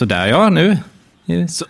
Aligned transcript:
Så, 0.00 0.04
så 0.04 0.08
där 0.08 0.26
ja, 0.26 0.48
nu 0.50 0.78
Så, 1.48 1.64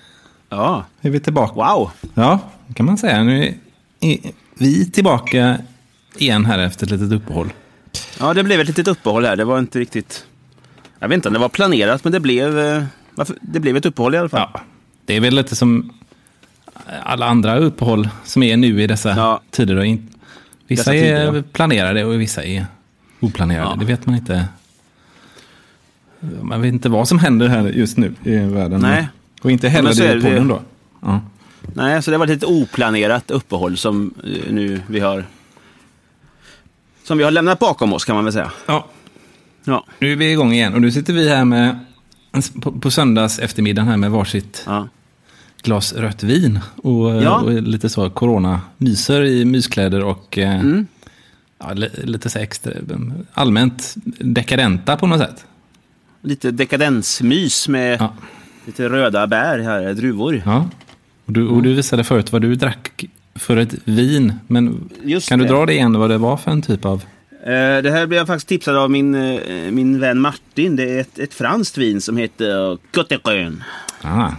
ja, 0.49 0.85
är 1.01 1.11
vi 1.11 1.21
tillbaka. 1.21 1.55
wow. 1.55 1.91
Ja, 2.15 2.39
det 2.67 2.75
kan 2.75 2.87
man 2.87 2.99
säga. 2.99 3.23
Nu 3.23 3.55
är, 4.01 4.19
vi 4.59 4.91
tillbaka 4.91 5.59
igen 6.17 6.45
här 6.45 6.59
efter 6.59 6.87
ett 6.87 6.91
litet 6.91 7.13
uppehåll. 7.13 7.53
Ja, 8.21 8.35
det 8.35 8.45
blev 8.45 8.61
ett 8.61 8.67
litet 8.69 8.89
uppehåll 8.89 9.25
här. 9.25 9.37
Det 9.37 9.45
var 9.45 9.59
inte 9.59 9.79
riktigt... 9.79 10.25
Jag 10.99 11.09
vet 11.09 11.15
inte 11.17 11.29
om 11.29 11.35
det 11.35 11.41
var 11.41 11.49
planerat, 11.49 12.05
men 12.05 12.13
det 12.13 12.21
blev, 12.21 12.59
eh, 12.59 12.85
det 13.41 13.61
blev 13.61 13.77
ett 13.77 13.87
uppehåll 13.87 14.15
i 14.15 14.19
alla 14.19 14.29
fall. 14.29 14.49
Ja, 14.55 14.61
det 15.05 15.17
är 15.17 15.21
väl 15.21 15.35
lite 15.35 15.57
som 15.57 15.93
alla 17.03 17.27
andra 17.27 17.59
uppehåll 17.59 18.09
som 18.25 18.43
är 18.43 18.57
nu 18.57 18.83
i 18.83 18.87
dessa 18.87 19.11
Ja. 19.17 19.41
tider. 19.51 19.77
Vissa 19.77 19.99
Dessa 20.69 20.91
tider, 20.91 21.35
är 21.37 21.43
planerade 21.43 22.05
och 22.05 22.21
vissa 22.21 22.45
är 22.45 22.67
oplanerade. 23.21 23.71
Ja. 23.71 23.77
Det 23.79 23.85
vet 23.85 24.07
man 24.07 24.15
inte. 24.15 24.45
Man 26.43 26.61
vet 26.63 26.73
inte 26.73 26.89
vad 26.89 27.09
som 27.09 27.19
händer 27.19 27.49
här 27.49 27.69
just 27.69 27.97
nu 27.97 28.15
i 28.25 28.37
världen. 28.37 28.81
Nej. 28.81 29.09
Och 29.43 29.51
inte 29.51 29.69
heller 29.69 29.93
så 29.93 30.03
det 30.03 30.17
i 30.17 30.21
podden 30.21 30.49
då. 30.49 30.63
Ja. 31.03 31.21
Nej, 31.75 32.03
så 32.03 32.11
det 32.11 32.19
var 32.19 32.25
ett 32.27 32.31
lite 32.31 32.47
oplanerat 32.47 33.31
uppehåll 33.31 33.77
som 33.77 34.15
eh, 34.25 34.53
nu 34.53 34.83
vi 34.87 35.01
har... 35.01 35.25
Som 37.05 37.19
vi 37.19 37.25
har 37.25 37.31
lämnat 37.31 37.59
bakom 37.59 37.93
oss 37.93 38.05
kan 38.05 38.15
man 38.15 38.25
väl 38.25 38.33
säga. 38.33 38.51
ja, 38.67 38.87
Ja, 39.65 39.85
nu 39.99 40.13
är 40.13 40.17
vi 40.17 40.33
igång 40.33 40.53
igen. 40.53 40.75
Och 40.75 40.81
nu 40.81 40.91
sitter 40.93 41.13
vi 41.13 41.29
här 41.29 41.45
med, 41.45 41.79
på, 42.63 42.73
på 42.73 42.91
söndags 42.91 43.39
eftermiddagen 43.39 43.89
här 43.89 43.97
med 43.97 44.11
varsitt 44.11 44.63
ja. 44.67 44.89
glas 45.63 45.93
rött 45.93 46.23
vin. 46.23 46.59
Och, 46.77 47.23
Ja. 47.23 47.41
och 47.41 47.53
lite 47.63 47.89
så 47.89 48.11
corona-myser 48.11 49.23
i 49.25 49.45
myskläder 49.45 50.05
och 50.05 50.39
eh, 50.39 50.61
Mm. 50.61 50.87
ja, 51.59 51.73
li, 51.73 51.89
lite 52.05 52.31
så 52.31 52.39
extra, 52.39 52.73
allmänt 53.33 53.95
dekadenta 54.21 54.97
på 54.97 55.07
något 55.07 55.19
sätt. 55.21 55.45
Lite 56.23 56.51
dekadensmys 56.51 57.69
med 57.69 58.01
Ja. 58.01 58.13
lite 58.67 58.89
röda 58.89 59.27
bär 59.27 59.59
här, 59.59 59.95
druvor. 59.95 60.43
Ja. 60.45 60.69
Och, 61.27 61.33
du, 61.33 61.47
och 61.49 61.63
du 61.63 61.75
visade 61.75 62.05
förut 62.05 62.33
vad 62.33 62.43
du 62.43 62.55
drack 62.55 63.05
för 63.35 63.57
ett 63.57 63.75
vin. 63.85 64.35
Men 64.47 64.91
Just 65.05 65.29
kan 65.29 65.39
det. 65.39 65.45
du 65.45 65.49
dra 65.49 65.67
det 65.67 65.73
igen 65.75 65.99
vad 65.99 66.11
det 66.11 66.19
var 66.19 66.37
för 66.37 66.51
en 66.51 66.63
typ 66.63 66.85
av... 66.85 67.05
Eh, 67.45 67.83
Det 67.83 67.91
här 67.91 68.07
blev 68.07 68.19
jag 68.19 68.27
faktiskt 68.27 68.49
tipsad 68.49 68.77
av 68.77 68.91
min, 68.91 69.15
eh, 69.15 69.71
min 69.71 70.01
vän 70.01 70.21
Martin. 70.21 70.77
Det 70.77 70.91
är 70.97 71.01
ett, 71.01 71.19
ett 71.19 71.35
franskt 71.35 71.79
vin 71.79 72.01
som 72.01 72.17
heter 72.17 72.79
Côte 72.93 73.19
Ah. 74.03 74.31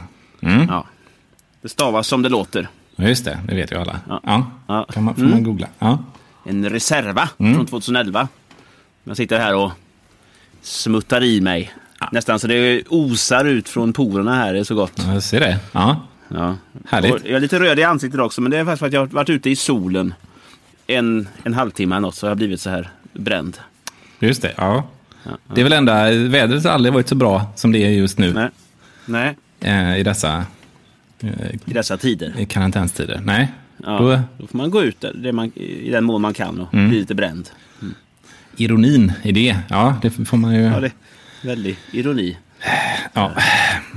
Mm. 0.42 0.68
Ja. 0.70 0.86
Det 1.62 1.70
stavas 1.70 2.08
som 2.08 2.22
det 2.22 2.30
låter. 2.30 2.68
Just 2.96 3.26
det, 3.26 3.40
det 3.48 3.56
vet 3.56 3.72
ju 3.72 3.76
alla. 3.76 4.00
Ja. 4.10 4.22
Ja. 4.24 4.52
Ja. 4.68 4.86
Kan 4.94 5.04
man, 5.04 5.14
får 5.16 5.22
Mm. 5.22 5.34
man 5.34 5.44
googla. 5.44 5.68
Ja. 5.80 6.04
En 6.46 6.70
Reserva 6.70 7.30
Mm. 7.38 7.56
från 7.56 7.66
2011. 7.66 8.28
Jag 9.04 9.18
sitter 9.18 9.40
här 9.40 9.56
och 9.56 9.72
smuttar 10.62 11.24
i 11.24 11.42
mig. 11.42 11.72
Nästan 12.12 12.40
så 12.40 12.48
det 12.48 12.84
osar 12.90 13.46
ut 13.46 13.70
från 13.70 13.94
porerna 13.94 14.36
här. 14.36 14.54
Det 14.54 14.60
är 14.60 14.64
så 14.64 14.76
gott. 14.76 14.94
Ja, 14.96 15.14
Jag 15.14 15.24
ser 15.24 15.40
det. 15.40 15.60
Ja. 15.72 16.08
Ja. 16.28 16.56
Härligt. 16.90 17.14
Och 17.14 17.20
jag 17.24 17.32
är 17.36 17.40
lite 17.40 17.60
röd 17.60 17.80
i 17.80 17.84
ansiktet 17.84 18.20
också, 18.22 18.42
men 18.42 18.52
det 18.52 18.58
är 18.58 18.66
faktiskt 18.66 18.80
för 18.80 18.88
att 18.88 18.94
jag 18.94 19.00
har 19.02 19.08
varit 19.08 19.30
ute 19.30 19.50
i 19.50 19.56
solen 19.56 20.14
en, 20.88 21.28
en 21.44 21.54
halvtimme 21.54 21.96
eller 21.96 22.02
något, 22.02 22.16
så 22.16 22.26
har 22.26 22.32
jag 22.32 22.38
blivit 22.38 22.62
så 22.62 22.70
här 22.70 22.90
bränd. 23.14 23.58
Just 24.20 24.42
det, 24.42 24.54
ja. 24.58 24.88
Det 25.54 25.62
är 25.62 25.64
väl 25.64 25.74
enda, 25.74 26.12
vädret 26.12 26.64
har 26.64 26.72
aldrig 26.72 26.94
varit 26.94 27.08
så 27.10 27.16
bra 27.16 27.46
som 27.56 27.72
det 27.72 27.80
är 27.86 27.90
just 27.90 28.18
nu 28.18 28.34
Nej, 28.34 28.50
Nej 29.06 29.38
eh, 29.60 29.98
i 30.00 30.04
dessa 30.04 30.46
eh, 31.20 31.30
i 31.66 31.74
dessa 31.74 31.98
tider. 31.98 32.34
i 32.38 32.46
karantänstider. 32.46 33.22
Nej, 33.24 33.52
Ja, 33.86 33.98
då, 34.00 34.20
då 34.38 34.48
får 34.48 34.58
man 34.58 34.72
gå 34.72 34.84
ut 34.84 35.02
där, 35.02 35.14
det 35.16 35.32
man, 35.32 35.52
i 35.56 35.90
den 35.92 36.04
mån 36.04 36.22
man 36.22 36.34
kan 36.34 36.60
och 36.60 36.74
Mm. 36.74 36.90
bli 36.90 37.00
lite 37.00 37.16
bränd. 37.16 37.50
Ironin 38.58 39.12
i 39.24 39.32
det, 39.32 39.58
ja, 39.70 39.96
det 40.02 40.10
får 40.10 40.38
man 40.38 40.54
ju... 40.56 40.62
Ja, 40.62 40.80
det 40.80 40.92
väldigt 41.42 41.78
ironi. 41.92 42.38
Ja. 43.14 43.32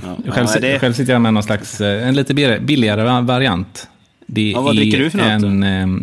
Ja, 0.02 0.32
Själv, 0.32 0.48
ja, 0.54 0.60
det, 0.60 0.78
själv 0.78 0.92
sitter 0.92 1.12
jag 1.12 1.22
med 1.22 1.34
någon 1.34 1.42
slags, 1.42 1.80
eh, 1.80 2.08
en 2.08 2.14
lite 2.14 2.34
billigare- 2.60 3.20
variant. 3.22 3.88
Det 4.26 4.50
Ja, 4.50 4.60
vad 4.60 4.76
dricker 4.76 4.98
du 4.98 5.10
för 5.10 5.18
något 5.18 5.26
en 5.28 5.62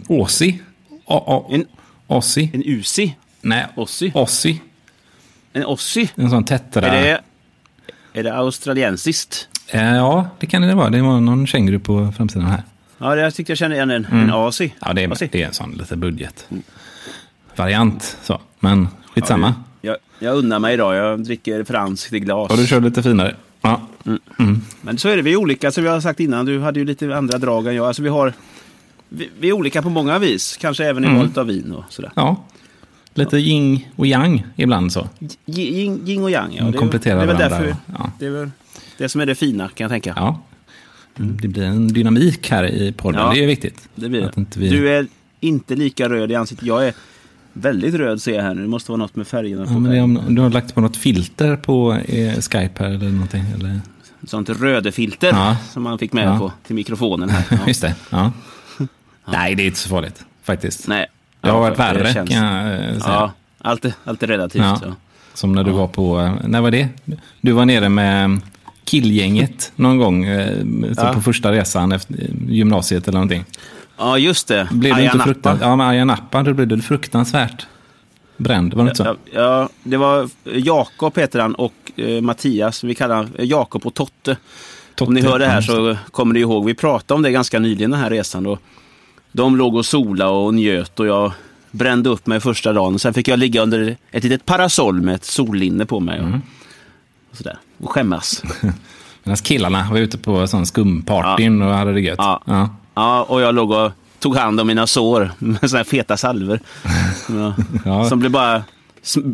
eh, 0.09 0.17
Aussie. 0.19 0.59
A- 1.05 1.23
a- 1.27 1.45
En- 1.49 1.65
Aussie. 2.07 2.49
en 2.53 2.63
Uzi? 2.65 3.15
Nej, 3.41 3.65
Aussie? 3.77 4.11
Aussie. 4.15 4.57
En 5.53 5.65
Ossi? 5.65 6.09
En 6.15 6.29
sån 6.29 6.43
tetra. 6.45 6.87
Är 6.87 7.03
det, 7.03 7.19
är 8.19 8.23
det 8.23 8.33
australiensiskt? 8.35 9.47
Eh, 9.67 9.95
ja, 9.95 10.29
det 10.39 10.45
kan 10.45 10.61
det 10.61 10.75
vara. 10.75 10.89
Det 10.89 11.01
var 11.01 11.19
någon 11.19 11.47
känguru 11.47 11.79
på 11.79 12.13
framsidan 12.17 12.47
här. 12.47 12.63
Ja, 12.97 13.15
det, 13.15 13.21
jag 13.21 13.35
tyckte 13.35 13.51
jag 13.51 13.57
kände 13.57 13.75
igen 13.75 13.91
en, 13.91 14.05
en 14.05 14.29
Asi. 14.33 14.63
Mm. 14.63 14.75
Ja, 14.81 14.93
det 14.93 15.01
är, 15.03 15.09
Aussie. 15.09 15.29
det 15.31 15.41
är 15.43 15.47
en 15.47 15.53
sån 15.53 15.71
lite 15.71 15.95
budget-variant. 17.55 18.17
Så. 18.23 18.41
Men 18.59 18.87
skitsamma. 19.15 19.53
Jag, 19.81 19.97
jag 20.19 20.35
unnar 20.37 20.59
mig 20.59 20.73
idag, 20.73 20.95
jag 20.95 21.23
dricker 21.23 21.63
franskt 21.63 22.13
i 22.13 22.19
glas. 22.19 22.51
Och 22.51 22.57
du 22.57 22.67
kör 22.67 22.81
lite 22.81 23.03
finare. 23.03 23.35
Ja. 23.61 23.81
Men 24.81 24.97
så 24.97 25.09
är 25.09 25.15
det, 25.15 25.21
vi 25.21 25.31
är 25.33 25.37
olika, 25.37 25.71
som 25.71 25.85
jag 25.85 25.91
har 25.91 26.01
sagt 26.01 26.19
innan, 26.19 26.45
du 26.45 26.59
hade 26.59 26.79
ju 26.79 26.85
lite 26.85 27.15
andra 27.17 27.37
drag 27.37 27.67
än 27.67 27.75
jag. 27.75 27.87
Alltså 27.87 28.01
vi 28.01 28.09
har, 28.09 28.33
vi, 29.09 29.29
vi 29.39 29.49
är 29.49 29.53
olika 29.53 29.81
på 29.81 29.89
många 29.89 30.19
vis, 30.19 30.57
kanske 30.57 30.85
även 30.85 31.03
i 31.03 31.07
Mm. 31.07 31.19
valet 31.19 31.37
av 31.37 31.45
vin 31.47 31.71
och 31.71 31.83
sådär. 31.89 32.11
ja. 32.15 32.43
Lite 33.13 33.37
yin 33.37 33.79
och 33.95 34.07
yang 34.07 34.45
ibland 34.55 34.91
så. 34.93 35.07
Yin, 35.45 36.01
yin- 36.05 36.23
och 36.23 36.31
yang, 36.31 36.53
ja. 36.55 36.63
De 36.63 36.73
kompletterar 36.73 37.15
det 37.15 37.21
är 37.23 37.27
väl 37.27 37.35
varandra. 37.37 37.57
därför, 37.59 37.75
Ja. 37.99 38.11
det 38.19 38.25
är 38.25 38.29
väl 38.29 38.51
det 38.97 39.09
som 39.09 39.21
är 39.21 39.25
det 39.25 39.35
fina, 39.35 39.69
kan 39.69 39.83
jag 39.85 39.91
tänka. 39.91 40.13
Ja. 40.15 40.41
Det 41.15 41.47
blir 41.47 41.63
en 41.63 41.87
dynamik 41.87 42.49
här 42.51 42.63
i 42.65 42.91
podden. 42.93 43.21
Ja, 43.21 43.31
det 43.33 43.43
är 43.43 43.47
viktigt. 43.47 43.89
Det 43.95 44.09
blir 44.09 44.21
det. 44.35 44.45
vi... 44.57 44.69
Du 44.69 44.89
är 44.89 45.07
inte 45.39 45.75
lika 45.75 46.09
röd 46.09 46.31
i 46.31 46.35
ansiktet. 46.35 46.67
Jag 46.67 46.87
är 46.87 46.93
väldigt 47.53 47.93
röd 47.95 48.21
ser 48.21 48.35
jag 48.35 48.43
här 48.43 48.53
nu. 48.53 48.61
Det 48.61 48.67
måste 48.67 48.91
vara 48.91 48.97
något 48.99 49.15
med 49.15 49.27
färgerna 49.27 49.65
på 49.65 49.71
Ja, 49.71 49.79
men 49.79 50.17
om 50.17 50.35
du 50.35 50.41
har 50.41 50.49
lagt 50.49 50.75
på 50.75 50.81
något 50.81 50.97
filter 50.97 51.55
på 51.55 51.93
eh, 51.93 52.33
Skype 52.33 52.83
här 52.83 52.85
eller 52.89 53.09
någonting. 53.09 53.43
Eller... 53.55 53.79
Sånt 54.27 54.49
rödefilter 54.49 55.27
Ja. 55.27 55.57
som 55.73 55.83
man 55.83 55.97
fick 55.97 56.13
med 56.13 56.27
Ja. 56.27 56.37
på 56.39 56.51
till 56.67 56.75
mikrofonen 56.75 57.29
här. 57.29 57.43
Ja. 57.51 57.57
Just 57.67 57.81
det. 57.81 57.95
Ja. 58.09 58.31
Nej, 59.25 59.55
det 59.55 59.63
är 59.63 59.67
inte 59.67 59.79
så 59.79 59.89
farligt 59.89 60.25
faktiskt. 60.43 60.87
Nej. 60.87 61.05
Det 61.41 61.49
har 61.49 61.59
varit 61.59 61.79
värre 61.79 62.13
känns- 62.13 62.29
kan 62.29 62.45
jag 62.45 62.73
eh, 62.73 62.79
säga. 62.79 62.93
Ja, 63.07 63.31
allt 63.61 63.85
allt 64.03 64.23
är 64.23 64.27
relativt. 64.27 64.63
Som 65.33 65.51
när 65.53 65.63
du 65.63 65.71
var 65.71 65.87
på, 65.87 66.19
eh, 66.21 66.33
när 66.47 66.61
var 66.61 66.71
det? 66.71 66.87
Du 67.41 67.51
var 67.51 67.65
nere 67.65 67.89
med 67.89 68.39
killgänget 68.83 69.71
någon 69.75 69.97
gång 69.97 70.25
eh, 70.25 71.13
på 71.13 71.21
första 71.21 71.51
resan 71.51 71.91
efter 71.91 72.15
gymnasiet 72.49 73.07
eller 73.07 73.17
någonting. 73.17 73.45
Ja, 74.01 74.17
just 74.17 74.47
det. 74.47 74.67
Blev 74.71 74.95
du 74.95 75.03
inte 75.03 75.19
fruktansvärt, 75.19 75.67
ja 75.67 75.75
med 75.75 75.87
Ayia 75.87 76.05
Napa, 76.05 76.43
då 76.43 76.53
blev 76.53 76.67
du 76.67 76.81
fruktansvärt 76.81 77.67
bränd. 78.37 78.73
Var 78.73 78.83
det 78.83 78.89
inte 78.89 79.03
så? 79.03 79.03
Ja, 79.03 79.15
ja, 79.41 79.69
det 79.83 79.97
var 79.97 80.29
Jakob 80.43 81.17
heter 81.17 81.39
han 81.39 81.55
och 81.55 81.73
eh, 81.95 82.21
Mattias. 82.21 82.83
Vi 82.83 82.95
kallar 82.95 83.15
honom 83.15 83.31
Jakob 83.39 83.85
och 83.85 83.93
Totte. 83.93 84.37
Om 84.99 85.13
ni 85.13 85.21
Totte, 85.21 85.31
hör 85.31 85.39
det 85.39 85.45
här 85.47 85.55
ja, 85.55 85.61
så 85.61 85.97
kommer 86.11 86.33
ni 86.33 86.39
ihåg. 86.39 86.65
Vi 86.65 86.73
pratade 86.73 87.15
om 87.15 87.21
det 87.21 87.31
ganska 87.31 87.59
nyligen 87.59 87.91
den 87.91 87.99
här 87.99 88.09
resan. 88.09 88.43
Då. 88.43 88.57
De 89.31 89.57
låg 89.57 89.75
och 89.75 89.85
sola 89.85 90.29
och 90.29 90.53
njöt 90.53 90.99
och 90.99 91.07
jag 91.07 91.31
brände 91.71 92.09
upp 92.09 92.27
mig 92.27 92.39
första 92.39 92.73
dagen. 92.73 92.99
Sen 92.99 93.13
fick 93.13 93.27
jag 93.27 93.39
ligga 93.39 93.61
under 93.61 93.97
ett 94.11 94.23
litet 94.23 94.45
parasoll 94.45 95.01
med 95.01 95.15
ett 95.15 95.25
sollinne 95.25 95.85
på 95.85 95.99
mig. 95.99 96.19
Och, 96.19 96.25
Mm. 96.27 96.41
och 97.31 97.37
sådär. 97.37 97.57
Och 97.77 97.91
skämmas. 97.91 98.43
Medan 99.23 99.37
killarna 99.37 99.87
var 99.91 99.97
ute 99.97 100.17
på 100.17 100.47
sån 100.47 100.65
skumpartyn 100.65 101.61
och 101.61 101.73
hade 101.73 101.93
det 101.93 102.01
gött. 102.01 102.15
Ja. 102.17 102.41
Ja. 102.45 102.69
Ja, 102.93 103.23
och 103.23 103.41
jag 103.41 103.55
låg 103.55 103.71
och 103.71 103.91
tog 104.19 104.35
hand 104.35 104.59
om 104.59 104.67
mina 104.67 104.87
sår 104.87 105.31
med 105.37 105.69
sådana 105.69 105.77
här 105.77 105.83
feta 105.83 106.17
salver. 106.17 106.59
Ja. 107.29 107.53
Ja. 107.85 108.09
Som 108.09 108.19
blev 108.19 108.31
bara 108.31 108.63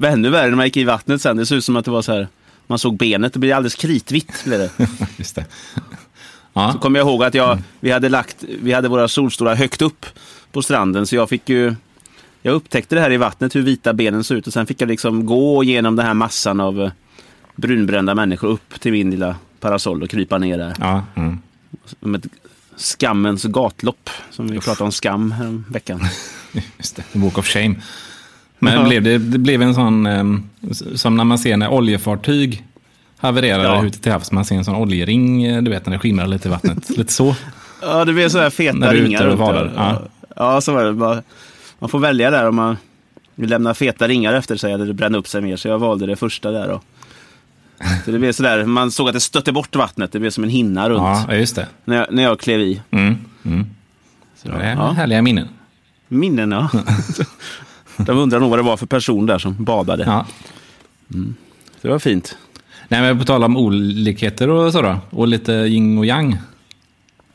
ännu 0.04 0.30
värre 0.30 0.50
när 0.50 0.56
man 0.56 0.66
gick 0.66 0.78
i 0.78 0.84
vattnet 0.84 1.22
sen. 1.22 1.38
Det 1.38 1.46
såg 1.46 1.58
ut 1.58 1.66
som 1.66 1.76
att 1.76 1.86
det 1.86 1.92
var 1.92 2.02
så 2.02 2.14
här, 2.14 2.28
man 2.68 2.80
såg 2.80 2.98
benet, 2.98 3.34
det 3.34 3.40
blev 3.40 3.56
alldeles 3.56 3.76
kritvitt. 3.76 4.44
Blev 4.46 4.60
det. 4.60 4.72
Just 5.18 5.36
det. 5.36 5.46
Ja. 6.54 6.72
Så 6.72 6.80
kommer 6.80 7.00
jag 7.00 7.08
ihåg 7.08 7.24
att 7.24 7.34
jag, 7.34 7.62
vi, 7.80 7.92
hade 7.92 8.10
lagt, 8.10 8.44
vi 8.62 8.74
hade 8.74 8.88
våra 8.88 9.08
solstolar 9.08 9.56
högt 9.56 9.82
upp 9.82 10.06
på 10.52 10.62
stranden, 10.62 11.08
så 11.08 11.16
jag 11.16 11.30
fick 11.30 11.50
ju 11.50 11.76
jag 12.42 12.54
upptäckte 12.54 12.96
det 12.96 13.02
här 13.02 13.12
i 13.12 13.18
vattnet, 13.18 13.56
hur 13.56 13.62
vita 13.62 13.94
benen 13.94 14.24
såg 14.24 14.38
ut 14.38 14.48
och 14.48 14.54
sen 14.54 14.68
fick 14.68 14.82
jag 14.82 14.90
liksom 14.90 15.26
gå 15.26 15.64
igenom 15.64 15.96
den 15.96 16.06
här 16.06 16.14
massan 16.14 16.60
av 16.60 16.82
eh, 16.82 16.92
brunbrända 17.56 18.16
människor 18.16 18.48
upp 18.48 18.80
till 18.80 18.92
min 18.92 19.12
lilla 19.12 19.36
parasoll 19.60 20.04
och 20.04 20.10
krypa 20.10 20.38
ner 20.38 20.58
där. 20.58 20.74
Ja. 20.80 21.04
Mm. 21.16 21.40
Som 21.86 22.16
ett 22.16 22.26
skammens 22.78 23.44
gatlopp, 23.44 24.10
som 24.32 24.48
vi 24.48 24.60
pratade 24.60 24.84
om 24.84 24.92
skam 24.92 25.32
här 25.32 25.62
veckan. 25.70 26.02
Just 26.78 26.96
det, 26.96 27.02
the 27.14 27.20
walk 27.20 27.38
of 27.38 27.46
shame. 27.48 27.76
Men 28.60 28.74
Ja. 28.74 28.88
blev 28.88 29.04
det, 29.04 29.18
det 29.18 29.38
blev 29.38 29.62
en 29.62 29.76
sån, 29.76 30.06
ehm, 30.06 30.50
som 30.96 31.18
när 31.18 31.24
man 31.24 31.38
ser 31.40 31.58
när 31.58 31.70
oljefartyg 31.70 32.64
havererar 33.18 33.64
Ja. 33.64 33.86
ute 33.86 34.00
till 34.00 34.12
havs. 34.12 34.32
Man 34.32 34.46
ser 34.46 34.56
en 34.56 34.66
sån 34.66 34.76
oljering, 34.76 35.44
eh, 35.44 35.62
du 35.64 35.72
vet 35.72 35.86
när 35.86 35.94
det 35.94 36.00
skimrar 36.00 36.28
lite 36.28 36.48
i 36.48 36.52
vattnet. 36.52 36.90
lite 36.98 37.14
så. 37.14 37.36
Ja, 37.82 38.06
det 38.06 38.14
blev 38.14 38.30
så 38.30 38.40
här 38.40 38.50
feta 38.50 38.78
När 38.78 38.94
du 38.94 39.04
ringar. 39.04 39.22
ute 39.24 39.30
och 39.34 39.38
vadar, 39.40 39.74
ja. 39.76 40.02
ja, 40.36 40.62
så 40.62 40.74
var 40.74 40.84
det. 40.84 40.94
Bara, 40.94 41.22
man 41.80 41.90
får 41.90 42.00
välja 42.00 42.32
där 42.32 42.48
om 42.50 42.56
man 42.56 42.78
vill 43.36 43.50
lämna 43.50 43.74
feta 43.74 44.08
ringar 44.08 44.34
efter 44.34 44.58
sig 44.58 44.74
eller 44.74 44.86
det 44.86 44.94
bränner 44.94 45.20
upp 45.20 45.28
sig 45.28 45.42
mer. 45.42 45.58
Så 45.58 45.68
jag 45.68 45.80
valde 45.80 46.06
det 46.06 46.16
första 46.16 46.52
där. 46.52 46.68
Då. 46.68 46.82
Så 48.06 48.12
det 48.12 48.20
blev 48.20 48.32
så 48.32 48.44
där, 48.44 48.66
man 48.66 48.92
såg 48.92 49.08
att 49.08 49.14
det 49.14 49.20
stötte 49.20 49.52
bort 49.52 49.76
vattnet. 49.76 50.12
Det 50.12 50.20
blev 50.20 50.30
som 50.32 50.44
en 50.44 50.50
hinna 50.50 50.90
runt 50.90 51.26
Ja, 51.28 51.36
just 51.36 51.56
det. 51.56 51.68
när, 51.86 51.96
jag, 51.96 52.08
när 52.12 52.24
jag 52.24 52.40
klev 52.40 52.60
i. 52.60 52.82
Mm. 52.92 53.16
Mm. 53.46 53.66
Så, 54.44 54.48
Det 54.50 54.56
är 54.58 54.76
ja. 54.76 54.92
härliga 54.92 55.22
minnen. 55.22 55.48
Minnen, 56.08 56.52
ja. 56.52 56.70
De 57.98 58.18
undrar 58.18 58.40
nog 58.40 58.50
vad 58.50 58.60
det 58.60 58.64
var 58.64 58.78
för 58.78 58.86
person 58.86 59.26
där 59.26 59.40
som 59.40 59.64
badade. 59.64 60.04
Ja. 60.04 60.26
Det 61.82 61.88
var 61.90 62.00
fint. 62.00 62.38
Nej, 62.88 63.02
men 63.02 63.20
på 63.20 63.26
tal 63.26 63.44
om 63.44 63.58
olikheter 63.58 64.50
och 64.50 64.72
så 64.72 64.82
då, 64.82 64.98
och 65.10 65.28
lite 65.28 65.52
yin 65.54 65.98
och 65.98 66.06
yang. 66.06 66.38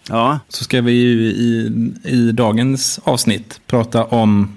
Ja, 0.09 0.39
Så 0.49 0.65
ska 0.65 0.81
vi 0.81 0.93
ju 0.93 1.21
i, 1.23 1.73
i 2.05 2.33
dagens 2.33 3.01
avsnitt 3.05 3.61
prata 3.67 4.05
om, 4.05 4.57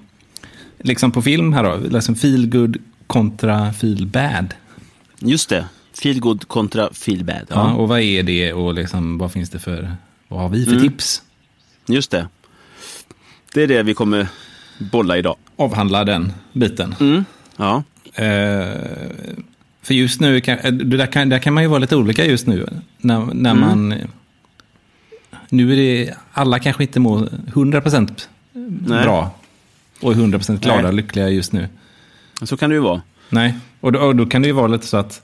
liksom 0.79 1.11
på 1.11 1.21
film 1.21 1.53
här 1.53 1.63
då, 1.63 1.77
liksom 1.89 2.15
feel 2.15 2.49
good 2.49 2.77
kontra 3.07 3.73
feel 3.73 4.07
bad. 4.07 4.53
just 5.19 5.49
det. 5.49 5.65
Feel 6.01 6.19
good 6.19 6.47
kontra 6.47 6.89
feel 6.93 7.23
bad. 7.23 7.35
Ja. 7.49 7.55
Ja, 7.55 7.73
och 7.73 7.87
vad 7.87 7.99
är 8.01 8.23
det 8.23 8.53
och 8.53 8.73
liksom, 8.73 9.17
vad 9.17 9.31
finns 9.31 9.49
det 9.49 9.59
för, 9.59 9.95
vad 10.27 10.39
har 10.39 10.49
vi 10.49 10.65
för 10.65 10.71
Mm. 10.71 10.83
tips? 10.83 11.21
just 11.87 12.11
det. 12.11 12.27
Det 13.53 13.63
är 13.63 13.67
det 13.67 13.83
vi 13.83 13.93
kommer 13.93 14.27
bolla 14.79 15.17
idag. 15.17 15.35
Avhandla 15.55 16.03
den 16.03 16.33
biten. 16.53 16.95
Mm. 16.99 17.25
Ja, 17.57 17.83
Eh, 18.17 18.67
för 19.81 19.93
just 19.93 20.19
nu, 20.19 20.41
kan, 20.41 20.57
eh, 20.57 20.71
där, 20.73 21.05
kan, 21.07 21.29
där 21.29 21.39
kan 21.39 21.53
man 21.53 21.63
ju 21.63 21.69
vara 21.69 21.79
lite 21.79 21.95
olika 21.95 22.25
just 22.25 22.47
nu. 22.47 22.67
När, 22.97 23.19
när 23.33 23.51
Mm. 23.51 23.59
man... 23.61 23.93
Nu 25.49 25.71
är 25.73 25.75
det, 25.75 26.13
alla 26.31 26.59
kanske 26.59 26.83
inte 26.83 26.99
mår 26.99 27.29
100% 27.53 28.27
bra. 29.03 29.31
Och 30.01 30.11
är 30.11 30.15
100% 30.15 30.59
glada 30.59 30.77
Nej. 30.81 30.87
och 30.87 30.93
lyckliga 30.93 31.29
just 31.29 31.51
nu. 31.53 31.67
så 32.43 32.57
kan 32.57 32.69
det 32.69 32.73
ju 32.73 32.81
vara. 32.81 33.01
Nej, 33.29 33.53
och 33.79 33.91
då, 33.91 33.99
och 33.99 34.15
då 34.15 34.25
kan 34.25 34.41
det 34.41 34.47
ju 34.47 34.53
vara 34.53 34.67
lite 34.67 34.87
så 34.87 34.97
att 34.97 35.21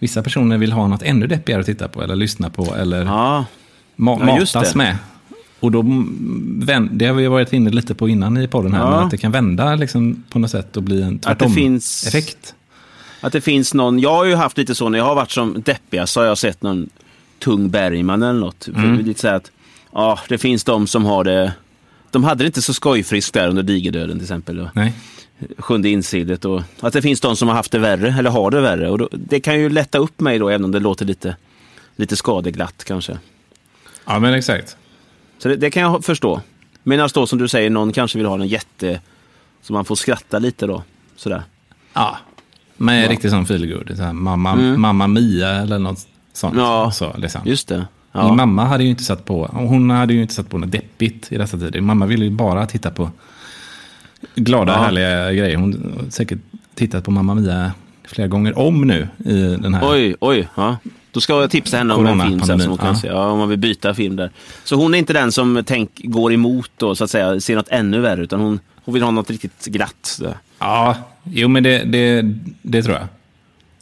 vissa 0.00 0.22
personer 0.22 0.58
vill 0.58 0.72
ha 0.72 0.88
något 0.88 1.02
ännu 1.02 1.26
deppigare 1.26 1.60
att 1.60 1.66
titta 1.66 1.88
på 1.88 2.02
eller 2.02 2.16
lyssna 2.16 2.50
på 2.50 2.74
eller 2.76 3.04
Ja, 3.04 3.44
ma- 3.96 4.16
Ja, 4.28 4.36
matas 4.36 4.74
med. 4.74 4.96
Och 5.60 5.72
då, 5.72 5.82
det 6.90 7.06
har 7.06 7.14
vi 7.14 7.26
varit 7.26 7.52
inne 7.52 7.70
lite 7.70 7.94
på 7.94 8.08
innan 8.08 8.36
i 8.36 8.48
podden 8.48 8.72
här, 8.74 8.80
Ja. 8.80 8.90
men 8.90 8.98
att 8.98 9.10
det 9.10 9.16
kan 9.18 9.32
vända 9.32 9.74
liksom 9.74 10.24
på 10.30 10.38
något 10.38 10.50
sätt 10.50 10.76
och 10.76 10.82
bli 10.82 11.02
en 11.02 11.16
det 11.16 11.22
tvärtom 11.22 11.52
finns- 11.54 12.06
effekt. 12.06 12.54
att 13.20 13.32
det 13.32 13.40
finns 13.40 13.74
någon. 13.74 13.98
Jag 13.98 14.14
har 14.14 14.24
ju 14.24 14.34
haft 14.34 14.58
lite 14.58 14.74
så 14.74 14.88
när 14.88 14.98
jag 14.98 15.04
har 15.04 15.14
varit 15.14 15.30
som 15.30 15.62
deppigast 15.64 16.12
så 16.12 16.20
har 16.20 16.26
jag 16.26 16.38
sett 16.38 16.62
någon 16.62 16.88
tung 17.44 17.70
Bergman 17.70 18.22
eller 18.22 18.40
något. 18.40 18.64
För 18.64 18.72
Mm. 18.72 18.98
är 18.98 19.02
Lite 19.02 19.20
så 19.20 19.28
att, 19.28 19.50
ja, 19.92 20.18
det 20.28 20.38
finns 20.38 20.64
de 20.64 20.86
som 20.86 21.04
har 21.04 21.24
det. 21.24 21.52
De 22.10 22.24
hade 22.24 22.44
det 22.44 22.46
inte 22.46 22.62
så 22.62 22.74
skojfriskt 22.74 23.34
där 23.34 23.48
under 23.48 23.62
digerdöden 23.62 24.16
till 24.18 24.24
exempel. 24.24 24.68
Nej. 24.74 24.92
Sjunde 25.58 25.88
insidet 25.88 26.44
och 26.44 26.62
att 26.80 26.92
det 26.92 27.02
finns 27.02 27.20
de 27.20 27.36
som 27.36 27.48
har 27.48 27.54
haft 27.54 27.72
det 27.72 27.78
värre 27.78 28.14
eller 28.18 28.30
har 28.30 28.50
det 28.50 28.60
värre. 28.60 28.90
Och 28.90 28.98
då, 28.98 29.08
det 29.12 29.40
kan 29.40 29.60
ju 29.60 29.70
lätta 29.70 29.98
upp 29.98 30.20
mig 30.20 30.38
då 30.38 30.48
även 30.48 30.64
om 30.64 30.72
det 30.72 30.80
låter 30.80 31.04
lite, 31.06 31.36
lite 31.96 32.16
skadeglatt 32.16 32.84
kanske. 32.84 33.18
Ja, 34.06 34.18
men 34.18 34.34
exakt. 34.34 34.76
Så 35.38 35.48
det, 35.48 35.56
det 35.56 35.70
kan 35.70 35.82
jag 35.82 36.04
förstå. 36.04 36.40
Medan 36.82 37.08
då 37.14 37.26
som 37.26 37.38
du 37.38 37.48
säger, 37.48 37.70
någon 37.70 37.92
kanske 37.92 38.18
vill 38.18 38.26
ha 38.26 38.34
en 38.34 38.46
jätte... 38.48 39.00
Så 39.62 39.72
man 39.72 39.84
får 39.84 39.94
skratta 39.94 40.38
lite 40.38 40.66
då. 40.66 40.82
Sådär. 41.16 41.42
Ja. 41.92 42.18
Men 42.76 43.08
riktigt 43.08 43.30
sån 43.30 43.46
feelgood. 43.46 43.92
Så 43.96 44.12
mamma, 44.12 44.52
Mm. 44.52 44.80
mamma 44.80 45.06
Mia 45.06 45.48
eller 45.48 45.78
något 45.78 45.98
sånt. 46.32 46.56
Ja, 46.56 46.90
så, 46.90 47.14
liksom. 47.16 47.40
Just 47.44 47.68
det. 47.68 47.76
Min 47.76 47.86
Ja. 48.12 48.32
mamma 48.34 48.64
hade 48.64 48.84
ju 48.84 48.90
inte 48.90 49.04
satt 49.04 49.24
på, 49.24 49.46
hon 49.52 49.90
hade 49.90 50.14
ju 50.14 50.22
inte 50.22 50.34
satt 50.34 50.48
på 50.50 50.58
något 50.58 50.72
deppigt 50.72 51.32
i 51.32 51.38
dessa 51.38 51.58
tider. 51.58 51.80
Mamma 51.80 52.06
ville 52.06 52.24
ju 52.24 52.30
bara 52.30 52.66
titta 52.66 52.90
på 52.90 53.10
glada, 54.34 54.72
Ja. 54.72 54.78
härliga 54.78 55.32
grejer. 55.32 55.56
Hon 55.56 55.94
har 56.04 56.10
säkert 56.10 56.38
tittat 56.74 57.04
på 57.04 57.10
Mamma 57.10 57.34
Mia 57.34 57.72
flera 58.04 58.28
gånger 58.28 58.58
om 58.58 58.80
nu 58.86 59.08
i 59.24 59.32
den 59.62 59.74
här. 59.74 59.90
Oj, 59.92 60.14
oj. 60.20 60.48
Ja. 60.54 60.76
Då 61.12 61.20
ska 61.20 61.40
jag 61.40 61.50
tipsa 61.50 61.76
henne 61.76 61.94
om 61.94 62.06
en 62.06 62.20
film 62.20 62.40
sen 62.40 62.60
som 62.60 62.68
hon 62.68 62.78
kan 62.78 62.96
se. 62.96 63.06
Ja, 63.08 63.26
om 63.30 63.38
man 63.38 63.48
vill 63.48 63.58
byta 63.58 63.94
film 63.94 64.16
där. 64.16 64.30
Så 64.64 64.76
hon 64.76 64.94
är 64.94 64.98
inte 64.98 65.12
den 65.12 65.32
som 65.32 65.62
tänk, 65.66 65.90
går 66.04 66.32
emot 66.32 66.70
då, 66.76 66.94
så 66.94 67.04
att 67.04 67.10
säga, 67.10 67.40
ser 67.40 67.56
något 67.56 67.68
ännu 67.68 68.00
värre. 68.00 68.22
Utan 68.22 68.40
hon, 68.40 68.60
hon 68.84 68.94
vill 68.94 69.02
ha 69.02 69.10
något 69.10 69.30
riktigt 69.30 69.66
glatt. 69.66 69.96
Så. 70.02 70.34
Ja, 70.58 70.96
jo 71.24 71.48
men 71.48 71.62
det, 71.62 71.84
det, 71.84 72.34
det 72.62 72.82
tror 72.82 72.96
jag. 72.96 73.06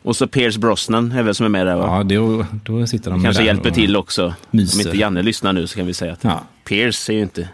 Och 0.02 0.16
så 0.16 0.26
Pierce 0.26 0.58
Brosnan 0.58 1.12
är 1.12 1.22
väl 1.22 1.34
som 1.34 1.46
är 1.46 1.50
med 1.50 1.66
där 1.66 1.76
va? 1.76 1.84
Ja, 1.98 2.04
det, 2.04 2.44
då 2.64 2.86
sitter 2.86 3.10
de 3.10 3.22
Kanske 3.22 3.42
hjälper 3.44 3.68
och- 3.68 3.74
till 3.74 3.96
också. 3.96 4.26
Om 4.26 4.32
myser. 4.50 4.86
inte 4.86 4.98
Janne 4.98 5.22
lyssnar 5.22 5.52
nu 5.52 5.66
så 5.66 5.76
kan 5.76 5.86
vi 5.86 5.94
säga 5.94 6.12
att 6.12 6.24
Ja, 6.24 6.40
Pierce 6.64 7.08
är 7.12 7.14
ju 7.16 7.22
inte... 7.22 7.48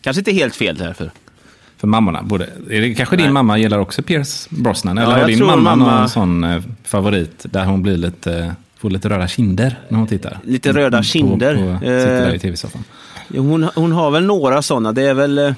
Kanske 0.00 0.20
inte 0.20 0.32
helt 0.32 0.56
fel 0.56 0.76
därför. 0.76 0.94
för 1.04 1.10
mammorna. 1.86 2.22
Både, 2.22 2.44
är 2.70 2.80
det, 2.80 2.94
kanske 2.94 3.16
din 3.16 3.24
Nej. 3.24 3.32
mamma 3.32 3.58
gillar 3.58 3.78
också 3.78 4.02
Pierce 4.02 4.48
Brosnan? 4.50 4.98
Eller 4.98 5.12
Ja, 5.12 5.18
har 5.18 5.26
din 5.28 5.44
mamma, 5.46 5.76
mamma- 5.76 5.98
någon 6.00 6.08
sån 6.08 6.44
eh, 6.44 6.62
favorit 6.84 7.46
där 7.50 7.64
hon 7.64 7.82
blir 7.82 7.96
lite, 7.96 8.54
får 8.78 8.90
lite 8.90 9.08
röda 9.08 9.28
kinder 9.28 9.78
när 9.88 9.98
hon 9.98 10.06
tittar? 10.08 10.38
Lite 10.44 10.72
röda 10.72 11.02
kinder. 11.02 11.54
På, 11.56 11.62
på, 11.72 11.78
sitter 11.78 12.20
där 12.22 12.30
i 12.32 12.34
Eh, 12.34 12.40
tv-soffan. 12.40 12.84
Jo, 13.28 13.42
Hon, 13.42 13.62
hon 13.74 13.92
har 13.92 14.10
väl 14.10 14.24
några 14.24 14.62
sådana. 14.62 14.92
Det 14.92 15.02
är 15.02 15.14
väl... 15.14 15.38
eh, 15.38 15.52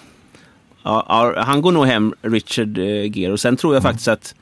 Ja, 0.82 1.34
han 1.36 1.62
går 1.62 1.72
nog 1.72 1.86
hem, 1.86 2.14
Richard 2.22 2.78
Gere. 3.16 3.32
Och 3.32 3.40
sen 3.40 3.56
tror 3.56 3.74
jag 3.74 3.82
faktiskt 3.82 4.08
att 4.08 4.34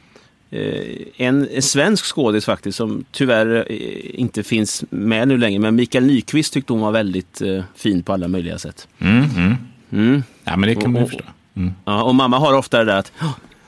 en, 1.16 1.48
en 1.52 1.62
svensk 1.62 2.04
skådis 2.04 2.44
faktiskt, 2.44 2.76
som 2.78 3.04
tyvärr 3.12 3.72
inte 4.16 4.42
finns 4.42 4.84
med 4.90 5.28
nu 5.28 5.38
längre, 5.38 5.58
men 5.58 5.74
Mikael 5.74 6.04
Nyqvist 6.04 6.52
tyckte 6.52 6.72
hon 6.72 6.82
var 6.82 6.92
väldigt 6.92 7.42
fin 7.76 8.02
på 8.02 8.12
alla 8.12 8.28
möjliga 8.28 8.58
sätt. 8.58 8.88
Mm, 8.98 9.24
mm. 9.36 9.56
Mm. 9.92 10.22
Ja, 10.44 10.56
men 10.56 10.68
det 10.68 10.74
kan 10.74 10.92
man 10.92 11.02
ju 11.02 11.08
förstå. 11.08 11.24
Mm. 11.58 11.74
Ja, 11.84 12.02
och 12.02 12.14
mamma 12.14 12.38
har 12.38 12.54
ofta 12.54 12.78
det 12.78 12.84
där 12.84 12.98
att 12.98 13.12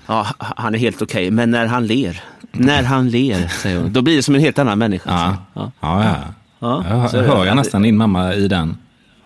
ja, 0.06 0.26
han 0.38 0.74
är 0.74 0.78
helt 0.78 1.02
okej, 1.02 1.30
men 1.30 1.50
när 1.50 1.66
han 1.66 1.86
ler, 1.86 2.20
när 2.52 2.82
han 2.82 3.08
ler, 3.10 3.48
säger 3.48 3.80
hon, 3.80 3.92
då 3.92 4.02
blir 4.02 4.16
det 4.16 4.22
som 4.22 4.34
en 4.34 4.40
helt 4.40 4.58
annan 4.58 4.78
människa. 4.78 5.10
Ja. 5.10 5.36
ja. 5.54 5.72
Ja, 5.80 6.04
ja. 6.04 6.14
Ja, 6.58 6.84
Jag 6.88 7.10
så 7.10 7.16
det. 7.16 7.26
hör 7.26 7.44
jag 7.46 7.56
nästan 7.56 7.82
din 7.82 7.96
mamma 7.96 8.34
i 8.34 8.48
den, 8.48 8.76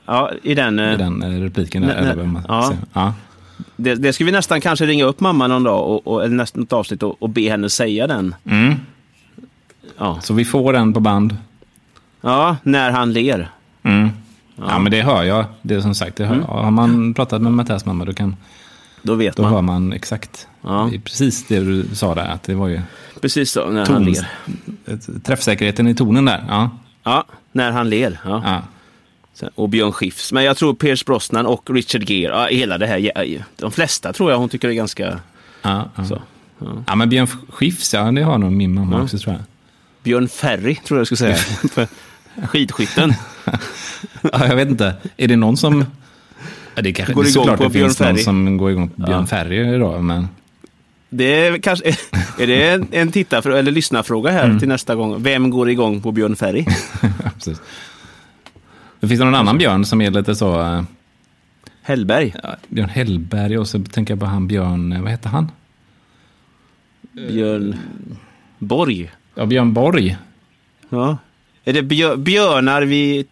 ja 0.07 0.31
i 0.43 0.55
den... 0.55 0.79
eh, 0.79 0.95
i 0.95 0.97
den 0.97 1.23
eh, 1.23 1.41
repliken. 1.43 1.83
Där, 1.83 1.95
eller 1.95 2.07
nej. 2.07 2.17
vad 2.17 2.27
man 2.27 2.45
Ja. 2.49 2.73
Ja. 2.93 3.15
Det, 3.77 3.95
det 3.95 4.13
ska 4.13 4.25
vi 4.25 4.33
nästan 4.33 4.61
kanske 4.61 4.87
ringa 4.87 5.05
upp 5.05 5.21
mamma 5.21 5.47
någon 5.47 5.63
dag, 5.63 5.89
och, 5.91 6.07
och, 6.07 6.25
eller 6.25 6.35
nästan 6.37 6.61
något 6.61 6.73
avsnitt, 6.73 7.03
och, 7.03 7.23
och 7.23 7.29
be 7.31 7.41
henne 7.51 7.71
säga 7.71 8.07
den. 8.07 8.35
Mm. 8.45 8.75
Ja, 9.99 10.19
Så 10.23 10.35
vi 10.35 10.45
får 10.45 10.73
den 10.73 10.93
på 10.93 11.01
band. 11.01 11.37
ja 12.21 12.57
när 12.63 12.91
han 12.91 13.13
ler. 13.13 13.49
Mm. 13.83 14.09
Ja. 14.57 14.79
men 14.79 14.93
det 14.93 15.03
hör 15.03 15.23
jag. 15.25 15.45
Det 15.63 15.75
är 15.75 15.81
som 15.81 15.95
sagt, 15.95 16.17
det 16.17 16.25
hör, 16.27 16.35
Mm. 16.35 16.47
har 16.47 16.71
man 16.71 17.15
pratat 17.15 17.43
med 17.43 17.53
Mattias 17.53 17.85
mamma 17.87 18.05
då, 18.05 18.13
kan, 18.13 18.37
Då 19.03 19.15
vet 19.15 19.37
då 19.37 19.43
man. 19.43 19.53
hör 19.53 19.63
man 19.63 19.93
exakt. 19.93 20.49
Ja. 20.63 20.89
Det 20.91 20.97
är 20.97 21.01
precis 21.01 21.47
det 21.47 21.61
du 21.61 21.87
sa 21.95 22.15
där, 22.15 22.27
att 22.29 22.43
det 22.43 22.55
var 22.55 22.69
ju 22.69 22.81
Precis 23.21 23.51
så, 23.51 23.71
när 23.71 23.87
han 23.87 23.87
ton, 23.87 24.05
ler. 24.05 25.19
träffsäkerheten 25.23 25.89
i 25.89 25.95
tonen 25.95 26.25
där. 26.25 26.45
Ja. 26.49 26.71
Ja, 27.03 27.25
när 27.53 27.71
han 27.71 27.91
ler. 27.91 28.21
Ja. 28.25 28.43
Ja. 29.41 29.49
Och 29.55 29.69
Björn 29.69 29.93
Skifs. 29.93 30.33
Men 30.33 30.45
jag 30.45 30.57
tror 30.57 30.75
Pierce 30.75 31.05
Brosnan 31.07 31.47
och 31.47 31.71
Richard 31.71 32.11
Gere, 32.11 32.33
ja, 32.33 32.47
hela 32.47 32.79
det 32.79 32.87
här. 32.87 32.99
ja, 32.99 33.43
De 33.57 33.71
flesta 33.73 34.13
tror 34.13 34.31
jag 34.31 34.39
hon 34.39 34.49
tycker 34.49 34.69
är 34.69 34.73
ganska 34.73 35.19
Ja, 35.63 35.89
ja. 35.97 36.21
ja, 36.87 36.95
men 36.95 37.09
Björn 37.09 37.27
Skifs, 37.49 37.95
ja, 37.95 38.11
det 38.13 38.23
har 38.23 38.39
nog 38.39 38.53
min 38.53 38.75
mamma 38.75 38.97
Ja. 38.97 39.03
också 39.03 39.19
tror 39.19 39.35
jag. 39.35 39.43
Björn 40.03 40.29
Ferry 40.29 40.75
tror 40.75 41.01
jag 41.01 41.07
skulle 41.07 41.19
säga. 41.19 41.37
Skidskytten. 42.43 43.13
Ja, 44.33 44.47
jag 44.47 44.57
vet 44.57 44.69
inte. 44.69 44.95
Är 45.17 45.29
det 45.29 45.37
någon 45.37 45.57
som... 45.57 45.85
Ja, 46.75 46.83
det 46.83 46.89
är 46.89 46.93
kanske 46.93 47.13
Går 47.15 47.23
det 47.23 47.29
är 47.29 47.31
igång 47.31 47.43
såklart 47.45 47.59
på 47.59 47.65
det 47.65 47.71
Björn 47.71 47.89
finns 47.89 48.01
någon 48.01 48.19
som 48.19 48.57
går 48.57 48.71
igång 48.71 48.89
på 48.89 49.03
Björn 49.03 49.21
Ja. 49.21 49.27
Ferry 49.27 49.75
idag, 49.75 50.05
men... 50.05 50.29
Det 51.09 51.47
är, 51.47 51.59
kanske, 51.59 51.89
är 52.39 52.47
det 52.47 52.69
en, 52.71 52.87
en 52.91 53.13
tittarfråga 53.13 53.59
eller 53.59 53.73
lyssnarfråga 53.73 54.31
här 54.31 54.45
Mm. 54.45 54.59
till 54.59 54.69
nästa 54.69 54.95
gång? 54.95 55.23
Vem 55.23 55.51
går 55.51 55.71
igång 55.71 56.01
på 56.03 56.13
Björn 56.13 56.37
Ferry? 56.37 56.65
Precis. 57.35 57.61
Det 59.01 59.09
finns 59.09 59.21
någon 59.21 59.35
annan 59.35 59.59
björn 59.59 59.85
som 59.85 60.01
är 60.01 60.11
lite 60.11 60.35
så... 60.35 60.61
eh, 60.61 60.83
Hellberg? 61.83 62.35
Ja, 62.43 62.57
Björn 62.69 62.89
Hellberg 62.89 63.59
och 63.59 63.69
så 63.69 63.83
tänker 63.85 64.13
jag 64.15 64.21
på 64.21 64.27
han 64.27 64.47
Björn... 64.49 64.93
eh, 64.93 65.03
Vad 65.03 65.11
heter 65.11 65.29
han? 65.29 65.51
Björn 67.13 67.77
Borg? 68.59 69.11
Ja, 69.35 69.47
Björn 69.47 69.73
Borg. 69.75 70.17
Ja. 70.89 71.19
Är 71.65 71.73
det 71.73 71.83
björ, 71.83 72.17
björnar 72.17 72.83
vi 72.83 73.27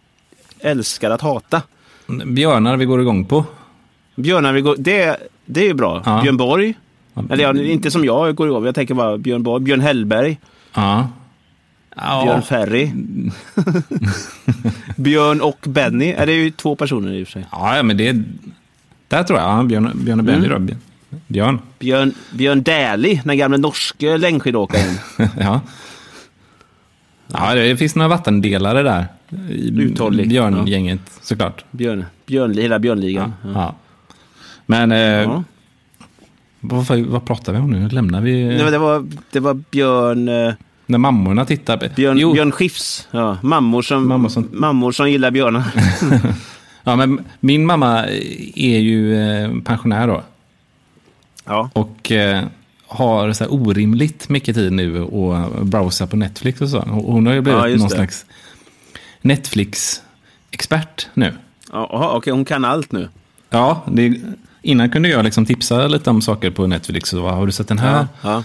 älskar 0.59 1.11
att 1.11 1.21
hata? 1.21 1.61
Björnar 2.25 2.77
vi 2.77 2.85
går 2.85 3.01
igång 3.01 3.25
på. 3.25 3.45
Björnar 4.15 4.53
vi 4.53 4.61
går, 4.61 4.75
det, 4.79 5.17
det 5.45 5.59
är 5.61 5.65
ju 5.67 5.73
bra. 5.73 6.01
Ja. 6.05 6.21
Björn 6.21 6.37
Borg? 6.37 6.73
Eller 7.29 7.43
ja, 7.43 7.57
inte 7.63 7.91
som 7.91 8.05
jag 8.05 8.35
går 8.35 8.47
igång, 8.47 8.65
jag 8.65 8.75
tänker 8.75 8.93
bara 8.93 9.17
Björn 9.17 9.43
Borg. 9.43 9.63
Björn 9.63 9.79
Hellberg? 9.81 10.39
Ja. 10.73 11.09
Ja. 11.95 12.23
Björn 12.23 12.41
Ferry? 12.41 12.91
Björn 14.97 15.41
och 15.41 15.59
Benny? 15.63 16.11
Är 16.11 16.25
det 16.25 16.33
ju 16.33 16.51
två 16.51 16.75
personer 16.75 17.13
i 17.13 17.23
och 17.23 17.27
för 17.27 17.31
sig. 17.31 17.45
Ja, 17.51 17.83
men 17.83 17.97
det... 17.97 18.23
Där 19.07 19.23
tror 19.23 19.39
jag. 19.39 19.59
Ja, 19.59 19.63
Björn, 19.63 19.91
Björn 19.93 20.19
och 20.19 20.25
Benny 20.25 20.47
Mm. 20.47 20.67
då. 20.67 20.75
Björn. 21.27 21.59
Björn, 21.79 22.13
Björn 22.31 22.63
Dählie, 22.63 23.21
den 23.25 23.37
gamla 23.37 23.57
norske 23.57 24.17
längdskidåkaren. 24.17 24.95
ja. 25.39 25.61
Ja, 27.27 27.55
det 27.55 27.77
finns 27.77 27.95
några 27.95 28.09
vattendelare 28.09 28.83
där. 28.83 29.05
I 29.49 29.81
Uthållig. 29.81 30.29
Björngänget, 30.29 30.99
såklart. 31.21 31.65
Björn, 31.71 32.05
Björn, 32.25 32.57
hela 32.57 32.79
Björnligan. 32.79 33.33
Ja. 33.43 33.49
Ja. 33.53 33.59
Ja. 33.61 33.75
Men 34.65 34.91
eh, 34.91 34.97
Ja. 34.99 35.43
vad, 36.59 36.85
vad 36.99 37.25
pratar 37.25 37.53
vi 37.53 37.59
om 37.59 37.71
nu? 37.71 37.89
Lämnar 37.89 38.21
vi... 38.21 38.45
Nej, 38.45 38.71
det, 38.71 38.77
var, 38.77 39.07
det 39.31 39.39
var 39.39 39.53
Björn, 39.53 40.27
eh, 40.29 40.53
När 40.85 40.97
mammorna 40.97 41.45
tittar. 41.45 41.89
Björn, 41.95 42.17
jo, 42.17 42.33
Björn 42.33 42.51
Skifs. 42.51 43.07
Ja, 43.11 43.37
mammor, 43.41 43.81
som, 43.81 44.07
Mammor 44.07 44.29
som- 44.29 44.49
mammor 44.51 44.91
som 44.91 45.09
gillar 45.11 45.31
björnar. 45.31 45.63
ja, 46.83 46.95
men 46.95 47.19
min 47.39 47.65
mamma 47.65 48.05
är 48.55 48.79
ju 48.79 49.15
eh, 49.21 49.51
pensionär 49.63 50.07
då. 50.07 50.21
ja. 51.45 51.69
Och 51.73 52.11
eh, 52.11 52.43
har 52.93 53.33
så 53.33 53.43
här 53.43 53.53
orimligt 53.53 54.29
mycket 54.29 54.55
tid 54.55 54.71
nu 54.73 55.01
och 55.01 55.65
browsa 55.65 56.07
på 56.07 56.15
Netflix 56.15 56.61
och 56.61 56.69
så. 56.69 56.79
Hon 56.79 57.25
har 57.25 57.33
ju 57.33 57.41
blivit 57.41 57.61
Ja, 57.61 57.67
någon 57.67 57.87
det. 57.89 57.95
slags 57.95 58.25
Netflix-expert 59.21 61.07
nu. 61.13 61.33
Jaha, 61.71 62.15
okej, 62.17 62.33
hon 62.33 62.45
kan 62.45 62.65
allt 62.65 62.91
nu. 62.91 63.09
Ja, 63.49 63.83
det, 63.91 64.21
innan 64.61 64.89
kunde 64.89 65.09
jag 65.09 65.23
liksom 65.25 65.45
tipsa 65.45 65.87
lite 65.87 66.09
om 66.09 66.21
saker 66.21 66.51
på 66.51 66.67
Netflix. 66.67 67.13
Och, 67.13 67.23
vad, 67.23 67.33
har 67.33 67.45
du 67.45 67.51
sett 67.51 67.67
den 67.67 67.79
här? 67.79 68.07
Ja, 68.21 68.43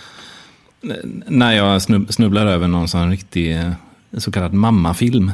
När 1.27 1.53
jag 1.53 1.83
snub, 1.83 2.13
snubblar 2.13 2.47
över 2.47 2.69
någon 2.69 2.89
sån 2.89 3.11
riktig 3.11 3.57
eh, 3.57 3.71
så 4.19 4.33
kallad 4.33 4.53
mammafilm. 4.53 5.33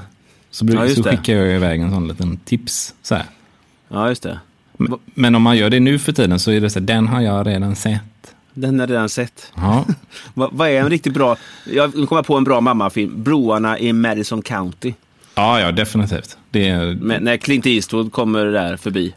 Så, 0.51 0.65
bruk, 0.65 0.81
Ja, 0.81 0.89
så 0.95 1.03
skickar 1.03 1.33
jag 1.35 1.55
iväg 1.57 1.81
en 1.81 1.91
sån 1.91 2.09
liten 2.09 2.37
tips. 2.37 2.95
Så 3.03 3.15
här. 3.15 3.25
ja 3.89 4.09
just 4.09 4.23
det. 4.23 4.39
Men, 4.77 4.99
men 5.05 5.35
om 5.35 5.43
man 5.43 5.57
gör 5.57 5.71
det 5.71 5.81
nu 5.81 5.99
för 5.99 6.13
tiden 6.13 6.39
så 6.41 6.51
är 6.51 6.61
det 6.61 6.71
så 6.71 6.79
här, 6.79 6.87
den 6.87 7.07
har 7.09 7.21
jag 7.21 7.47
redan 7.47 7.77
sett. 7.77 8.34
Den 8.55 8.75
har 8.81 8.87
jag 8.87 8.91
redan 8.91 9.09
sett. 9.09 9.53
Ja, 9.57 9.85
Vad, 10.35 10.49
vad 10.53 10.69
är 10.69 10.81
en 10.81 10.91
riktigt 10.91 11.15
bra... 11.15 11.37
Jag 11.73 11.97
nu 11.97 12.07
kommer 12.07 12.23
på 12.23 12.37
en 12.37 12.45
bra 12.45 12.61
mammafilm. 12.61 13.23
Broarna 13.23 13.79
i 13.79 13.93
Madison 13.93 14.43
County. 14.43 14.93
ja, 15.35 15.61
ja 15.61 15.73
definitivt. 15.73 16.39
Det 16.51 16.69
är, 16.69 16.95
Med, 16.95 17.23
när 17.23 17.37
Clint 17.37 17.67
Eastwood 17.67 18.13
kommer 18.13 18.45
där 18.47 18.77
förbi. 18.77 19.15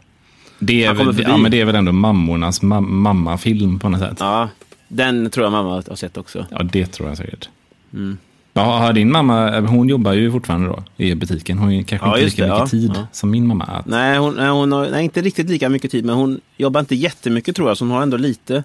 det, 0.58 0.84
är, 0.84 0.94
väl- 0.94 1.06
förbi. 1.06 1.22
ja, 1.22 1.36
men 1.36 1.50
det 1.50 1.60
är 1.60 1.64
väl 1.64 1.74
ändå 1.74 1.92
mammornas 1.92 2.62
ma 2.62 2.80
mammafilm 2.80 3.78
på 3.78 3.88
något 3.88 4.00
sätt. 4.00 4.16
Ja, 4.20 4.48
den 4.88 5.30
tror 5.30 5.44
jag 5.46 5.52
mamma 5.52 5.82
har 5.88 5.96
sett 5.96 6.16
också. 6.16 6.46
Ja, 6.50 6.62
det 6.62 6.86
tror 6.86 7.08
jag 7.08 7.18
säkert. 7.18 7.48
Mm. 7.92 8.18
Ja, 8.60 8.92
din 8.92 9.12
mamma, 9.12 9.60
hon 9.60 9.88
jobbar 9.88 10.12
ju 10.12 10.32
fortfarande 10.32 10.66
då 10.68 10.82
i 11.04 11.14
butiken. 11.14 11.58
Hon 11.58 11.74
har 11.74 11.82
kanske 11.82 12.06
Ja, 12.08 12.18
inte 12.18 12.24
lika 12.24 12.42
det, 12.46 12.48
mycket 12.48 12.60
ja. 12.60 12.66
tid 12.66 12.92
Ja. 12.94 13.06
som 13.12 13.30
min 13.30 13.46
mamma. 13.46 13.64
Att, 13.64 13.86
Nej, 13.86 14.18
hon, 14.18 14.38
hon 14.38 14.72
har 14.72 14.90
nej, 14.90 15.04
inte 15.04 15.20
riktigt 15.22 15.50
lika 15.50 15.68
mycket 15.68 15.90
tid, 15.90 16.04
men 16.04 16.14
hon 16.16 16.40
jobbar 16.56 16.80
inte 16.80 16.94
jättemycket 16.94 17.56
tror 17.56 17.68
jag, 17.68 17.76
så 17.76 17.84
hon 17.84 17.92
har 17.92 18.02
ändå 18.02 18.16
lite, 18.16 18.64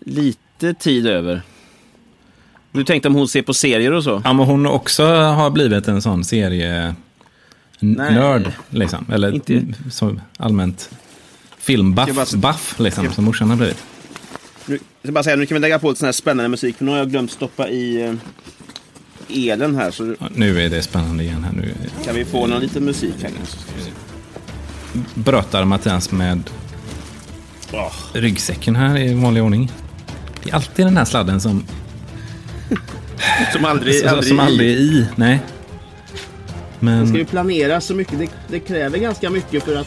lite 0.00 0.74
tid 0.74 1.06
över. 1.06 1.42
Du 2.72 2.84
tänkte 2.84 3.08
om 3.08 3.14
hon 3.14 3.28
ser 3.28 3.42
på 3.42 3.54
serier 3.54 3.92
och 3.92 4.04
så? 4.04 4.22
ja, 4.24 4.32
men 4.32 4.46
hon 4.46 4.66
också 4.66 5.04
har 5.14 5.50
blivit 5.50 5.88
en 5.88 6.02
sån 6.02 6.24
serie 6.24 6.94
Nej. 7.80 8.14
nörd, 8.14 8.52
liksom. 8.70 9.06
Eller 9.12 9.34
Inte- 9.34 9.62
så 9.90 10.16
allmänt 10.36 10.90
filmbuff, 11.58 12.14
bara- 12.34 12.52
buff, 12.52 12.74
liksom, 12.78 13.12
som 13.12 13.24
morsan 13.24 13.50
har 13.50 13.56
blivit. 13.56 13.84
Nu, 14.66 14.78
jag 15.02 15.14
bara 15.14 15.24
säga, 15.24 15.36
nu 15.36 15.46
kan 15.46 15.54
vi 15.54 15.60
lägga 15.60 15.78
på 15.78 15.88
lite 15.88 15.98
sån 15.98 16.06
här 16.06 16.12
spännande 16.12 16.48
musik, 16.48 16.76
för 16.76 16.84
nu 16.84 16.90
har 16.90 16.98
jag 16.98 17.10
glömt 17.10 17.30
stoppa 17.30 17.68
i 17.68 18.02
eh, 18.06 18.12
elen 19.28 19.74
här, 19.76 19.90
så 19.90 20.14
Ja, 20.20 20.26
nu 20.34 20.60
är 20.62 20.70
det 20.70 20.82
spännande 20.82 21.24
igen 21.24 21.44
här. 21.44 21.52
Nu 21.52 21.74
kan 22.04 22.14
vi 22.14 22.24
få 22.24 22.46
någon 22.46 22.60
liten 22.60 22.84
musik 22.84 23.14
här 23.22 23.30
kanske. 23.36 23.56
brötar 25.14 25.64
Mattias 25.64 26.12
med 26.12 26.50
Åh, 27.72 27.92
ryggsäcken 28.12 28.76
här 28.76 28.98
i 28.98 29.14
vanlig 29.14 29.42
ordning. 29.42 29.72
Det 30.42 30.50
är 30.50 30.54
alltid 30.54 30.86
den 30.86 30.96
här 30.96 31.04
sladden 31.04 31.40
som, 31.40 31.64
som 33.52 33.64
aldrig, 33.64 33.94
som, 34.00 34.08
aldrig, 34.08 34.28
som 34.28 34.40
aldrig 34.40 34.70
är 34.70 34.76
i. 34.76 35.06
Nej. 35.16 35.40
Man 36.80 37.06
ska 37.06 37.12
Men 37.12 37.18
ju 37.18 37.24
planera 37.24 37.80
så 37.80 37.94
mycket, 37.94 38.18
det, 38.18 38.28
det 38.48 38.60
kräver 38.60 38.98
ganska 38.98 39.30
mycket 39.30 39.62
för 39.64 39.76
att 39.76 39.86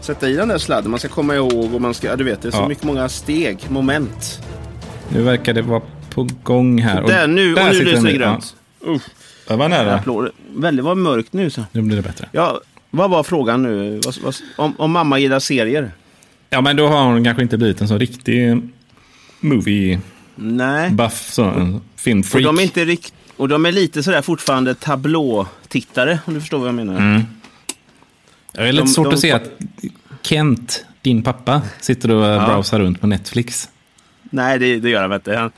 sätta 0.00 0.28
i 0.28 0.34
den 0.34 0.48
där 0.48 0.58
sladden. 0.58 0.90
Man 0.90 1.00
ska 1.00 1.08
komma 1.08 1.34
ihåg 1.34 1.74
och 1.74 1.80
man 1.80 1.94
ska, 1.94 2.16
du 2.16 2.24
vet, 2.24 2.42
det 2.42 2.48
är 2.48 2.52
så 2.52 2.58
Ja. 2.58 2.68
mycket 2.68 2.84
många 2.84 3.08
steg, 3.08 3.58
moment. 3.68 4.42
nu 5.08 5.22
verkar 5.22 5.54
det 5.54 5.62
vara 5.62 5.82
på 6.26 6.28
gång 6.42 6.78
här. 6.82 7.02
Där, 7.06 7.26
nu, 7.26 7.54
och 7.54 7.64
nu 7.64 7.84
lyser 7.84 8.02
det 8.02 8.12
grönt. 8.12 8.56
Ja, 8.84 8.98
det 9.48 9.56
var 9.56 9.68
nära. 9.68 9.94
Applåder. 9.94 10.32
Väldigt 10.56 10.84
vad 10.84 10.96
mörkt 10.96 11.32
nu. 11.32 11.50
Så. 11.50 11.64
Nu 11.72 11.82
blir 11.82 11.96
det 11.96 12.02
bättre. 12.02 12.28
Ja, 12.32 12.60
vad 12.90 13.10
var 13.10 13.22
frågan 13.22 13.62
nu? 13.62 14.00
Om, 14.56 14.74
om 14.78 14.92
mamma 14.92 15.18
gillar 15.18 15.40
serier? 15.40 15.90
Ja, 16.50 16.60
men 16.60 16.76
då 16.76 16.86
har 16.88 17.04
hon 17.04 17.24
kanske 17.24 17.42
inte 17.42 17.58
blivit 17.58 17.80
en 17.80 17.88
så 17.88 17.98
riktig 17.98 18.62
movie 19.40 20.00
Nej. 20.36 20.90
buff, 20.90 21.28
så, 21.30 21.44
en 21.44 21.74
Och 21.74 21.80
filmfreak. 21.96 22.44
de 22.44 22.58
är 22.58 22.62
inte 22.62 22.84
rikt, 22.84 23.14
och 23.36 23.48
de 23.48 23.66
är 23.66 23.72
lite 23.72 24.02
sådär 24.02 24.22
fortfarande 24.22 24.74
tablå-tittare, 24.74 26.18
om 26.24 26.34
du 26.34 26.40
förstår 26.40 26.58
vad 26.58 26.68
jag 26.68 26.74
menar. 26.74 26.96
Mm. 27.00 27.22
Det 28.52 28.60
är 28.60 28.72
lite 28.72 28.84
De- 28.84 28.88
svårt 28.88 29.04
de- 29.06 29.14
att 29.14 29.20
se 29.20 29.32
att 29.32 29.50
Kent, 30.22 30.84
din 31.02 31.22
pappa, 31.22 31.62
sitter 31.80 32.10
och 32.10 32.24
Ja. 32.26 32.46
browsar 32.46 32.80
runt 32.80 33.00
på 33.00 33.06
Netflix. 33.06 33.68
Nej, 34.22 34.58
det, 34.58 34.78
det 34.80 34.90
gör 34.90 35.02
han 35.02 35.12
inte. 35.12 35.36
Han, 35.36 35.50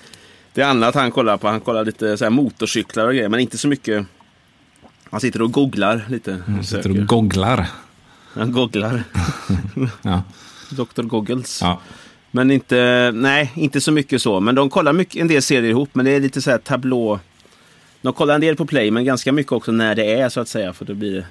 det 0.55 0.61
är 0.63 0.67
annat 0.67 0.95
han 0.95 1.11
kollar 1.11 1.37
på. 1.37 1.49
Han 1.49 1.61
kollar 1.61 1.85
lite 1.85 2.17
så 2.17 2.25
här 2.25 2.31
motorcyklar 2.31 3.07
och 3.07 3.15
grejer, 3.15 3.29
men 3.29 3.41
inte 3.41 3.59
så 3.59 3.69
mycket. 3.69 4.07
Han 5.11 5.21
sitter 5.21 5.43
och 5.43 5.53
googlar 5.53 6.05
lite. 6.09 6.39
Han 6.47 6.59
och 6.59 6.65
sitter 6.65 6.91
och 6.91 7.07
googlar. 7.07 7.67
Han 8.35 8.53
googlar. 8.53 9.03
Ja. 10.03 10.23
Dr. 10.71 11.03
Goggles. 11.03 11.61
Ja. 11.63 11.81
Men 12.31 12.51
inte, 12.51 13.11
nej, 13.15 13.53
inte 13.55 13.81
så 13.81 13.93
mycket 13.93 14.23
så. 14.23 14.41
Men 14.41 14.55
de 14.55 14.71
kollar 14.71 14.93
mycket, 14.93 15.21
en 15.21 15.29
del 15.29 15.43
serier 15.43 15.71
ihop, 15.71 15.89
men 15.93 16.05
det 16.05 16.11
är 16.11 16.21
lite 16.21 16.43
så 16.43 16.51
här 16.51 16.59
tablå. 16.59 17.21
De 18.03 18.13
kollar 18.13 18.35
en 18.35 18.41
del 18.41 18.57
på 18.57 18.67
play, 18.67 18.91
men 18.91 19.05
ganska 19.05 19.33
mycket 19.33 19.53
också 19.53 19.73
när 19.73 19.95
det 19.95 20.13
är 20.21 20.29
så 20.29 20.41
att 20.41 20.49
säga. 20.49 20.73
För 20.73 20.85
då 20.85 20.95
blir 20.95 21.13
det, 21.17 21.25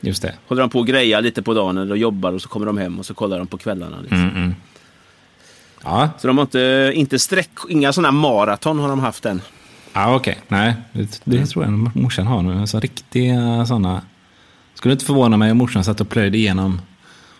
Just 0.00 0.22
det. 0.22 0.34
håller 0.46 0.60
de 0.62 0.70
på 0.70 0.78
och 0.78 0.86
grejar 0.86 1.22
lite 1.22 1.42
på 1.42 1.54
dagen 1.54 1.78
eller 1.78 1.94
jobbar 1.96 2.32
och 2.32 2.42
så 2.42 2.48
kommer 2.48 2.66
de 2.66 2.78
hem 2.78 2.98
och 2.98 3.06
så 3.06 3.14
kollar 3.14 3.38
de 3.38 3.46
på 3.46 3.58
kvällarna. 3.58 4.00
Liksom. 4.00 4.18
Mm, 4.18 4.36
mm. 4.36 4.54
Ja, 5.84 6.10
Så 6.18 6.26
de 6.26 6.38
har 6.38 6.44
inte, 6.44 6.92
inte 6.94 7.18
sträck, 7.18 7.50
inga 7.68 7.92
sådana 7.92 8.10
maraton 8.12 8.78
har 8.78 8.88
de 8.88 9.00
haft 9.00 9.26
än. 9.26 9.40
ja 9.92 10.14
okej. 10.16 10.38
Nej, 10.48 10.74
det, 10.92 11.20
det 11.24 11.46
tror 11.46 11.64
jag 11.64 11.96
morsan 11.96 12.26
har 12.26 12.42
nu. 12.42 12.60
Alltså, 12.60 12.80
riktiga 12.80 13.66
sådana. 13.66 14.02
Skulle 14.74 14.92
inte 14.92 15.04
förvåna 15.04 15.36
mig 15.36 15.50
om 15.50 15.58
morsan 15.58 15.84
satt 15.84 16.00
och 16.00 16.08
plöjde 16.08 16.38
igenom 16.38 16.80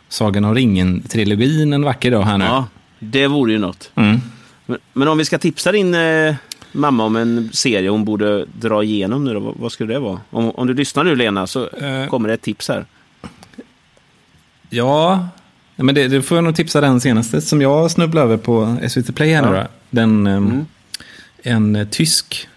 Sagan 0.08 0.44
om 0.44 0.54
ringen-trilogin 0.54 1.72
en 1.72 1.82
vacker 1.84 2.10
dag 2.10 2.22
här 2.22 2.38
nu. 2.38 2.44
Ja, 2.44 2.66
det 2.98 3.26
vore 3.26 3.52
ju 3.52 3.58
något. 3.58 3.90
Mm. 3.94 4.20
Men, 4.66 4.78
men 4.92 5.08
om 5.08 5.18
vi 5.18 5.24
ska 5.24 5.38
tipsa 5.38 5.72
din 5.72 5.94
eh, 5.94 6.34
mamma 6.72 7.04
om 7.04 7.16
en 7.16 7.50
serie 7.52 7.88
hon 7.90 8.04
borde 8.04 8.44
dra 8.60 8.82
igenom 8.84 9.24
nu 9.24 9.34
då, 9.34 9.40
vad, 9.40 9.54
vad 9.56 9.72
skulle 9.72 9.92
det 9.94 10.00
vara? 10.00 10.20
Om, 10.30 10.50
om 10.50 10.66
du 10.66 10.74
lyssnar 10.74 11.04
nu 11.04 11.16
Lena 11.16 11.46
så 11.46 11.68
Eh. 11.68 12.06
kommer 12.08 12.28
det 12.28 12.34
ett 12.34 12.42
tips 12.42 12.68
här. 12.68 12.86
Ja, 14.70 15.28
men 15.76 15.94
det, 15.94 16.08
det 16.08 16.22
får 16.22 16.36
jag 16.36 16.44
nog 16.44 16.54
tipsa 16.56 16.80
den 16.80 17.00
senaste 17.00 17.40
som 17.40 17.60
jag 17.62 17.90
snubblade 17.90 18.24
över 18.26 18.36
på 18.36 18.76
SVT 18.88 19.12
Play 19.14 19.32
här 19.34 19.42
nu 19.50 19.56
Ja. 19.56 19.62
då. 19.62 19.68
Den, 19.90 20.26
ehm, 20.26 20.46
Mm. 20.46 20.66
En 21.42 21.76
eh, 21.76 21.88
tysk 21.88 22.48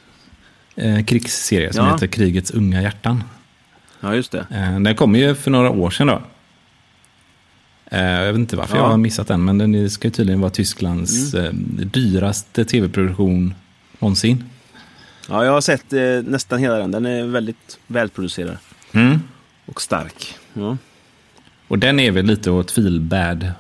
eh, 0.76 1.04
krigsserie 1.06 1.74
som 1.74 1.86
Ja. 1.86 1.92
heter 1.94 2.08
Krigets 2.08 2.52
unga 2.52 2.82
hjärtan. 2.82 3.24
Ja, 4.00 4.16
just 4.16 4.32
det. 4.32 4.46
Eh, 4.52 4.80
den 4.80 4.96
kom 4.96 5.16
ju 5.16 5.36
för 5.36 5.52
några 5.52 5.70
år 5.70 5.90
sedan 5.90 6.08
då. 6.08 6.22
Eh, 7.92 8.02
jag 8.04 8.34
vet 8.34 8.40
inte 8.40 8.56
varför 8.56 8.76
Ja. 8.78 8.82
jag 8.84 8.90
har 8.90 8.98
missat 8.98 9.28
den, 9.28 9.46
men 9.46 9.58
den 9.58 9.90
ska 9.90 10.08
ju 10.08 10.12
tydligen 10.12 10.42
vara 10.42 10.52
Tysklands 10.52 11.34
Mm. 11.34 11.78
eh, 11.80 11.86
dyraste 11.86 12.66
tv-produktion 12.66 13.54
någonsin. 14.00 14.44
Ja, 15.30 15.46
jag 15.46 15.52
har 15.52 15.62
sett 15.62 15.94
eh, 15.94 16.02
nästan 16.24 16.60
hela 16.60 16.76
den. 16.78 16.92
Den 16.92 17.06
är 17.06 17.24
väldigt 17.24 17.80
välproducerad 17.88 18.58
Mm. 18.94 19.20
och 19.66 19.82
stark. 19.82 20.36
Ja. 20.54 20.78
Och 21.68 21.80
den 21.80 22.00
är 22.00 22.12
väl 22.12 22.26
lite 22.26 22.52
åt 22.52 22.72
feelbad 22.72 23.52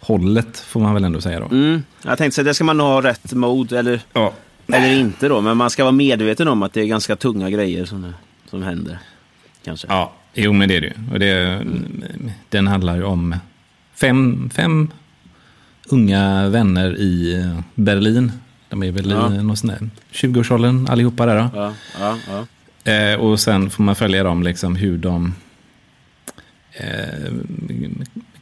hållet 0.00 0.58
får 0.60 0.80
man 0.80 0.94
väl 0.94 1.04
ändå 1.04 1.20
säga 1.20 1.40
då. 1.40 1.46
Mm. 1.46 1.82
Jag 2.04 2.18
tänkte 2.18 2.34
så 2.34 2.42
det 2.42 2.54
ska 2.54 2.64
man 2.64 2.80
ha 2.80 3.02
rätt 3.02 3.32
mode 3.32 3.78
eller, 3.78 4.00
Ja. 4.12 4.32
eller 4.68 4.92
inte 5.00 5.28
då. 5.28 5.40
Men 5.40 5.56
man 5.56 5.70
ska 5.70 5.84
vara 5.84 5.92
medveten 5.92 6.48
om 6.48 6.62
att 6.62 6.72
det 6.72 6.80
är 6.80 6.84
ganska 6.86 7.16
tunga 7.16 7.50
grejer 7.50 7.84
som, 7.84 8.12
som 8.50 8.62
händer. 8.62 8.98
Kanske. 9.64 9.86
Ja, 9.90 10.12
jo 10.34 10.52
men 10.52 10.68
det 10.68 10.76
är 10.76 10.80
det 10.80 10.86
ju. 10.86 10.92
Och 11.12 11.18
det, 11.18 11.62
Den 12.48 12.66
handlar 12.66 12.96
ju 12.96 13.04
om 13.04 13.34
fem, 13.94 14.50
fem 14.54 14.90
unga 15.88 16.48
vänner 16.48 16.96
i 16.96 17.44
Berlin. 17.74 18.32
De 18.68 18.82
är 18.82 18.90
väl 18.92 19.10
Ja. 19.10 19.34
i 19.34 19.42
någon 19.42 19.56
sån 19.56 19.68
där 19.68 19.88
20-årsåldern 20.12 20.86
allihopa 20.90 21.26
där 21.26 21.36
då. 21.36 21.48
Ja, 21.54 21.72
ja, 22.00 22.16
ja. 22.84 22.92
Eh, 22.92 23.14
och 23.20 23.40
sen 23.40 23.70
får 23.70 23.82
man 23.82 23.94
följa 23.96 24.24
dem, 24.24 24.42
liksom, 24.42 24.76
hur 24.76 24.98
de 24.98 25.34
eh, 26.82 27.32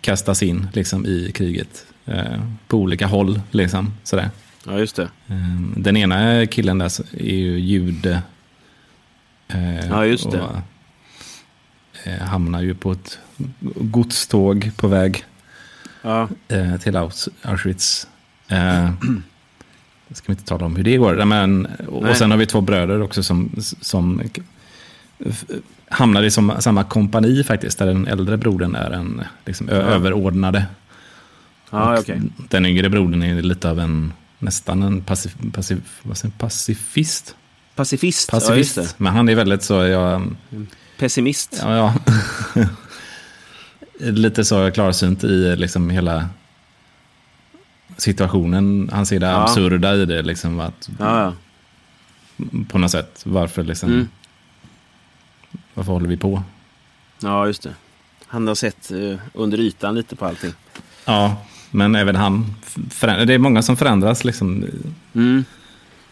kastas 0.01 0.43
in 0.43 0.67
liksom, 0.73 1.07
i 1.07 1.33
kriget. 1.35 1.87
Eh, 2.07 2.41
på 2.69 2.77
olika 2.79 3.07
håll. 3.07 3.41
Liksom, 3.51 3.93
sådär. 4.03 4.31
ja, 4.67 4.79
just 4.79 4.97
det. 4.97 5.03
Eh, 5.29 5.61
den 5.77 5.97
ena 5.97 6.47
killen 6.47 6.79
där 6.79 6.93
är 7.13 7.35
ju 7.35 7.59
jude. 7.59 8.23
Eh, 9.49 9.87
Ja, 9.89 10.05
just 10.07 10.31
det. 10.31 10.41
Och, 10.41 10.57
eh, 12.05 12.19
hamnar 12.23 12.63
ju 12.63 12.75
på 12.75 12.93
ett 12.93 13.19
godståg 13.75 14.71
på 14.77 14.89
väg 14.89 15.25
Ja. 16.03 16.29
till 16.83 16.97
Aus- 16.97 17.29
Auschwitz. 17.43 18.07
Ska 20.13 20.25
vi 20.27 20.33
inte 20.33 20.45
tala 20.45 20.67
om 20.67 20.77
hur 20.77 20.85
det 20.85 20.97
går. 20.97 21.25
Men, 21.25 21.67
och 21.67 22.03
Nej. 22.03 22.15
sen 22.15 22.31
har 22.31 22.39
vi 22.39 22.47
två 22.47 22.61
bröder 22.61 23.03
också 23.03 23.23
som, 23.23 23.51
som 23.81 24.23
hamnar 25.89 26.23
i 26.23 26.31
som, 26.31 26.53
samma 26.61 26.85
kompani 26.85 27.45
faktiskt. 27.45 27.79
Där 27.79 27.87
den 27.87 28.07
äldre 28.07 28.37
brodern 28.37 28.75
är 28.75 28.91
en 28.91 29.23
liksom, 29.47 29.69
Ja. 29.69 29.75
överordnade. 29.75 30.67
Ja, 31.71 31.93
Och 31.93 31.99
okej. 31.99 32.21
Den 32.49 32.67
yngre 32.67 32.89
brodern 32.89 33.23
är 33.23 33.43
lite 33.43 33.71
av 33.71 33.81
en, 33.81 34.13
nästan 34.39 34.83
en 34.83 35.01
pacif, 35.05 35.35
pacif, 35.53 35.79
vad 36.03 36.17
säger, 36.19 36.33
pacifist. 36.39 37.35
Pacifist. 37.75 38.29
Ja, 38.33 38.39
Pacifist. 38.41 38.75
det. 38.75 38.95
Men 38.97 39.13
han 39.13 39.29
är 39.29 39.35
väldigt 39.35 39.63
så, 39.63 39.75
jag, 39.75 40.23
Pessimist. 40.99 41.59
Ja, 41.63 41.77
ja. 41.77 41.95
lite 43.99 44.45
så 44.45 44.71
klarsynt 44.71 45.25
i 45.25 45.57
liksom 45.57 45.91
hela 45.91 46.29
situationen. 47.97 48.91
Han 48.93 49.07
ser 49.07 49.21
det 49.21 49.27
Ja. 49.27 49.43
absurda 49.43 49.95
i 49.95 50.05
det. 50.05 50.23
Liksom, 50.23 50.61
att, 50.61 50.91
Ja, 50.99 51.23
ja. 51.23 51.33
På 52.69 52.79
något 52.79 52.91
sätt. 52.91 53.21
Varför, 53.25 53.65
liksom, 53.65 53.89
Mm. 53.93 54.09
Varför 55.81 55.93
håller 55.93 56.09
vi 56.09 56.17
på? 56.17 56.43
ja, 57.21 57.47
just 57.47 57.63
det. 57.63 57.75
Han 58.27 58.49
har 58.49 58.55
sett 58.55 58.91
eh, 58.91 59.19
under 59.35 59.61
ytan 59.61 59.95
lite 59.95 60.17
på 60.17 60.27
allting. 60.27 60.53
Ja, 61.05 61.37
men 61.71 61.95
även 61.95 62.17
han. 62.17 62.55
Det 63.27 63.35
är 63.35 63.39
många 63.39 63.63
som 63.63 63.77
förändras. 63.77 64.25
Liksom. 64.25 64.67
Mm. 65.15 65.45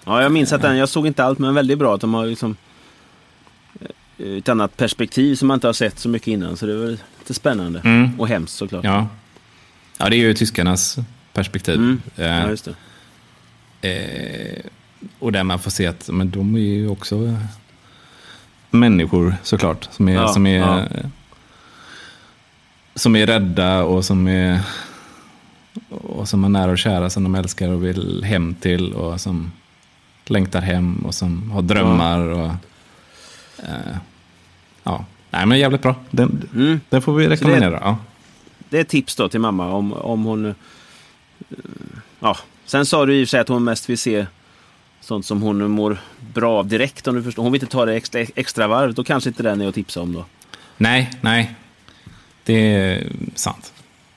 Ja, 0.05 0.23
jag 0.23 0.33
minns 0.33 0.53
att 0.53 0.63
den, 0.63 0.77
jag 0.77 0.89
såg 0.89 1.07
inte 1.07 1.25
allt, 1.25 1.39
men 1.39 1.55
väldigt 1.55 1.79
bra 1.79 1.95
att 1.95 2.01
de 2.01 2.15
har 2.15 2.27
liksom 2.27 2.57
eh, 4.19 4.37
ett 4.37 4.49
annat 4.49 4.77
perspektiv 4.77 5.35
som 5.35 5.49
man 5.49 5.55
inte 5.55 5.67
har 5.69 5.73
sett 5.73 5.99
så 5.99 6.09
mycket 6.09 6.29
innan. 6.29 6.57
Så 6.57 6.67
det 6.67 6.77
var 6.77 6.87
lite 6.87 7.35
spännande. 7.35 7.81
Mm. 7.85 8.21
Och 8.21 8.29
hemskt 8.29 8.57
såklart. 8.57 8.85
Ja. 8.85 9.09
ja, 9.99 10.09
det 10.09 10.17
är 10.17 10.19
ju 10.19 10.35
tyskarnas 10.35 10.99
perspektiv. 11.33 11.75
Mm. 11.75 12.01
Eh, 12.17 12.27
Ja, 12.27 12.49
just 12.49 12.69
det. 13.81 13.89
Eh, 13.89 14.65
och 15.19 15.33
där 15.33 15.45
man 15.45 15.59
får 15.59 15.71
se 15.71 15.87
att 15.87 16.09
men 16.09 16.31
de 16.31 16.55
är 16.55 16.61
ju 16.61 16.89
också 16.89 17.27
eh, 17.27 17.45
människor 18.71 19.35
såklart. 19.43 19.89
Som 19.91 20.09
är, 20.09 20.13
Ja, 20.15 20.29
som 20.29 20.47
är, 20.47 20.59
ja. 20.59 20.85
som 22.95 23.17
är 23.17 23.27
rädda 23.27 23.83
och 23.85 24.05
som 24.05 24.29
är 24.29 24.61
och 25.91 26.29
som 26.29 26.43
har 26.43 26.51
nära 26.51 26.71
och 26.71 26.79
kära 26.79 27.11
som 27.11 27.23
de 27.23 27.35
älskar 27.35 27.69
och 27.69 27.85
vill 27.85 28.25
hem 28.25 28.55
till 28.55 28.93
och 28.95 29.21
som 29.21 29.53
längtar 30.27 30.61
hem 30.61 30.97
och 31.07 31.15
som 31.15 31.51
har 31.51 31.63
drömmar. 31.63 32.19
Och, 32.21 32.51
eh, 33.59 33.97
ja. 34.83 35.05
Nej 35.31 35.47
men 35.47 35.59
jävligt 35.59 35.83
bra. 35.83 35.95
Den, 36.11 36.49
Mm. 36.55 36.81
den 36.89 37.03
får 37.03 37.15
vi 37.15 37.29
rekommendera. 37.29 37.79
Ja. 37.83 37.97
Det 38.69 38.81
är 38.81 38.85
tips 38.85 39.17
då 39.17 39.29
till 39.29 39.41
mamma 39.41 39.73
om, 39.73 39.93
om 39.93 40.25
hon... 40.25 40.47
eh, 40.47 40.55
Ja. 42.21 42.37
Sen 42.65 42.87
sa 42.87 43.07
du 43.07 43.15
i 43.17 43.25
och 43.25 43.29
för 43.29 43.31
sig 43.31 43.41
att 43.41 43.49
hon 43.49 43.65
mest 43.65 43.91
vill 43.91 43.99
se 43.99 44.27
sånt 45.09 45.27
som 45.27 45.43
hon 45.43 45.71
mår 45.71 45.99
bra 46.35 46.59
av 46.59 46.67
direkt 46.67 47.09
om 47.09 47.15
du 47.15 47.23
förstår. 47.23 47.43
Hon 47.43 47.53
vill 47.53 47.63
inte 47.63 47.73
ta 47.73 47.85
det 47.85 47.95
extra, 47.95 48.21
extra 48.21 48.67
varv. 48.67 48.95
Då 48.95 49.05
kanske 49.05 49.31
inte 49.31 49.43
den 49.43 49.61
är 49.61 49.69
att 49.69 49.75
tipsa 49.75 50.01
om 50.01 50.13
då. 50.13 50.25
Nej, 50.77 51.11
nej. 51.21 51.55
Det 52.45 52.75
är 52.75 53.07
sant. 53.35 53.73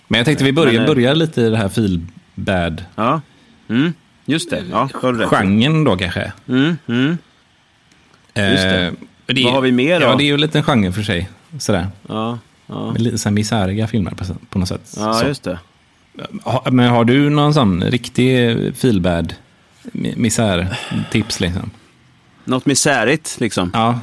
Men 0.07 0.17
jag 0.17 0.25
tänkte 0.25 0.43
vi 0.43 0.51
börjar, 0.51 0.73
Men, 0.73 0.81
eh, 0.81 0.87
börjar 0.87 1.15
lite 1.15 1.41
i 1.41 1.49
det 1.49 1.57
här 1.57 1.69
feel 1.69 2.05
bad 2.35 2.85
Ja. 2.95 3.21
Mm. 3.69 3.93
Just 4.25 4.49
det. 4.49 4.63
Ja, 4.71 4.89
genren 5.25 5.83
då 5.83 5.97
kanske. 5.97 6.31
Mm. 6.47 6.77
Mm. 6.87 7.17
Just 8.35 8.63
det. 8.63 8.85
Eh, 8.85 8.93
det 9.25 9.43
Vad 9.43 9.53
har 9.53 9.61
vi 9.61 9.71
mer 9.71 9.99
då? 9.99 10.05
Ja, 10.05 10.15
det 10.15 10.23
är 10.23 10.25
ju 10.25 10.33
en 10.33 10.41
liten 10.41 10.63
genre 10.63 10.91
för 10.91 11.03
sig. 11.03 11.29
Sådär. 11.59 11.87
Ja. 12.07 12.39
Ja, 12.67 12.93
Lite 12.97 13.31
misäriga 13.31 13.87
filmer 13.87 14.11
på, 14.11 14.25
på 14.49 14.59
något 14.59 14.67
sätt. 14.67 14.93
ja 14.97 15.13
så. 15.13 15.27
just 15.27 15.43
det. 15.43 15.59
Men 16.71 16.89
har 16.89 17.05
du 17.05 17.29
någon 17.29 17.53
sån 17.53 17.83
riktig 17.83 18.57
feel 18.75 19.01
bad 19.01 19.33
misär-tips 20.15 21.39
liksom? 21.39 21.71
Något 22.45 22.65
misärigt 22.65 23.39
liksom. 23.39 23.71
Ja. 23.73 23.99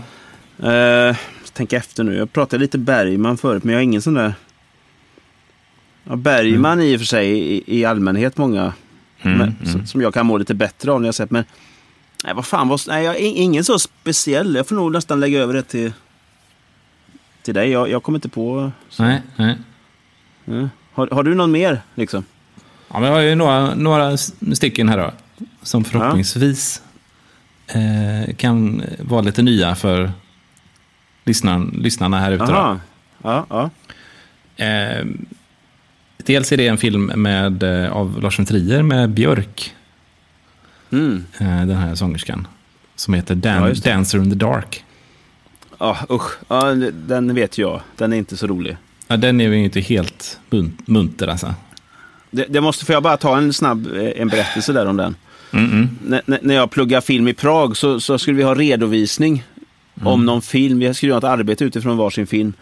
Uh, 0.70 1.16
tänk 1.52 1.72
efter 1.72 2.04
nu. 2.04 2.16
Jag 2.16 2.32
pratade 2.32 2.60
lite 2.60 2.78
Bergman 2.78 3.38
förut, 3.38 3.64
men 3.64 3.72
jag 3.72 3.78
har 3.78 3.82
ingen 3.84 4.02
sån 4.02 4.14
där... 4.14 4.34
Ja, 6.04 6.16
Bergman 6.16 6.80
i 6.80 6.96
och 6.96 7.00
för 7.00 7.06
sig 7.06 7.30
i, 7.30 7.64
i 7.78 7.84
allmänhet 7.84 8.36
många 8.36 8.72
Mm, 9.22 9.38
men, 9.38 9.56
mm. 9.72 9.86
som- 9.86 10.00
jag 10.00 10.14
kan 10.14 10.26
må 10.26 10.38
lite 10.38 10.54
bättre 10.54 10.92
av 10.92 11.00
när 11.00 11.08
jag 11.08 11.14
sett. 11.14 11.30
Men 11.30 11.44
nej, 12.24 12.34
vad 12.34 12.46
fan, 12.46 12.68
vad, 12.68 12.80
nej, 12.88 13.04
jag, 13.04 13.16
är 13.16 13.20
ingen 13.20 13.64
så 13.64 13.78
speciell. 13.78 14.54
Jag 14.54 14.68
får 14.68 14.76
nog 14.76 14.92
nästan 14.92 15.20
lägga 15.20 15.40
över 15.40 15.54
det 15.54 15.62
till, 15.62 15.92
till 17.42 17.54
dig. 17.54 17.70
Jag, 17.70 17.90
jag 17.90 18.02
kommer 18.02 18.18
inte 18.18 18.28
på... 18.28 18.72
Så. 18.88 19.02
Nej, 19.02 19.22
nej. 19.36 19.56
Mm. 20.46 20.68
Har, 20.92 21.08
har 21.12 21.22
du 21.22 21.34
någon 21.34 21.50
mer 21.50 21.80
liksom? 21.94 22.24
Ja, 22.88 23.00
men 23.00 23.08
jag 23.08 23.16
har 23.16 23.22
ju 23.22 23.34
några, 23.34 23.74
några 23.74 24.16
stycken 24.52 24.88
här 24.88 24.98
då. 24.98 25.12
Som 25.62 25.84
förhoppningsvis 25.84 26.82
eh, 27.66 28.34
kan 28.36 28.82
vara 28.98 29.20
lite 29.22 29.42
nya 29.42 29.74
för 29.74 30.12
lyssnarna, 31.24 31.70
lyssnarna 31.74 32.18
här 32.20 32.32
ute. 32.32 32.44
Ja, 33.22 33.46
ja. 33.48 33.70
Eh, 34.64 35.06
dels 36.16 36.52
är 36.52 36.56
det 36.56 36.66
en 36.68 36.78
film 36.78 37.04
med, 37.06 37.62
eh, 37.62 37.92
av 37.92 38.22
Lars 38.22 38.38
von 38.38 38.46
Trier 38.46 38.82
med 38.82 39.10
Björk, 39.10 39.74
Mm. 40.92 41.24
eh, 41.38 41.46
den 41.66 41.76
här 41.76 41.94
sångerskan. 41.94 42.46
Som 42.96 43.14
heter 43.14 43.34
Dan- 43.34 43.68
Ja. 43.84 43.92
Dancer 43.92 44.18
in 44.18 44.30
the 44.30 44.36
Dark. 44.36 44.84
Ja, 45.78 45.98
usch. 46.10 46.30
Ja, 46.48 46.62
den 46.92 47.34
vet 47.34 47.58
jag. 47.58 47.80
Den 47.96 48.12
är 48.12 48.16
inte 48.16 48.36
så 48.36 48.46
rolig. 48.46 48.76
Ja, 49.08 49.16
den 49.16 49.40
är 49.40 49.48
ju 49.48 49.64
inte 49.64 49.80
helt 49.80 50.40
mun- 50.50 50.72
munter 50.86 51.26
alltså. 51.28 51.54
Det, 52.30 52.44
det 52.48 52.60
måste, 52.60 52.84
får 52.84 52.92
jag 52.92 53.02
bara 53.02 53.16
ta 53.16 53.36
en 53.38 53.52
snabb 53.52 53.86
eh, 53.96 54.10
en 54.22 54.28
berättelse 54.28 54.72
där 54.72 54.86
om 54.86 54.96
den? 54.96 55.16
När 55.50 56.54
jag 56.54 56.70
pluggade 56.70 57.02
film 57.02 57.28
i 57.28 57.34
Prag 57.34 57.76
så, 57.76 58.00
så 58.00 58.18
skulle 58.18 58.36
vi 58.36 58.42
ha 58.42 58.54
redovisning 58.54 59.44
om 60.02 60.26
någon 60.26 60.42
film. 60.42 60.78
Vi 60.78 60.94
skulle 60.94 61.10
göra 61.10 61.18
ett 61.18 61.24
arbete 61.24 61.64
utifrån 61.64 61.96
varsin 61.96 62.26
film. 62.26 62.52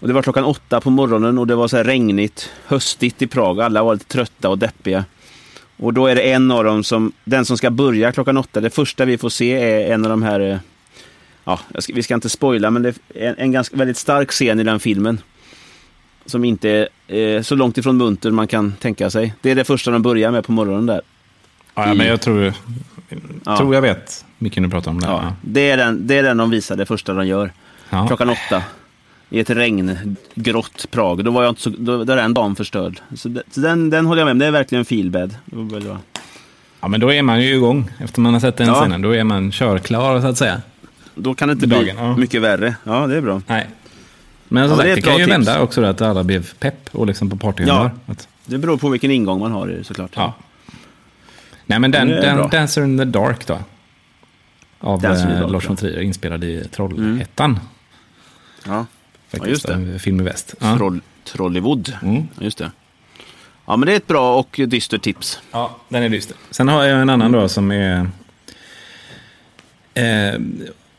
Och 0.00 0.08
det 0.08 0.14
var 0.14 0.22
klockan 0.22 0.44
åtta 0.44 0.80
på 0.80 0.90
morgonen 0.90 1.38
och 1.38 1.46
det 1.46 1.54
var 1.54 1.68
så 1.68 1.76
här 1.76 1.84
regnigt, 1.84 2.50
höstigt 2.66 3.22
i 3.22 3.26
Prag. 3.26 3.60
Alla 3.60 3.82
var 3.82 3.94
lite 3.94 4.06
trötta 4.06 4.48
och 4.48 4.58
deppiga. 4.58 5.04
Och 5.76 5.94
då 5.94 6.06
är 6.06 6.14
det 6.14 6.32
en 6.32 6.50
av 6.50 6.64
dem 6.64 6.84
som, 6.84 7.12
den 7.24 7.44
som 7.44 7.56
ska 7.56 7.70
börja 7.70 8.12
klockan 8.12 8.36
åtta. 8.36 8.60
Det 8.60 8.70
första 8.70 9.04
vi 9.04 9.18
får 9.18 9.28
se 9.28 9.52
är 9.52 9.94
en 9.94 10.04
av 10.04 10.10
de 10.10 10.22
här, 10.22 10.40
eh, 10.40 10.58
ja, 11.44 11.60
ska, 11.78 11.92
vi 11.94 12.02
ska 12.02 12.14
inte 12.14 12.28
spoila, 12.28 12.70
men 12.70 12.82
det 12.82 12.88
är 13.14 13.28
en, 13.28 13.34
en 13.38 13.52
ganska 13.52 13.76
väldigt 13.76 13.96
stark 13.96 14.30
scen 14.30 14.60
i 14.60 14.64
den 14.64 14.80
filmen. 14.80 15.20
Som 16.26 16.44
inte 16.44 16.88
är 17.08 17.36
eh, 17.36 17.42
så 17.42 17.54
långt 17.54 17.78
ifrån 17.78 17.96
munter 17.96 18.30
man 18.30 18.48
kan 18.48 18.72
tänka 18.72 19.10
sig. 19.10 19.34
Det 19.40 19.50
är 19.50 19.54
det 19.54 19.64
första 19.64 19.90
de 19.90 20.02
börjar 20.02 20.30
med 20.30 20.44
på 20.44 20.52
morgonen 20.52 20.86
där. 20.86 21.00
Ja, 21.76 21.94
men 21.94 22.06
jag 22.06 22.20
tror, 22.20 22.52
Ja. 23.44 23.56
tror 23.56 23.74
jag 23.74 23.82
vet 23.82 24.24
vilken 24.38 24.62
du 24.62 24.68
pratar 24.68 24.90
om. 24.90 25.00
Där. 25.00 25.08
Ja, 25.08 25.20
Ja. 25.24 25.32
det, 25.42 25.70
är 25.70 25.76
den, 25.76 26.06
det 26.06 26.18
är 26.18 26.22
den 26.22 26.36
de 26.36 26.50
visar, 26.50 26.76
det 26.76 26.86
första 26.86 27.12
de 27.14 27.26
gör. 27.26 27.52
Ja. 27.90 28.06
Klockan 28.06 28.30
åtta. 28.30 28.62
I 29.30 29.40
ett 29.40 29.50
regngrått 29.50 30.86
Prag. 30.90 31.24
Då 31.24 31.30
var 31.30 31.42
jag 31.42 31.50
inte 31.50 31.60
så, 31.62 31.70
då, 31.78 32.04
då 32.04 32.12
är 32.12 32.16
den 32.16 32.34
dagen 32.34 32.56
förstörd. 32.56 33.00
Så, 33.14 33.28
det, 33.28 33.42
så 33.50 33.60
den, 33.60 33.90
den 33.90 34.06
håller 34.06 34.20
jag 34.20 34.26
med 34.26 34.32
om. 34.32 34.38
Det 34.38 34.46
är 34.46 34.50
verkligen 34.50 34.84
feelbad. 34.84 35.34
Ja, 36.80 36.88
men 36.88 37.00
då 37.00 37.12
är 37.12 37.22
man 37.22 37.40
ju 37.42 37.54
igång. 37.54 37.90
Efter 37.98 38.20
man 38.20 38.32
har 38.32 38.40
sett 38.40 38.56
den 38.56 38.66
Ja. 38.66 38.74
scenen, 38.80 39.02
då 39.02 39.14
är 39.14 39.24
man 39.24 39.50
körklar 39.52 40.20
så 40.20 40.26
att 40.26 40.38
säga. 40.38 40.60
Då 41.14 41.34
kan 41.34 41.48
det 41.48 41.52
inte 41.52 41.66
Dagen, 41.66 41.82
bli 41.84 41.94
ja. 41.96 42.16
mycket 42.16 42.42
värre. 42.42 42.76
Ja, 42.84 43.06
det 43.06 43.16
är 43.16 43.20
bra. 43.20 43.42
Nej. 43.46 43.66
Men 44.48 44.68
som 44.68 44.70
Ja, 44.70 44.76
sagt, 44.76 44.88
det 44.88 44.94
det, 44.94 45.02
kan 45.02 45.12
ju 45.12 45.24
tips. 45.24 45.32
vända 45.32 45.60
också 45.60 45.84
att 45.84 46.00
alla 46.00 46.24
blev 46.24 46.52
pepp 46.58 46.88
och 46.92 47.06
liksom 47.06 47.30
på 47.30 47.36
partyhumör. 47.36 47.90
Att- 48.06 48.28
Det 48.46 48.58
beror 48.58 48.76
på 48.76 48.88
vilken 48.88 49.10
ingång 49.10 49.40
man 49.40 49.52
har 49.52 49.70
i 49.70 49.74
det 49.76 49.84
såklart. 49.84 50.10
Ja. 50.14 50.34
Nej, 51.66 51.78
men 51.78 51.90
den, 51.90 52.08
den. 52.08 52.50
Dancer 52.50 52.84
in 52.84 52.98
the 52.98 53.04
Dark 53.04 53.46
då. 53.46 53.58
Av 54.80 55.04
eh, 55.04 55.50
Lars 55.50 55.64
ja. 55.64 55.68
von 55.68 55.76
Trier, 55.76 56.00
inspelad 56.00 56.44
i 56.44 56.64
Trollhättan. 56.68 57.60
Ja. 58.66 58.86
Faktiskt, 59.28 59.50
just 59.50 59.66
det. 59.66 59.98
Film 59.98 60.20
i 60.20 60.24
väst. 60.24 60.54
Ja. 60.60 60.76
Troll, 60.76 61.00
Trollywood. 61.24 61.92
Mm. 62.02 62.28
Just 62.40 62.58
det. 62.58 62.70
Ja, 63.66 63.76
men 63.76 63.86
det 63.86 63.92
är 63.92 63.96
ett 63.96 64.06
bra 64.06 64.38
och 64.38 64.60
dystert 64.68 65.02
tips. 65.02 65.40
ja, 65.52 65.76
den 65.88 66.02
är 66.02 66.08
dyster. 66.08 66.36
Sen 66.50 66.68
har 66.68 66.84
jag 66.84 67.00
en 67.02 67.10
annan 67.10 67.32
då 67.32 67.48
som 67.48 67.70
är... 67.72 68.08
Eh, 69.94 70.40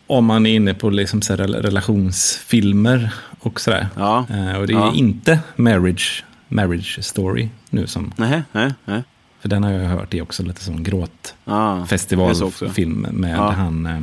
om 0.08 0.26
man 0.26 0.46
är 0.46 0.56
inne 0.56 0.74
på 0.74 0.90
liksom 0.90 1.22
så 1.22 1.36
relationsfilmer 1.36 3.14
och 3.40 3.60
sådär. 3.62 3.88
Ja. 3.96 4.26
Eh, 4.30 4.58
och 4.60 4.68
det 4.68 4.74
är 4.74 4.78
Ja. 4.78 4.94
inte 4.96 5.40
Marriage, 5.56 6.24
marriage 6.48 7.00
Story 7.02 7.50
nu 7.70 7.88
som... 7.88 8.14
Nej, 8.18 8.44
nej, 8.52 8.74
nej. 8.86 9.04
För 9.40 9.50
den 9.50 9.64
har 9.64 9.72
jag 9.72 9.90
hört 9.90 10.14
är 10.14 10.22
också 10.22 10.44
lite 10.44 10.64
som 10.64 10.84
gråt. 10.84 11.36
Ja, 11.46 11.86
festivalfilm 11.86 13.02
med 13.12 13.38
Ja. 13.38 13.52
han... 13.52 13.86
Eh, 13.86 14.02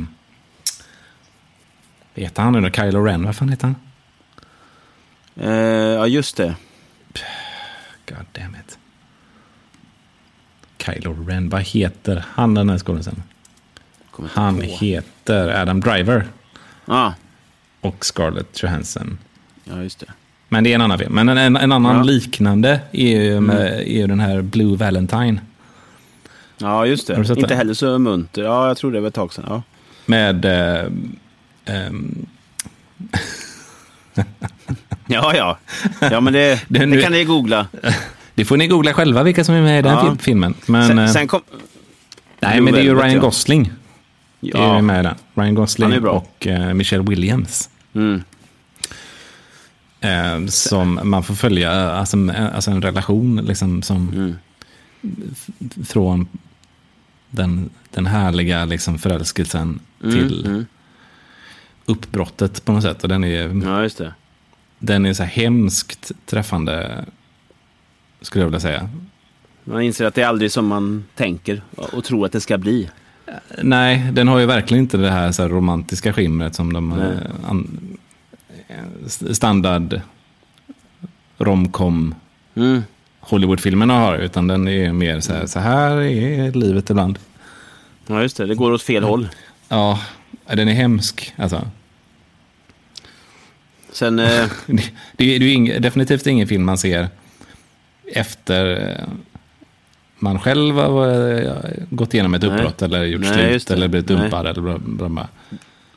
heter 2.13 2.43
han 2.43 2.53
nu 2.53 2.61
då? 2.61 2.69
Kylo 2.69 3.03
Ren, 3.03 3.25
vad 3.25 3.35
fan 3.35 3.49
heter 3.49 3.67
han? 3.67 3.75
Eh, 5.35 5.51
ja, 5.95 6.07
just 6.07 6.37
det. 6.37 6.55
God 8.09 8.25
damn 8.31 8.55
it. 8.55 8.77
Kylo 10.77 11.25
Ren, 11.27 11.49
vad 11.49 11.61
heter 11.61 12.25
han 12.29 12.53
den 12.53 12.69
här 12.69 12.77
skådisen? 12.77 13.23
Han 14.33 14.61
heter 14.61 15.61
Adam 15.61 15.79
Driver 15.81 16.27
Ja, 16.85 17.13
och 17.81 18.05
Scarlett 18.05 18.63
Johansson. 18.63 19.17
ja, 19.63 19.81
just 19.83 19.99
det. 19.99 20.13
Men 20.55 20.63
det 20.63 20.71
är 20.71 20.75
en 20.75 20.81
annan 20.81 20.99
film. 20.99 21.13
Men 21.15 21.29
en, 21.29 21.37
en, 21.37 21.55
en 21.57 21.71
annan 21.71 21.91
Ja. 21.91 22.01
Mm. 22.01 22.07
liknande 22.07 22.79
är 22.91 23.21
ju, 23.21 23.39
med, 23.39 23.73
är 23.79 23.83
ju 23.97 24.07
den 24.07 24.19
här 24.19 24.41
Blue 24.41 24.77
Valentine. 24.77 25.39
Ja, 26.57 26.85
just 26.85 27.07
det. 27.07 27.15
Inte 27.17 27.33
den? 27.33 27.57
heller 27.57 27.73
så 27.73 27.99
munter. 27.99 28.43
Ja, 28.43 28.67
jag 28.67 28.77
tror 28.77 28.91
det 28.91 28.99
var 28.99 29.07
ett 29.07 29.13
tag 29.13 29.33
sedan. 29.33 29.45
Ja. 29.47 29.61
Med... 30.05 30.45
Eh, 30.45 30.85
ehm, 31.65 32.25
Ja, 35.07 35.35
ja. 35.35 35.57
Ja, 36.11 36.19
men 36.19 36.33
det, 36.33 36.39
Det 36.67 36.77
är 36.77 36.79
det, 36.79 36.85
nu- 36.85 37.01
kan 37.01 37.11
ni 37.11 37.23
googla. 37.23 37.67
det 38.35 38.45
får 38.45 38.57
ni 38.57 38.67
googla 38.67 38.93
själva 38.93 39.23
vilka 39.23 39.43
som 39.43 39.55
är 39.55 39.61
med 39.61 39.79
i 39.79 39.81
den 39.81 39.91
Ja. 39.93 40.01
fil- 40.05 40.17
filmen. 40.21 40.53
Men, 40.65 40.87
Sen, 40.87 40.99
eh, 40.99 41.07
sen 41.07 41.27
kom... 41.27 41.41
nej, 42.39 42.61
men 42.61 42.73
det 42.73 42.79
är 42.79 42.83
ju 42.83 42.95
Ryan 42.95 43.11
ja. 43.13 43.19
Gosling. 43.21 43.65
är 44.41 44.49
Ja. 44.59 44.81
med 44.81 44.99
i 44.99 45.03
den. 45.03 45.15
Ryan 45.35 45.55
Gosling 45.55 45.91
är 45.91 46.05
och 46.05 46.47
eh, 46.47 46.73
Michelle 46.73 47.03
Williams. 47.03 47.69
Mm. 47.95 48.23
Eh, 50.05 50.45
som 50.47 50.99
man 51.03 51.23
får 51.23 51.35
följa, 51.35 51.71
alltså, 51.71 52.17
eh, 52.17 52.55
alltså 52.55 52.71
en 52.71 52.81
relation 52.81 53.35
liksom 53.35 53.81
som... 53.81 54.09
Mm. 54.09 54.35
från 55.85 56.27
den, 57.29 57.69
den 57.91 58.05
härliga 58.05 58.65
liksom 58.65 58.97
förälskelsen 58.97 59.79
till 60.01 60.45
mm. 60.45 60.65
uppbrottet 61.85 62.65
på 62.65 62.71
något 62.71 62.83
sätt. 62.83 63.03
Och 63.03 63.09
den 63.09 63.23
är, 63.23 63.65
Ja, 63.65 63.83
just 63.83 63.97
det. 63.97 64.13
den 64.79 65.05
är 65.05 65.13
så 65.13 65.23
här 65.23 65.29
hemskt 65.29 66.11
träffande, 66.25 67.05
skulle 68.21 68.43
jag 68.43 68.47
vilja 68.47 68.59
säga. 68.59 68.89
Man 69.63 69.81
inser 69.81 70.05
att 70.05 70.15
det 70.15 70.21
är 70.21 70.27
aldrig 70.27 70.51
som 70.51 70.67
man 70.67 71.03
tänker 71.15 71.61
och 71.75 72.03
tror 72.03 72.25
att 72.25 72.31
det 72.31 72.41
ska 72.41 72.57
bli. 72.57 72.89
Nej, 73.61 74.09
den 74.11 74.27
har 74.27 74.39
ju 74.39 74.45
verkligen 74.45 74.83
inte 74.83 74.97
det 74.97 75.11
här, 75.11 75.31
så 75.31 75.41
här 75.41 75.49
romantiska 75.49 76.13
skimret 76.13 76.55
som 76.55 76.73
de 76.73 76.91
eh, 76.91 77.49
an, 77.49 77.79
eh, 77.91 77.97
standard 79.31 80.01
romcom 81.37 82.15
Mm. 82.55 82.83
Hollywoodfilmerna 83.19 83.93
har, 83.99 84.17
utan 84.17 84.47
den 84.47 84.67
är 84.67 84.93
mer 84.93 85.19
så 85.19 85.33
här, 85.33 85.45
så 85.45 85.59
här 85.59 85.97
är 85.97 86.51
livet 86.51 86.89
ibland. 86.89 87.19
Ja, 88.07 88.21
just 88.21 88.37
det. 88.37 88.45
Det 88.45 88.55
går 88.55 88.71
åt 88.71 88.81
fel 88.81 89.03
håll. 89.03 89.27
Ja, 89.69 89.99
den 90.47 90.67
är 90.67 90.73
hemsk. 90.73 91.33
Alltså, 91.37 91.67
Sen, 93.91 94.19
eh, 94.19 94.45
det, 94.65 94.83
det 95.15 95.35
är 95.35 95.39
ju 95.39 95.51
ing, 95.53 95.81
definitivt 95.81 96.27
ingen 96.27 96.47
film 96.47 96.65
man 96.65 96.77
ser 96.77 97.07
efter 98.13 98.89
eh, 98.99 99.07
man 100.19 100.39
själv 100.39 100.75
har 100.75 101.31
eh, 101.41 101.53
gått 101.89 102.13
igenom 102.13 102.33
ett 102.33 102.41
Nej. 102.41 102.51
uppbrott 102.51 102.81
eller 102.81 103.03
gjort 103.03 103.21
Nej, 103.21 103.33
slut 103.33 103.67
det. 103.67 103.73
eller 103.73 103.87
blivit 103.87 104.07
dumpad. 104.07 104.47
Eller 104.47 104.61
bla, 104.61 104.77
bla, 104.77 105.09
bla. 105.09 105.27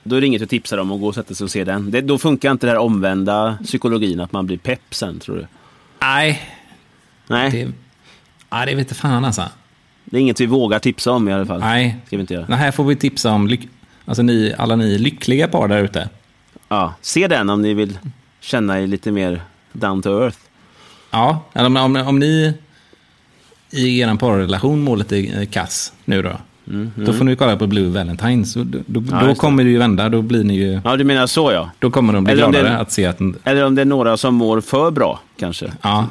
Då 0.08 0.16
är 0.16 0.20
det 0.20 0.26
inget 0.26 0.40
du 0.40 0.46
tipsar 0.46 0.78
om 0.78 0.92
att 0.92 1.00
gå 1.00 1.06
och 1.06 1.14
sätta 1.14 1.34
sig 1.34 1.44
och 1.44 1.50
se 1.50 1.64
den. 1.64 1.90
Det, 1.90 2.00
då 2.00 2.18
funkar 2.18 2.50
inte 2.50 2.66
den 2.66 2.76
här 2.76 2.82
omvända 2.82 3.58
psykologin, 3.64 4.20
att 4.20 4.32
man 4.32 4.46
blir 4.46 4.58
pepp 4.58 4.94
sen, 4.94 5.18
tror 5.18 5.36
du? 5.36 5.46
Nej, 6.00 6.42
Nej, 7.26 7.50
det, 7.50 7.72
ja, 8.50 8.66
det 8.66 8.74
vet 8.74 8.96
fan 8.96 9.24
alltså. 9.24 9.44
det 10.04 10.16
är 10.16 10.20
inget 10.20 10.40
vi 10.40 10.46
vågar 10.46 10.78
tipsa 10.78 11.10
om 11.12 11.28
i 11.28 11.32
alla 11.32 11.46
fall. 11.46 11.60
Nej, 11.60 11.96
Ska 12.06 12.16
vi 12.16 12.20
inte 12.20 12.34
göra. 12.34 12.46
Nej, 12.48 12.58
här 12.58 12.70
får 12.70 12.84
vi 12.84 12.96
tipsa 12.96 13.30
om 13.32 13.46
lyck, 13.46 13.68
alltså 14.04 14.22
ni, 14.22 14.54
alla 14.58 14.76
ni 14.76 14.98
lyckliga 14.98 15.48
par 15.48 15.68
där 15.68 15.84
ute. 15.84 16.08
Ja, 16.68 16.94
se 17.00 17.28
den 17.28 17.50
om 17.50 17.62
ni 17.62 17.74
vill 17.74 17.98
känna 18.40 18.80
er 18.80 18.86
lite 18.86 19.10
mer 19.12 19.42
down 19.72 20.02
to 20.02 20.22
earth. 20.22 20.38
Ja, 21.10 21.44
eller 21.52 21.66
om, 21.66 21.76
om, 21.76 21.96
om 21.96 22.18
ni 22.18 22.54
i 23.70 24.00
er 24.00 24.14
parrelation 24.14 24.80
mår 24.80 24.96
lite 24.96 25.18
eh, 25.18 25.48
kass 25.48 25.92
nu 26.04 26.22
då. 26.22 26.36
Då 26.96 27.12
får 27.12 27.24
ni 27.24 27.36
kolla 27.36 27.56
på 27.56 27.66
Blue 27.66 27.88
Valentines. 27.90 28.54
Då, 28.54 28.64
då, 28.64 28.78
då, 28.86 29.00
Mm, 29.00 29.14
Ja, 29.20 29.26
det. 29.26 29.34
kommer 29.34 29.64
det 29.64 29.70
ju 29.70 29.78
vända. 29.78 30.08
Då, 30.08 30.22
blir 30.22 30.44
ni 30.44 30.54
ju, 30.56 30.80
Ja, 30.84 30.96
du 30.96 31.04
menar 31.04 31.26
så 31.26 31.52
ja. 31.52 31.70
då 31.78 31.90
kommer 31.90 32.12
de 32.12 32.24
bli 32.24 32.32
Eller 32.32 32.48
gladare 32.50 32.78
att 32.78 32.92
se 32.92 33.06
att 33.06 33.18
Eller 33.44 33.64
om 33.64 33.74
det 33.74 33.80
är 33.82 33.86
några 33.86 34.16
som 34.16 34.34
mår 34.34 34.60
för 34.60 34.90
bra, 34.90 35.20
kanske. 35.38 35.72
ja, 35.82 36.06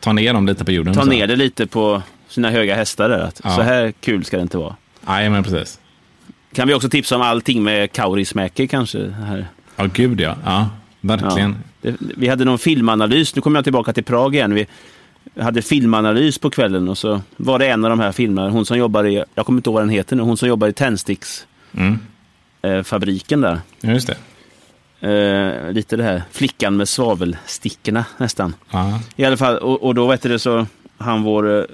ta 0.00 0.12
ner 0.12 0.34
dem 0.34 0.46
lite 0.46 0.64
på 0.64 0.72
jorden. 0.72 0.94
Ta 0.94 1.02
så. 1.02 1.08
ner 1.10 1.26
det 1.26 1.36
lite 1.36 1.66
på 1.66 2.02
sina 2.28 2.50
höga 2.50 2.74
hästar 2.74 3.08
där. 3.08 3.18
Att 3.18 3.40
Ja. 3.44 3.50
Så 3.56 3.62
här 3.62 3.92
kul 4.00 4.24
ska 4.24 4.36
det 4.36 4.42
inte 4.42 4.58
vara. 4.58 4.76
Nej, 5.06 5.30
men 5.30 5.44
precis. 5.44 5.78
Kan 6.54 6.68
vi 6.68 6.74
också 6.74 6.88
tipsa 6.88 7.16
om 7.16 7.22
allting 7.22 7.62
med 7.62 7.92
Kaurismäki 7.92 8.68
kanske? 8.68 9.10
Här. 9.10 9.46
Ja, 9.76 9.84
gud 9.94 10.20
ja. 10.20 10.36
Ja, 10.44 10.68
verkligen. 11.00 11.56
Det, 11.82 11.94
vi 11.98 12.28
hade 12.28 12.44
någon 12.44 12.58
filmanalys, 12.58 13.34
nu 13.36 13.42
kommer 13.42 13.56
jag 13.58 13.64
tillbaka 13.64 13.92
till 13.92 14.04
Prag 14.04 14.34
igen. 14.34 14.54
Vi 14.54 14.66
hade 15.40 15.62
filmanalys 15.62 16.38
på 16.38 16.50
kvällen 16.50 16.88
och 16.88 16.98
så 16.98 17.20
var 17.36 17.58
det 17.58 17.66
en 17.66 17.84
av 17.84 17.90
de 17.90 18.00
här 18.00 18.12
filmerna, 18.12 18.50
hon 18.50 18.66
som 18.66 18.78
jobbar 18.78 19.04
i, 19.06 19.24
jag 19.34 19.46
kommer 19.46 19.58
inte 19.58 19.68
ihåg 19.70 19.74
vad 19.74 19.82
den 19.82 19.90
heter 19.90 20.16
nu, 20.16 20.22
hon 20.22 20.36
som 20.36 20.48
jobbar 20.48 20.68
i 20.68 20.72
tändsticksfabriken 20.72 23.38
Mm. 23.38 23.40
där. 23.40 23.60
Ja, 23.80 23.90
just 23.94 24.06
det. 24.06 24.16
Eh, 25.08 25.72
lite 25.72 25.96
det 25.96 26.02
här 26.04 26.22
flickan 26.30 26.76
med 26.76 26.88
svavelstickorna 26.88 28.04
nästan. 28.16 28.54
Ja. 28.70 29.00
I 29.16 29.24
alla 29.24 29.36
fall, 29.36 29.58
och, 29.58 29.82
och 29.82 29.94
då 29.94 30.06
vet 30.06 30.22
du 30.22 30.38
så, 30.38 30.66
han 30.98 31.22
vår 31.22 31.58
eh, 31.58 31.64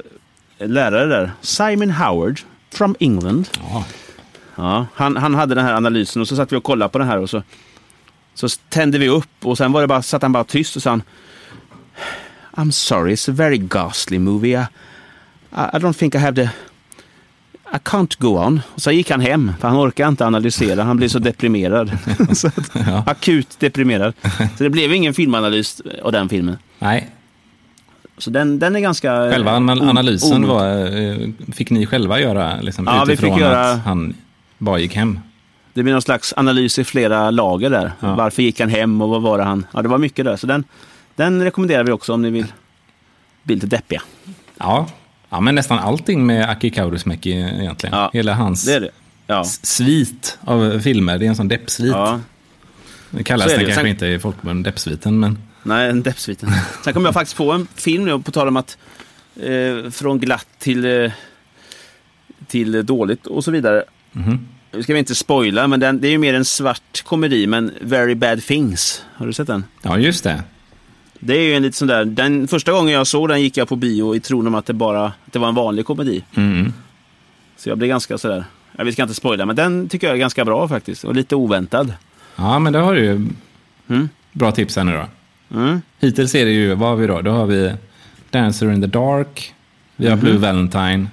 lärare 0.68 1.06
där, 1.06 1.32
Simon 1.40 1.90
Howard 1.90 2.40
from 2.74 2.96
England. 3.00 3.48
Ja. 3.60 3.84
Ja, 4.56 4.86
han, 4.94 5.16
han 5.16 5.34
hade 5.34 5.54
den 5.54 5.64
här 5.64 5.74
analysen 5.74 6.22
och 6.22 6.28
så 6.28 6.36
satt 6.36 6.52
vi 6.52 6.56
och 6.56 6.64
kollade 6.64 6.88
på 6.88 6.98
den 6.98 7.08
här 7.08 7.18
och 7.18 7.30
så, 7.30 7.42
så 8.34 8.48
tände 8.68 8.98
vi 8.98 9.08
upp 9.08 9.46
och 9.46 9.58
sen 9.58 9.72
var 9.72 9.80
det 9.80 9.86
bara, 9.86 10.02
satt 10.02 10.22
han 10.22 10.32
bara 10.32 10.44
tyst 10.44 10.76
och 10.76 10.82
sa 10.82 11.00
I'm 12.58 12.70
sorry, 12.72 13.12
it's 13.12 13.28
a 13.30 13.32
very 13.34 13.58
ghastly 13.58 14.18
movie. 14.18 14.54
I, 14.56 14.66
I 15.52 15.78
don't 15.78 15.92
think 15.98 16.14
I 16.14 16.18
have 16.18 16.34
the... 16.34 16.50
I 17.74 17.78
can't 17.84 18.18
go 18.18 18.28
on. 18.38 18.60
Och 18.74 18.82
så 18.82 18.90
gick 18.90 19.10
han 19.10 19.20
hem, 19.20 19.52
för 19.60 19.68
han 19.68 19.76
orkar 19.76 20.08
inte 20.08 20.26
analysera. 20.26 20.82
Han 20.82 20.96
blir 20.96 21.08
så 21.08 21.18
deprimerad. 21.18 21.90
så 22.36 22.48
att, 22.48 22.70
Ja. 22.86 23.04
Akut 23.06 23.60
deprimerad. 23.60 24.14
Så 24.56 24.64
det 24.64 24.70
blev 24.70 24.92
ingen 24.92 25.14
filmanalys 25.14 25.82
av 26.02 26.12
den 26.12 26.28
filmen. 26.28 26.58
Nej, 26.78 27.08
Så 28.18 28.30
den, 28.30 28.58
den 28.58 28.76
är 28.76 28.80
ganska... 28.80 29.30
själva 29.30 29.50
eh, 29.50 29.56
anal- 29.56 29.80
o- 29.82 29.88
analysen 29.88 30.46
var, 30.46 30.66
eh, 30.98 31.28
fick 31.52 31.70
ni 31.70 31.86
själva 31.86 32.20
göra 32.20 32.60
liksom, 32.60 32.84
Ja, 32.86 33.04
vi 33.08 33.16
fick 33.16 33.38
göra- 33.38 33.70
att 33.72 33.80
han 33.84 34.14
bara 34.58 34.78
gick 34.78 34.94
hem. 34.96 35.20
Det 35.74 35.82
blir 35.82 35.92
någon 35.92 36.02
slags 36.02 36.34
analys 36.36 36.78
i 36.78 36.84
flera 36.84 37.30
lager 37.30 37.70
där. 37.70 37.92
Ja. 38.00 38.14
Varför 38.14 38.42
gick 38.42 38.60
han 38.60 38.68
hem 38.68 39.02
och 39.02 39.08
vad 39.08 39.22
var 39.22 39.38
det 39.38 39.44
han... 39.44 39.66
Ja, 39.72 39.82
det 39.82 39.88
var 39.88 39.98
mycket 39.98 40.24
där. 40.24 40.36
Så 40.36 40.46
den, 40.46 40.64
den 41.18 41.42
rekommenderar 41.42 41.84
vi 41.84 41.92
också 41.92 42.12
om 42.14 42.22
ni 42.22 42.30
vill 42.30 42.46
bli 43.42 43.54
lite 43.54 43.66
deppiga. 43.66 44.02
Ja. 44.58 44.88
ja, 45.30 45.40
men 45.40 45.54
nästan 45.54 45.78
allting 45.78 46.26
med 46.26 46.50
Aki 46.50 46.70
Kaurismäki 46.70 47.32
egentligen. 47.32 47.96
Ja, 47.96 48.10
Hela 48.12 48.34
hans 48.34 48.64
Det 48.64 48.78
det. 48.78 48.90
Ja. 49.26 49.44
svit 49.44 50.38
av 50.44 50.80
filmer. 50.80 51.18
Det 51.18 51.24
är 51.24 51.28
en 51.28 51.36
sån 51.36 51.48
deppsvit. 51.48 51.92
ja. 51.92 52.20
Det 53.10 53.24
kallas 53.24 53.46
det. 53.46 53.54
kanske 53.54 53.74
Sen- 53.74 53.86
inte 53.86 54.06
i 54.06 54.18
folkmun 54.18 54.62
deppsviten, 54.62 55.20
men 55.20 55.38
Nej, 55.62 55.90
en 55.90 56.02
deppsviten. 56.02 56.50
Sen 56.84 56.94
kom 56.94 57.04
jag 57.04 57.14
faktiskt 57.14 57.36
på 57.36 57.52
en 57.52 57.66
film 57.74 58.04
nu, 58.04 58.18
på 58.20 58.30
tal 58.30 58.48
om 58.48 58.56
att 58.56 58.78
eh, 59.42 59.90
från 59.90 60.18
glatt 60.18 60.46
till, 60.58 60.84
eh, 61.04 61.12
till 62.46 62.86
dåligt 62.86 63.26
och 63.26 63.44
så 63.44 63.50
vidare. 63.50 63.84
mhm. 64.12 64.48
Nu 64.72 64.82
ska 64.82 64.92
vi 64.92 64.98
inte 64.98 65.14
spoila, 65.14 65.66
men 65.66 65.80
den, 65.80 66.00
det 66.00 66.08
är 66.08 66.10
ju 66.10 66.18
mer 66.18 66.34
en 66.34 66.44
svart 66.44 67.02
komedi, 67.04 67.46
men 67.46 67.72
Very 67.80 68.14
Bad 68.14 68.42
Things. 68.42 69.02
Har 69.14 69.26
du 69.26 69.32
sett 69.32 69.46
den? 69.46 69.64
ja, 69.82 69.98
just 69.98 70.24
det. 70.24 70.42
Det 71.20 71.34
är 71.36 71.40
ju 71.42 71.54
en 71.54 71.62
lite 71.62 71.76
sån 71.76 71.88
där, 71.88 72.04
den 72.04 72.48
första 72.48 72.72
gången 72.72 72.94
jag 72.94 73.06
såg 73.06 73.28
den 73.28 73.40
gick 73.42 73.56
jag 73.56 73.68
på 73.68 73.76
bio 73.76 74.16
i 74.16 74.20
tron 74.20 74.46
om 74.46 74.54
att 74.54 74.66
det 74.66 74.72
bara 74.72 75.04
att 75.06 75.12
det 75.32 75.38
var 75.38 75.48
en 75.48 75.54
vanlig 75.54 75.86
komedi. 75.86 76.24
Mm. 76.34 76.72
Så 77.56 77.68
jag 77.68 77.78
blev 77.78 77.88
ganska 77.88 78.18
sådär, 78.18 78.44
jag 78.76 78.84
vi 78.84 78.92
ska 78.92 79.02
inte 79.02 79.14
spoila, 79.14 79.46
men 79.46 79.56
den 79.56 79.88
tycker 79.88 80.06
jag 80.06 80.14
är 80.14 80.20
ganska 80.20 80.44
bra 80.44 80.68
faktiskt. 80.68 81.04
Och 81.04 81.14
lite 81.14 81.36
oväntad. 81.36 81.92
Ja, 82.36 82.58
men 82.58 82.72
då 82.72 82.78
har 82.78 82.94
du 82.94 83.04
ju 83.04 83.26
Mm. 83.88 84.08
bra 84.32 84.52
tips 84.52 84.76
här 84.76 84.84
nu 84.84 84.92
då. 84.92 85.06
Mm. 85.58 85.82
Hittills 85.98 86.34
är 86.34 86.44
det 86.44 86.50
ju, 86.50 86.74
vad 86.74 86.88
har 86.88 86.96
vi 86.96 87.06
då? 87.06 87.20
Då 87.20 87.30
har 87.30 87.46
vi 87.46 87.72
Dancer 88.30 88.72
in 88.72 88.80
the 88.80 88.86
Dark, 88.86 89.54
vi 89.96 90.06
har 90.08 90.16
Mhm. 90.16 90.20
Blue 90.24 90.38
Valentine, 90.38 91.06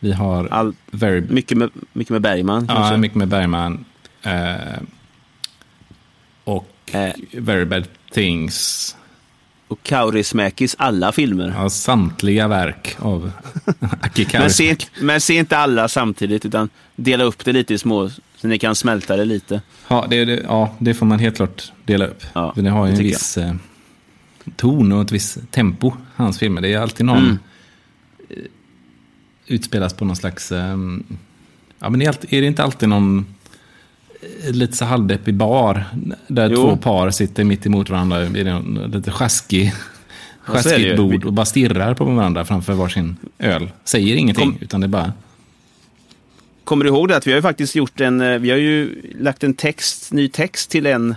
vi 0.00 0.12
har 0.12 0.46
All, 0.46 0.74
Very, 0.90 1.20
mycket, 1.28 1.58
med, 1.58 1.70
mycket 1.92 2.10
med 2.10 2.22
Bergman. 2.22 2.66
ja, 2.68 2.74
kanske. 2.74 2.96
mycket 2.96 3.16
med 3.16 3.28
Bergman 3.28 3.84
eh, 4.22 4.54
och 6.44 6.72
Eh. 6.92 7.12
Very 7.32 7.64
Bad 7.64 7.84
Things. 8.12 8.96
Och 9.68 9.82
Kaurismäkis 9.82 10.76
alla 10.78 11.12
filmer. 11.12 11.54
Ja, 11.56 11.70
samtliga 11.70 12.48
verk 12.48 12.96
av 12.98 13.32
Aki 14.00 14.22
Men 14.22 14.30
Kaurismäki. 14.30 14.86
se, 14.94 15.04
men 15.04 15.20
se 15.20 15.34
inte 15.34 15.56
alla 15.56 15.88
samtidigt, 15.88 16.44
utan 16.44 16.68
dela 16.96 17.24
upp 17.24 17.44
det 17.44 17.52
lite 17.52 17.74
i 17.74 17.78
små, 17.78 18.08
så 18.36 18.48
ni 18.48 18.58
kan 18.58 18.74
smälta 18.74 19.16
det 19.16 19.24
lite. 19.24 19.60
Ja 19.88 20.06
det, 20.10 20.24
det, 20.24 20.42
ja, 20.48 20.74
det 20.78 20.94
får 20.94 21.06
man 21.06 21.18
helt 21.18 21.36
klart 21.36 21.72
dela 21.84 22.06
upp. 22.06 22.22
Ja, 22.32 22.52
För 22.54 22.62
det 22.62 22.70
har 22.70 22.86
ju 22.86 22.92
en 22.92 22.98
viss 22.98 23.36
eh, 23.38 23.54
ton 24.56 24.92
och 24.92 25.02
ett 25.02 25.12
visst 25.12 25.38
tempo, 25.50 25.92
hans 26.16 26.38
filmer. 26.38 26.60
Det 26.60 26.72
är 26.72 26.78
alltid 26.78 27.06
någon... 27.06 27.18
Mm. 27.18 27.38
eh, 28.30 28.36
Utspelas 29.46 29.92
på 29.94 30.04
någon 30.04 30.16
slags... 30.16 30.52
Eh, 30.52 30.76
ja, 31.78 31.90
men 31.90 31.98
det 31.98 32.04
är, 32.04 32.08
alltid, 32.08 32.32
är 32.32 32.40
det 32.40 32.46
inte 32.46 32.62
alltid 32.62 32.88
någon 32.88 33.26
lite 34.50 34.76
så 34.76 34.84
halvdeppig 34.84 35.34
bar 35.34 35.84
där 36.26 36.50
Jo. 36.50 36.56
två 36.56 36.76
par 36.76 37.10
sitter 37.10 37.44
mitt 37.44 37.66
emot 37.66 37.90
varandra 37.90 38.20
vid 38.24 38.46
en 38.46 38.90
lite 38.94 39.10
sjaskig, 39.10 39.72
Ja, 40.46 40.52
sjaskigt 40.52 40.96
bord 40.96 41.24
och 41.24 41.32
bara 41.32 41.46
stirrar 41.46 41.94
på 41.94 42.04
varandra 42.04 42.44
framför 42.44 42.72
varsin 42.72 43.16
öl. 43.38 43.68
Säger 43.84 44.16
ingenting, 44.16 44.50
Kom- 44.52 44.58
utan 44.60 44.80
det 44.80 44.88
bara... 44.88 45.12
Kommer 46.64 46.84
du 46.84 46.90
ihåg 46.90 47.08
det 47.08 47.16
att 47.16 47.26
vi 47.26 47.30
har 47.30 47.36
ju 47.38 47.42
faktiskt 47.42 47.74
gjort 47.74 48.00
en, 48.00 48.20
eh, 48.20 48.38
vi 48.38 48.50
har 48.50 48.58
ju 48.58 49.02
lagt 49.20 49.44
en 49.44 49.54
text, 49.54 50.12
ny 50.12 50.28
text 50.28 50.70
till 50.70 50.86
en 50.86 51.14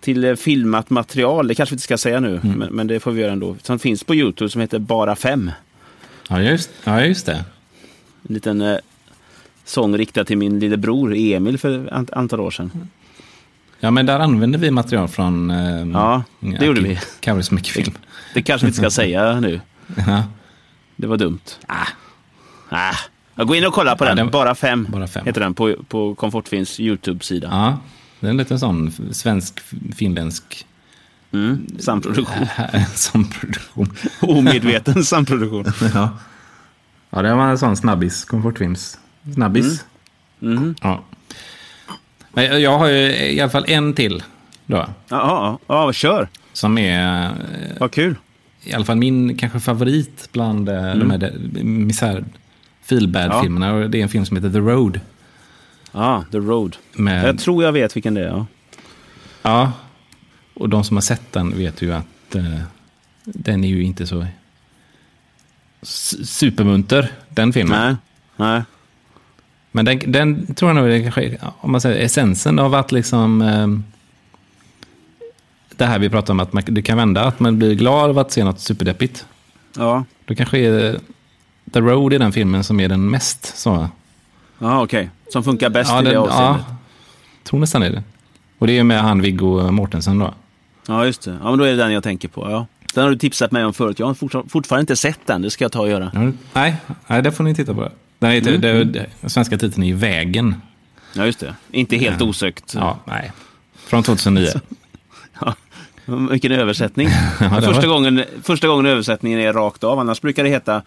till 0.00 0.24
eh, 0.24 0.34
filmat 0.34 0.90
material, 0.90 1.48
det 1.48 1.54
kanske 1.54 1.72
vi 1.72 1.74
inte 1.74 1.82
ska 1.84 1.98
säga 1.98 2.20
nu, 2.20 2.40
Mm. 2.44 2.58
men, 2.58 2.72
men 2.72 2.86
det 2.86 3.00
får 3.00 3.10
vi 3.12 3.20
göra 3.22 3.32
ändå. 3.32 3.56
Som 3.62 3.78
finns 3.78 4.04
på 4.04 4.14
YouTube 4.14 4.50
som 4.50 4.60
heter 4.60 4.78
Bara 4.78 5.16
fem. 5.16 5.50
Ja, 6.28 6.42
just, 6.42 6.70
ja, 6.84 7.04
just 7.04 7.26
det. 7.26 7.44
En 8.28 8.34
liten 8.34 8.60
eh, 8.60 8.76
sång 9.64 9.96
riktad 9.98 10.24
till 10.24 10.38
min 10.38 10.58
lille 10.58 10.76
bror 10.76 11.14
Emil 11.16 11.58
för 11.58 12.02
ett 12.02 12.10
antal 12.12 12.40
år 12.40 12.50
sedan. 12.50 12.88
Ja, 13.80 13.90
men 13.90 14.06
där 14.06 14.20
använder 14.20 14.58
vi 14.58 14.70
material 14.70 15.08
från... 15.08 15.50
Eh, 15.50 15.86
Ja, 15.92 16.22
det 16.40 16.66
gjorde 16.66 16.80
vi. 16.80 16.98
Kaurismäki-film. 17.20 17.92
Det 18.34 18.42
kanske 18.42 18.66
vi 18.66 18.68
inte 18.68 18.78
ska 18.80 18.90
säga 19.02 19.40
nu. 19.40 19.60
Ja, 20.06 20.22
Det 20.96 21.06
var 21.06 21.16
dumt. 21.16 21.40
Ah. 21.66 21.86
Ah. 22.68 22.94
Jag 23.34 23.46
går 23.46 23.56
in 23.56 23.66
och 23.66 23.72
kolla 23.72 23.96
på 23.96 24.04
Ja, 24.04 24.08
den. 24.08 24.16
den- 24.16 24.30
Bara 24.30 24.54
fem, 24.54 24.86
Bara 24.90 25.06
fem. 25.06 25.26
heter 25.26 25.40
den 25.40 25.54
på, 25.54 25.76
på 25.88 26.14
Komfortfilms 26.14 26.80
YouTube-sida. 26.80 27.48
ja, 27.50 27.78
det 28.20 28.26
är 28.26 28.30
en 28.30 28.36
liten 28.36 28.58
sån 28.58 28.92
svensk-finländsk 29.12 30.66
Mm. 31.32 31.66
Samproduktion. 31.78 32.46
samproduktion. 32.94 33.96
Omedveten 34.20 35.04
samproduktion. 35.04 35.64
Ja. 35.94 36.08
Ja, 37.10 37.22
det 37.22 37.34
var 37.34 37.48
en 37.48 37.58
sån 37.58 37.76
snabbis, 37.76 38.24
komfortfilms. 38.24 38.98
Snabbis. 39.34 39.84
Mhm. 40.38 40.74
Ja. 40.82 41.02
Men 42.32 42.62
jag- 42.62 42.78
har 42.78 42.86
ju 42.88 42.96
i 43.16 43.40
alla 43.40 43.50
fall 43.50 43.64
en 43.68 43.94
till 43.94 44.22
då. 44.66 44.76
Ja, 44.76 44.88
ja, 45.08 45.58
ja, 45.86 45.92
kör. 45.92 46.28
Som 46.52 46.78
är 46.78 47.24
eh, 47.26 47.32
Vad 47.80 47.90
kul. 47.92 48.14
i 48.64 48.72
alla 48.74 48.84
fall 48.84 48.96
min 48.96 49.36
kanske 49.38 49.60
favorit 49.60 50.28
bland 50.32 50.68
eh, 50.68 50.94
de 50.94 51.10
här 51.10 51.18
de- 51.18 51.62
misär 51.64 52.24
feelbad-filmerna. 52.84 53.72
Och 53.72 53.90
Det 53.90 53.98
är 53.98 54.02
en 54.02 54.08
film 54.08 54.26
som 54.26 54.36
heter 54.36 54.50
The 54.50 54.58
Road. 54.58 55.00
Ja, 55.92 56.24
The 56.32 56.38
Road. 56.38 56.76
Med, 56.92 57.24
Jag 57.28 57.38
tror 57.38 57.64
jag 57.64 57.72
vet 57.72 57.96
vilken 57.96 58.14
det 58.14 58.20
är. 58.20 58.28
Ja. 58.28 58.46
Ja, 59.42 59.72
och 60.54 60.68
de 60.68 60.84
som 60.84 60.96
har 60.96 61.02
sett 61.02 61.32
den 61.32 61.58
vet 61.58 61.82
ju 61.82 61.92
att 61.94 62.34
eh, 62.34 62.60
den 63.24 63.64
är 63.64 63.68
ju 63.68 63.82
inte 63.84 64.06
så 64.06 64.26
supermunter, 66.24 67.12
den 67.28 67.52
filmen. 67.52 67.80
Nej, 67.86 67.96
nej. 68.36 68.62
Men 69.76 69.84
den, 69.84 70.00
den 70.12 70.54
tror 70.54 70.70
jag 70.70 70.76
nog 70.76 70.88
är 70.92 71.02
kanske, 71.02 71.38
om 71.60 71.72
man 71.72 71.80
säger 71.80 72.04
essensen 72.04 72.58
av 72.58 72.74
att 72.74 72.92
liksom... 72.92 73.42
Eh, 73.42 73.66
det 75.76 75.84
här 75.86 75.98
vi 75.98 76.10
pratar 76.10 76.32
om, 76.34 76.40
att 76.40 76.52
man, 76.52 76.62
det 76.66 76.82
kan 76.82 76.96
vända, 76.96 77.24
att 77.24 77.40
man 77.40 77.58
blir 77.58 77.74
glad 77.74 78.10
av 78.10 78.18
att 78.18 78.32
se 78.32 78.44
något 78.44 78.60
superdeppigt. 78.60 79.26
Ja, 79.76 80.04
Då 80.24 80.34
kanske 80.34 80.58
är 80.58 80.98
The 81.72 81.80
Road 81.80 82.12
i 82.12 82.18
den 82.18 82.32
filmen 82.32 82.64
som 82.64 82.80
är 82.80 82.88
den 82.88 83.10
mest 83.10 83.58
så. 83.58 83.88
ja 84.58 84.82
okej. 84.82 85.10
Som 85.32 85.44
funkar 85.44 85.70
bäst 85.70 85.90
ja, 85.90 86.00
i 86.00 86.04
det 86.04 86.10
den, 86.10 86.18
avseendet. 86.18 86.64
ja, 86.68 86.76
tror 87.44 87.60
nästan 87.60 87.80
det 87.80 87.88
det. 87.88 88.02
Och 88.58 88.66
det 88.66 88.78
är 88.78 88.84
med 88.84 89.02
han 89.02 89.20
Viggo 89.22 89.70
Mortensen 89.70 90.18
då. 90.18 90.34
Ja, 90.88 91.04
just 91.06 91.22
det. 91.22 91.38
Ja, 91.42 91.50
men 91.50 91.58
då 91.58 91.64
är 91.64 91.70
det 91.70 91.76
den 91.76 91.92
jag 91.92 92.02
tänker 92.02 92.28
på. 92.28 92.50
Ja. 92.50 92.66
Den 92.94 93.04
har 93.04 93.10
du 93.10 93.16
tipsat 93.18 93.52
mig 93.52 93.64
om 93.64 93.74
förut. 93.74 93.98
Jag 93.98 94.06
har 94.06 94.14
fortfar- 94.14 94.48
fortfarande 94.48 94.80
inte 94.80 94.96
sett 94.96 95.20
den. 95.26 95.42
Det 95.42 95.50
ska 95.50 95.64
jag 95.64 95.72
ta 95.72 95.80
och 95.80 95.88
göra. 95.88 96.32
Nej, 96.54 96.76
nej, 97.06 97.22
det 97.22 97.32
får 97.32 97.44
ni 97.44 97.54
titta 97.54 97.74
på. 97.74 97.80
Den 97.80 97.90
heter, 98.30 98.48
Mm. 98.48 98.60
det, 98.60 98.84
det, 98.84 99.06
den 99.20 99.30
svenska 99.30 99.58
titeln 99.58 99.82
är 99.82 99.86
ju 99.86 99.94
Vägen. 99.94 100.54
Ja, 101.12 101.26
just 101.26 101.40
det. 101.40 101.54
Inte 101.70 101.96
helt 101.96 102.20
Ja. 102.20 102.26
osökt. 102.26 102.74
Ja, 102.74 102.98
nej. 103.04 103.32
Från 103.76 104.02
2009. 104.02 104.46
Ja. 105.40 105.54
Vilken 106.30 106.52
översättning. 106.52 107.08
Ja, 107.40 107.60
det 107.60 107.66
första, 107.66 107.86
gången, 107.86 108.24
första 108.42 108.66
gången 108.68 108.86
översättningen 108.86 109.40
är 109.40 109.52
rakt 109.52 109.84
av. 109.84 109.98
Annars 109.98 110.20
brukar 110.20 110.44
det 110.44 110.50
heta, 110.50 110.82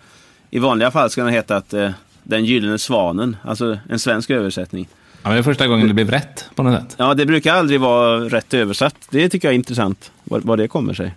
i 0.50 0.60
vanliga 0.60 0.92
fall 0.92 1.10
ska 1.10 1.24
den 1.24 1.34
heta 1.34 1.56
att, 1.58 1.74
eh, 1.74 1.90
Den 2.24 2.46
gyllene 2.46 2.80
svanen. 2.80 3.38
Alltså 3.44 3.78
en 3.90 4.00
svensk 4.00 4.30
översättning. 4.30 4.88
Ja, 4.92 5.18
men 5.24 5.32
det 5.34 5.38
är 5.40 5.44
första 5.44 5.68
gången 5.68 5.88
det 5.88 5.94
blev 5.94 6.12
rätt 6.12 6.46
på 6.56 6.64
något 6.64 6.82
sätt. 6.82 6.96
Ja, 6.98 7.14
det 7.14 7.26
brukar 7.26 7.54
aldrig 7.54 7.80
vara 7.80 8.20
rätt 8.20 8.54
översatt. 8.54 8.96
Det 9.10 9.30
tycker 9.30 9.48
jag 9.48 9.54
är 9.54 9.56
intressant. 9.56 10.12
Vad, 10.24 10.44
vad 10.44 10.58
det 10.60 10.68
kommer 10.68 10.94
sig. 10.94 11.16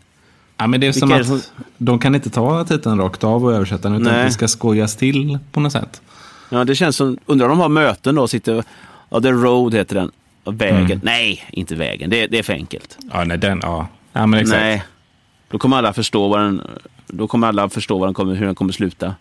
Ja, 0.61 0.67
men 0.67 0.81
det 0.81 0.87
är 0.87 0.93
som 0.93 1.13
är 1.13 1.21
att 1.21 1.27
som- 1.27 1.41
de 1.79 1.99
kan 1.99 2.15
inte 2.15 2.31
ta 2.31 2.65
titeln 2.65 2.99
rakt 2.99 3.25
av 3.25 3.45
och 3.45 3.53
översätta 3.53 3.89
den, 3.89 4.01
utan 4.03 4.13
Nej. 4.13 4.21
att 4.23 4.27
det 4.29 4.33
ska 4.33 4.49
skojas 4.49 4.97
till 4.97 5.39
på 5.53 5.61
något 5.61 5.73
sätt. 5.73 6.01
Ja, 6.49 6.65
det 6.65 6.75
känns 6.75 6.97
som, 6.97 7.19
undrar 7.27 7.47
om 7.47 7.51
de 7.51 7.61
har 7.61 7.69
möten 7.69 8.15
då, 8.15 8.29
sitter, 8.29 8.65
ja, 9.11 9.21
The 9.21 9.31
Road 9.31 9.75
heter 9.75 9.95
den. 9.95 10.11
Vägen. 10.45 10.85
Mm. 10.85 11.01
Nej, 11.03 11.45
inte 11.51 11.75
vägen. 11.75 12.11
Det, 12.11 12.27
det 12.27 12.39
är 12.39 12.43
för 12.43 12.53
enkelt. 12.53 12.99
Ja, 13.13 13.25
nej, 13.25 13.39
den, 13.39 13.61
ja. 13.63 13.89
ja 14.13 14.27
men 14.27 14.41
exakt. 14.41 14.61
Nej, 14.61 14.83
då 15.51 15.59
kommer 15.59 15.77
alla 15.77 15.93
förstå 15.93 16.29
vad 16.29 16.41
den, 16.41 16.63
då 17.07 17.27
kommer 17.29 17.47
alla 17.49 17.69
förstå 17.69 17.99
vad 17.99 18.09
den 18.09 18.15
kommer, 18.15 18.35
hur 18.35 18.47
den 18.47 18.55
kommer 18.55 18.73
sluta. 18.73 19.15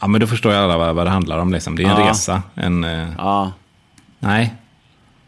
Ja, 0.00 0.06
men 0.06 0.20
då 0.20 0.26
förstår 0.26 0.52
ju 0.52 0.58
alla 0.58 0.78
vad, 0.78 0.94
vad 0.94 1.06
det 1.06 1.10
handlar 1.10 1.38
om. 1.38 1.52
Liksom. 1.52 1.76
Det 1.76 1.82
är 1.82 1.88
en 1.88 2.00
Ja. 2.04 2.10
resa. 2.10 2.42
En, 2.54 2.84
eh, 2.84 3.08
Ja, 3.18 3.52
nej, 4.18 4.54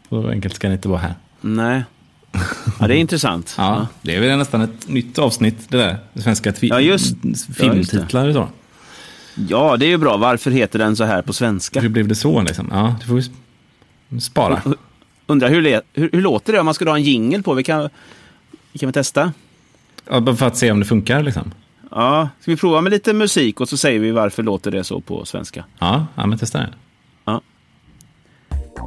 så 0.09 0.27
enkelt 0.29 0.55
ska 0.55 0.67
det 0.67 0.73
inte 0.73 0.87
vara 0.89 0.99
här. 0.99 1.13
nej. 1.41 1.83
Ja, 2.79 2.87
det 2.87 2.95
är 2.95 2.97
intressant. 2.97 3.55
Ja, 3.57 3.87
Det 4.01 4.15
är 4.15 4.19
väl 4.21 4.37
nästan 4.37 4.61
ett 4.61 4.87
nytt 4.89 5.19
avsnitt, 5.19 5.69
det 5.69 5.77
där. 5.77 5.97
Svenska 6.15 6.53
Ja, 6.61 6.79
just- 6.79 7.15
filmtitlar 7.57 8.33
så. 8.33 8.47
Ja, 9.49 9.77
det 9.77 9.85
är 9.85 9.89
ju 9.89 9.97
bra. 9.97 10.17
Varför 10.17 10.51
heter 10.51 10.79
den 10.79 10.95
så 10.95 11.03
här 11.03 11.21
på 11.21 11.33
svenska? 11.33 11.81
Hur 11.81 11.89
blev 11.89 12.07
det 12.07 12.15
så? 12.15 12.41
Liksom? 12.41 12.67
Ja, 12.71 12.95
det 12.99 13.05
får 13.07 13.15
vi 13.15 13.21
sp- 13.21 14.19
spara. 14.19 14.61
Undrar 15.27 15.49
hur, 15.49 15.81
hur, 15.93 16.09
hur 16.13 16.21
låter 16.21 16.53
det 16.53 16.59
om 16.59 16.65
man 16.65 16.73
skulle 16.73 16.89
ha 16.91 16.97
en 16.97 17.03
jingel 17.03 17.43
på? 17.43 17.53
Vi 17.53 17.63
kan, 17.63 17.89
vi 18.71 18.79
kan 18.79 18.87
väl 18.87 18.93
testa? 18.93 19.33
Ja, 20.09 20.19
bara 20.19 20.35
för 20.35 20.47
att 20.47 20.57
se 20.57 20.71
om 20.71 20.79
det 20.79 20.85
funkar. 20.85 21.23
Liksom. 21.23 21.51
Ja, 21.91 22.29
ska 22.41 22.51
vi 22.51 22.57
prova 22.57 22.81
med 22.81 22.91
lite 22.91 23.13
musik 23.13 23.61
och 23.61 23.69
så 23.69 23.77
säger 23.77 23.99
vi 23.99 24.11
varför 24.11 24.43
låter 24.43 24.71
det 24.71 24.83
så 24.83 25.01
på 25.01 25.25
svenska? 25.25 25.65
Ja, 25.79 26.07
ja, 26.15 26.25
men 26.25 26.37
testa 26.39 26.57
det. 26.59 26.69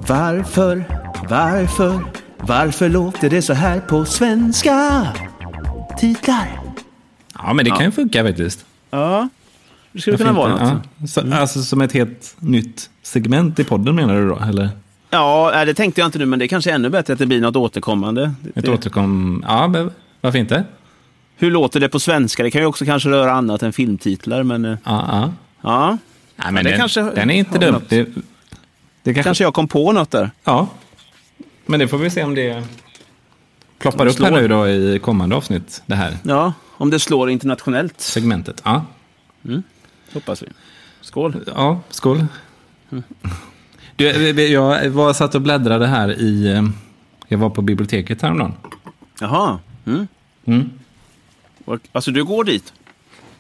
Varför, 0.09 0.85
varför, 1.29 2.01
varför 2.41 2.89
låter 2.89 3.31
det 3.31 3.43
så 3.43 3.53
här 3.53 3.81
på 3.81 4.05
svenska? 4.05 5.07
Titlar. 5.99 6.61
Ja, 7.35 7.53
men 7.53 7.65
det 7.65 7.71
kan 7.71 7.85
ju 7.85 7.91
funka 7.91 8.25
faktiskt. 8.25 8.65
Ja, 8.91 9.29
det 9.93 10.01
skulle 10.01 10.17
kunna 10.17 10.33
vara 10.33 10.49
något. 10.49 10.83
Ja. 11.01 11.07
Så, 11.07 11.35
Alltså 11.35 11.63
som 11.63 11.81
ett 11.81 11.93
helt 11.93 12.37
nytt 12.39 12.91
segment 13.03 13.59
i 13.59 13.65
podden 13.65 13.95
menar 13.95 14.15
du 14.15 14.29
då? 14.29 14.39
Eller 14.49 14.71
Ja, 15.11 15.65
det 15.65 15.75
tänkte 15.75 16.01
jag 16.01 16.09
inte 16.09 16.19
nu, 16.19 16.27
men 16.27 16.39
det 16.39 16.45
är 16.45 16.47
kanske 16.47 16.73
ännu 16.73 16.91
bättre 16.91 17.13
att 17.13 17.19
det 17.19 17.27
blir 17.27 17.41
något 17.41 17.57
återkommande. 17.57 18.33
ett 18.55 18.65
Det- 18.65 18.71
återkom... 18.73 19.45
Ja, 19.49 19.69
men 19.69 19.91
varför 20.21 20.39
inte? 20.39 20.65
Hur 21.37 21.51
låter 21.51 21.81
det 21.81 21.89
på 21.89 22.01
svenska? 22.01 22.43
Det 22.43 22.51
kan 22.51 22.61
ju 22.61 22.67
också 22.67 22.85
kanske 22.85 23.09
röra 23.09 23.33
annat 23.33 23.63
än 23.63 23.73
filmtitlar, 23.73 24.43
men 24.43 24.65
eh, 24.65 24.71
Ja, 24.85 25.05
ja. 25.11 25.33
ja. 25.63 25.99
Nej, 26.37 26.53
men 26.53 26.65
det 26.65 26.71
den, 26.71 26.79
kanske 26.79 27.03
den 27.03 27.31
är 27.31 27.35
inte 27.35 27.59
dum. 27.59 27.83
Det, 27.89 27.97
det 28.05 29.15
kanske, 29.15 29.23
Kanske 29.23 29.45
jag 29.45 29.55
kom 29.55 29.69
på 29.69 29.93
något 29.93 30.11
där. 30.11 30.31
Ja. 30.45 30.69
Men 31.69 31.81
det 31.81 31.89
får 31.89 31.99
vi 31.99 32.11
se 32.11 32.23
om 32.25 32.35
det 32.35 32.65
ploppar 33.79 34.05
Det 34.05 34.11
upp 34.11 34.19
här 34.21 34.31
nu 34.31 34.49
då 34.49 34.69
i 34.69 34.99
kommande 34.99 35.37
avsnitt, 35.37 35.83
det 35.87 35.95
här 35.95 36.17
Ja, 36.23 36.53
om 36.69 36.91
det 36.91 36.99
slår 36.99 37.31
internationellt, 37.31 38.01
segmentet. 38.01 38.63
Ja, 38.65 38.85
hoppas 40.13 40.43
vi. 40.43 40.47
Skål. 41.01 41.37
ja 41.47 41.81
skål. 41.91 42.27
Du, 43.97 44.07
jag 44.49 44.91
var 44.91 45.13
satt 45.13 45.35
och 45.35 45.43
bläddrade 45.43 45.87
här 45.87 46.21
i... 46.21 46.49
eh, 46.53 46.63
Jag 47.29 47.39
var 47.39 47.51
på 47.51 47.63
biblioteket 47.63 48.23
häromdagen. 48.23 48.53
Jaha. 49.21 49.59
Mm. 49.87 50.07
Mm. 50.45 50.71
Alltså, 51.93 52.11
du 52.11 52.25
går 52.25 52.45
dit 52.45 52.73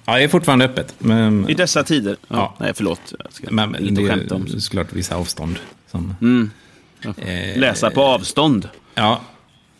Ja, 0.04 0.14
det 0.16 0.24
är 0.24 0.28
fortfarande 0.28 0.64
öppet. 0.64 0.94
Men, 0.98 1.48
i 1.48 1.54
dessa 1.54 1.82
tider? 1.84 2.16
Ja. 2.28 2.36
Ja. 2.36 2.54
Nej, 2.58 2.72
förlåt. 2.74 3.00
Jag 3.18 3.32
ska 3.32 3.46
men 3.50 3.72
lite 3.72 4.02
det 4.02 4.08
skämta 4.08 4.34
om. 4.34 4.42
är 4.42 4.58
såklart 4.58 4.92
vissa 4.92 5.16
avstånd. 5.16 5.58
Som, 5.90 6.14
Mm. 6.20 6.50
Eh, 7.04 7.58
Läsa 7.58 7.90
på 7.90 8.02
avstånd. 8.02 8.68
Ja, 8.94 9.20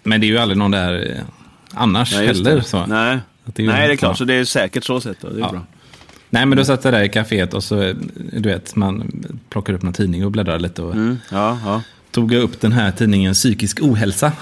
men 0.02 0.20
det 0.20 0.26
är 0.26 0.28
ju 0.28 0.38
aldrig 0.38 0.58
någon 0.58 0.70
där 0.70 1.14
eh, 1.16 1.22
annars 1.74 2.12
just 2.12 2.46
heller. 2.46 2.60
Så. 2.60 2.86
Nej. 2.86 3.18
Det 3.44 3.62
är 3.62 3.64
ju- 3.66 3.72
Nej, 3.72 3.88
det 3.88 3.94
är 3.94 3.96
klart. 3.96 4.18
Så 4.18 4.24
det 4.24 4.34
är 4.34 4.44
säkert 4.44 4.84
så 4.84 5.00
sett. 5.00 5.20
Då. 5.20 5.28
Det 5.28 5.36
är 5.36 5.40
Ja. 5.40 5.50
bra. 5.50 5.60
Nej, 6.30 6.46
men 6.46 6.58
då 6.58 6.64
satt 6.64 6.84
jag 6.84 6.94
där 6.94 7.02
i 7.02 7.08
kaféet 7.08 7.54
och 7.54 7.64
så, 7.64 7.82
eh, 7.82 7.94
du 8.32 8.48
vet, 8.48 8.76
man 8.76 9.24
plockar 9.48 9.72
upp 9.72 9.82
någon 9.82 9.92
tidning 9.92 10.24
och 10.24 10.30
bläddrar 10.30 10.58
lite. 10.58 10.82
Och 10.82 10.92
Mm. 10.92 11.18
Ja, 11.32 11.58
ja. 11.64 11.82
tog 12.10 12.32
jag 12.32 12.42
upp 12.42 12.60
den 12.60 12.72
här 12.72 12.90
tidningen 12.90 13.34
Psykisk 13.34 13.78
ohälsa. 13.82 14.32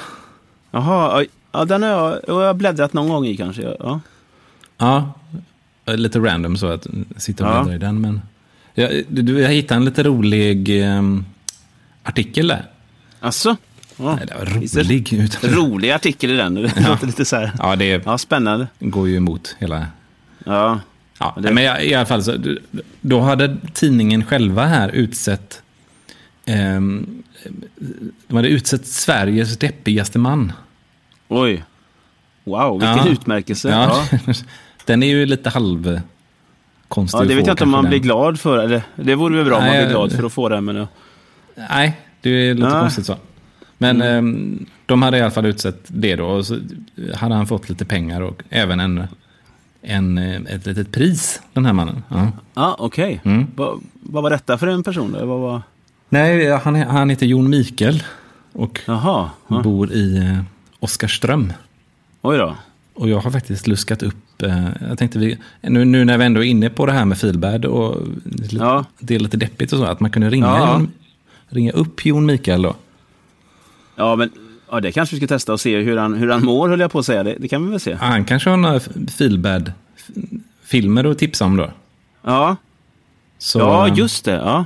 Jaha, 0.71 1.25
ja, 1.53 1.65
den 1.65 1.83
har 1.83 1.91
jag, 1.91 2.21
jag 2.27 2.35
har 2.35 2.55
bläddrat 2.55 2.93
någon 2.93 3.09
gång 3.09 3.27
i 3.27 3.37
kanske. 3.37 3.77
Ja. 3.81 4.01
Ja, 4.79 5.13
lite 5.87 6.19
random 6.19 6.57
så 6.57 6.67
att 6.67 6.87
sitta 7.17 7.47
och 7.49 7.65
bläddra 7.65 7.75
i 7.75 7.79
den. 7.79 8.01
Men 8.01 8.21
jag, 8.75 9.03
du, 9.09 9.41
jag 9.41 9.49
hittade 9.51 9.79
en 9.79 9.85
lite 9.85 10.03
rolig 10.03 10.83
eh, 10.85 11.03
artikel 12.07 12.47
där. 12.49 12.65
Alltså? 13.21 13.57
Ja. 13.97 14.15
Nej, 14.17 14.27
det 14.27 14.35
var 14.35 14.45
rolig. 14.47 15.13
Utan, 15.13 15.51
Rolig 15.51 15.91
artikel 15.91 16.31
i 16.31 16.37
den. 16.37 16.55
Det 16.55 16.89
låter 16.89 17.07
lite 17.07 17.25
så 17.25 17.37
här. 17.37 17.53
ja, 17.59 17.77
det 17.77 18.03
Ja, 18.07 18.19
spännande. 18.19 18.67
går 18.81 19.09
ju 19.09 19.17
emot 19.17 19.57
hela... 19.59 19.87
Ja. 20.45 20.81
Ja, 21.19 21.35
Det- 21.41 21.53
men 21.53 21.81
i, 21.81 21.87
i 21.91 21.95
alla 21.95 22.07
fall, 22.07 22.23
så, 22.23 22.35
då 23.01 23.21
hade 23.21 23.57
tidningen 23.73 24.25
själva 24.25 24.65
här 24.67 24.89
utsett... 24.89 25.63
ehm, 26.45 27.23
de 28.29 28.37
hade 28.37 28.49
utsett 28.49 28.87
Sveriges 28.87 29.59
deppigaste 29.59 30.19
man. 30.19 30.53
Oj. 31.29 31.65
Wow, 32.45 32.73
vilken 32.81 32.97
Ja. 33.07 33.09
utmärkelse. 33.09 33.69
Ja. 33.69 34.05
Ja. 34.27 34.33
Den 34.85 35.03
är 35.03 35.07
ju 35.07 35.27
lite 35.27 35.51
halv 35.51 36.01
konstig 36.89 37.19
Ja, 37.19 37.25
det 37.25 37.35
vet 37.35 37.47
jag 37.47 37.55
inte 37.55 37.65
om 37.65 37.71
man 37.71 37.85
den. 37.85 37.91
blir 37.91 38.01
glad 38.01 38.41
för. 38.41 38.59
Eller, 38.59 38.83
det 38.97 39.15
vore 39.15 39.37
väl 39.37 39.45
bra 39.45 39.57
om 39.57 39.63
man 39.65 39.73
Nej, 39.73 39.85
blir 39.85 39.91
glad 39.95 40.13
för 40.13 40.25
att 40.25 40.33
få 40.33 40.49
det. 40.49 40.61
Men, 40.61 40.77
ja. 40.77 40.87
Nej, 41.71 41.97
det 42.21 42.31
är 42.31 42.55
lite 42.55 42.69
Nej. 42.69 42.81
konstigt 42.81 43.07
så. 43.07 43.17
Men 43.79 44.03
Mm. 44.03 44.19
ehm, 44.19 44.67
de 44.87 45.03
hade 45.03 45.19
i 45.19 45.21
alla 45.21 45.31
fall 45.31 45.47
utsett 45.47 45.81
det 45.89 46.17
då. 46.17 46.27
Och 46.27 46.47
så 46.47 46.59
hade 47.15 47.35
han 47.35 47.47
fått 47.47 47.69
lite 47.69 47.85
pengar 47.85 48.21
och 48.21 48.43
även 48.51 48.81
en, 48.81 49.05
en, 49.83 50.19
eh, 50.19 50.41
ett 50.55 50.67
litet 50.67 50.93
pris, 50.93 51.41
den 51.53 51.67
här 51.67 51.73
mannen. 51.73 52.03
Ja. 52.09 52.33
Ja, 52.55 52.77
okej. 52.79 53.21
Mm. 53.25 53.47
Vad, 53.57 53.81
vad 53.93 54.23
var 54.23 54.31
detta 54.31 54.59
för 54.59 54.67
en 54.67 54.83
person? 54.83 55.13
Då? 55.13 55.27
Vad 55.27 55.41
var... 55.41 55.63
Nej, 56.09 56.51
han, 56.51 56.75
han 56.75 57.11
heter 57.11 57.27
Jon 57.27 57.51
Mikael 57.51 58.03
och 58.53 58.81
Jaha. 58.87 59.31
Ja. 59.49 59.61
bor 59.63 59.93
i 59.93 60.17
eh, 60.19 60.39
Oskarström. 60.81 61.53
Oj 62.23 62.39
då. 62.39 62.57
Och 62.95 63.09
jag 63.09 63.19
har 63.21 63.31
faktiskt 63.31 63.67
luskat 63.67 64.03
upp, 64.03 64.43
eh, 64.43 64.67
jag 64.89 64.99
tänkte 64.99 65.19
vi, 65.19 65.39
nu, 65.61 65.85
nu 65.85 66.05
när 66.05 66.19
vi 66.19 66.25
ändå 66.25 66.41
är 66.45 66.49
inne 66.49 66.71
på 66.71 66.87
det 66.87 66.93
här 66.93 67.05
med 67.05 67.19
feelbad 67.19 67.65
och 67.65 67.97
lite, 68.25 68.57
Ja. 68.57 68.85
det 68.99 69.15
är 69.15 69.19
lite 69.19 69.37
deppigt 69.37 69.73
och 69.73 69.79
så, 69.79 69.85
att 69.85 70.01
man 70.01 70.11
kunde 70.11 70.31
ringa, 70.31 70.47
Ja. 70.47 70.73
Jon, 70.73 70.91
ringa 71.49 71.73
upp 71.73 72.07
Jon 72.07 72.27
Mikael 72.27 72.63
då. 72.63 72.77
Ja, 73.97 74.17
men 74.17 74.31
ja, 74.71 74.81
det 74.81 74.93
kanske 74.93 75.17
vi 75.17 75.21
ska 75.21 75.27
testa 75.35 75.53
och 75.53 75.61
se 75.61 75.81
hur 75.81 75.97
han, 75.97 76.15
hur 76.15 76.29
han 76.31 76.45
mår, 76.45 76.69
höll 76.69 76.81
jag 76.81 76.93
på 76.93 76.99
att 76.99 77.07
säga. 77.07 77.23
Det, 77.23 77.37
det 77.39 77.49
kan 77.49 77.65
vi 77.65 77.71
väl 77.71 77.81
se. 77.81 77.95
Han 77.95 78.25
kanske 78.25 78.51
har 78.51 78.57
några 78.57 78.81
feelbad 79.09 79.73
filmer 80.65 81.05
att 81.05 81.19
tipsa 81.19 81.45
om 81.45 81.57
då. 81.57 81.71
Ja. 82.23 82.57
Så, 83.39 83.59
Ja, 83.59 83.89
just 83.89 84.25
det. 84.25 84.33
Ja. 84.33 84.65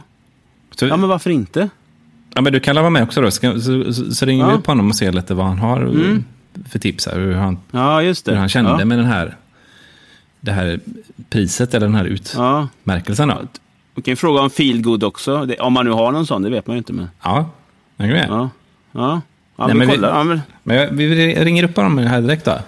Så, 0.76 0.86
ja, 0.86 0.96
men 0.96 1.08
varför 1.08 1.30
inte? 1.30 1.68
ja, 2.34 2.40
men 2.40 2.52
du 2.52 2.60
kan 2.60 2.76
vara 2.76 2.90
med 2.90 3.02
också 3.02 3.20
då. 3.22 3.30
Så, 3.30 3.60
så, 3.60 3.92
så, 3.92 4.14
så 4.14 4.26
ringer 4.26 4.44
Ja. 4.50 4.56
vi 4.56 4.62
på 4.62 4.70
honom 4.70 4.88
och 4.88 4.96
ser 4.96 5.12
lite 5.12 5.34
vad 5.34 5.46
han 5.46 5.58
har 5.58 5.92
för 6.70 6.78
tips. 6.78 7.06
Här, 7.06 7.18
hur, 7.18 7.34
han, 7.34 7.58
Ja, 7.70 8.02
just 8.02 8.24
det. 8.24 8.32
hur 8.32 8.38
han 8.38 8.48
kände 8.48 8.70
ja. 8.78 8.84
med 8.84 8.98
den 8.98 9.06
här, 9.06 9.36
det 10.40 10.52
här 10.52 10.80
priset 11.30 11.74
eller 11.74 11.86
den 11.86 11.94
här 11.96 12.18
Ja. 12.36 12.68
utmärkelsen. 12.82 13.28
Då. 13.28 13.38
Vi 14.00 14.04
kan 14.04 14.12
ju 14.12 14.16
fråga 14.16 14.40
om 14.40 14.50
feelgood 14.50 15.04
också. 15.04 15.46
Det, 15.46 15.56
om 15.60 15.72
man 15.72 15.84
nu 15.84 15.90
har 15.90 16.12
någon 16.12 16.26
sån, 16.26 16.42
det 16.42 16.50
vet 16.50 16.66
man 16.66 16.76
ju 16.76 16.78
inte. 16.78 16.92
Men, 16.92 17.10
Ja, 17.22 17.50
är 17.96 18.06
med. 18.06 18.26
ja. 18.28 18.50
Ja. 18.92 19.20
Ja, 19.56 19.66
Nej, 19.66 19.76
men 19.76 19.88
vi- 19.88 19.94
kollar. 19.94 20.08
Ja, 20.18 20.24
men, 20.24 20.40
Men 20.62 20.76
jag, 20.76 20.88
vi 20.90 21.34
ringer 21.44 21.64
upp 21.64 21.76
honom 21.76 21.98
här 21.98 22.20
direkt 22.20 22.44
då. 22.44 22.58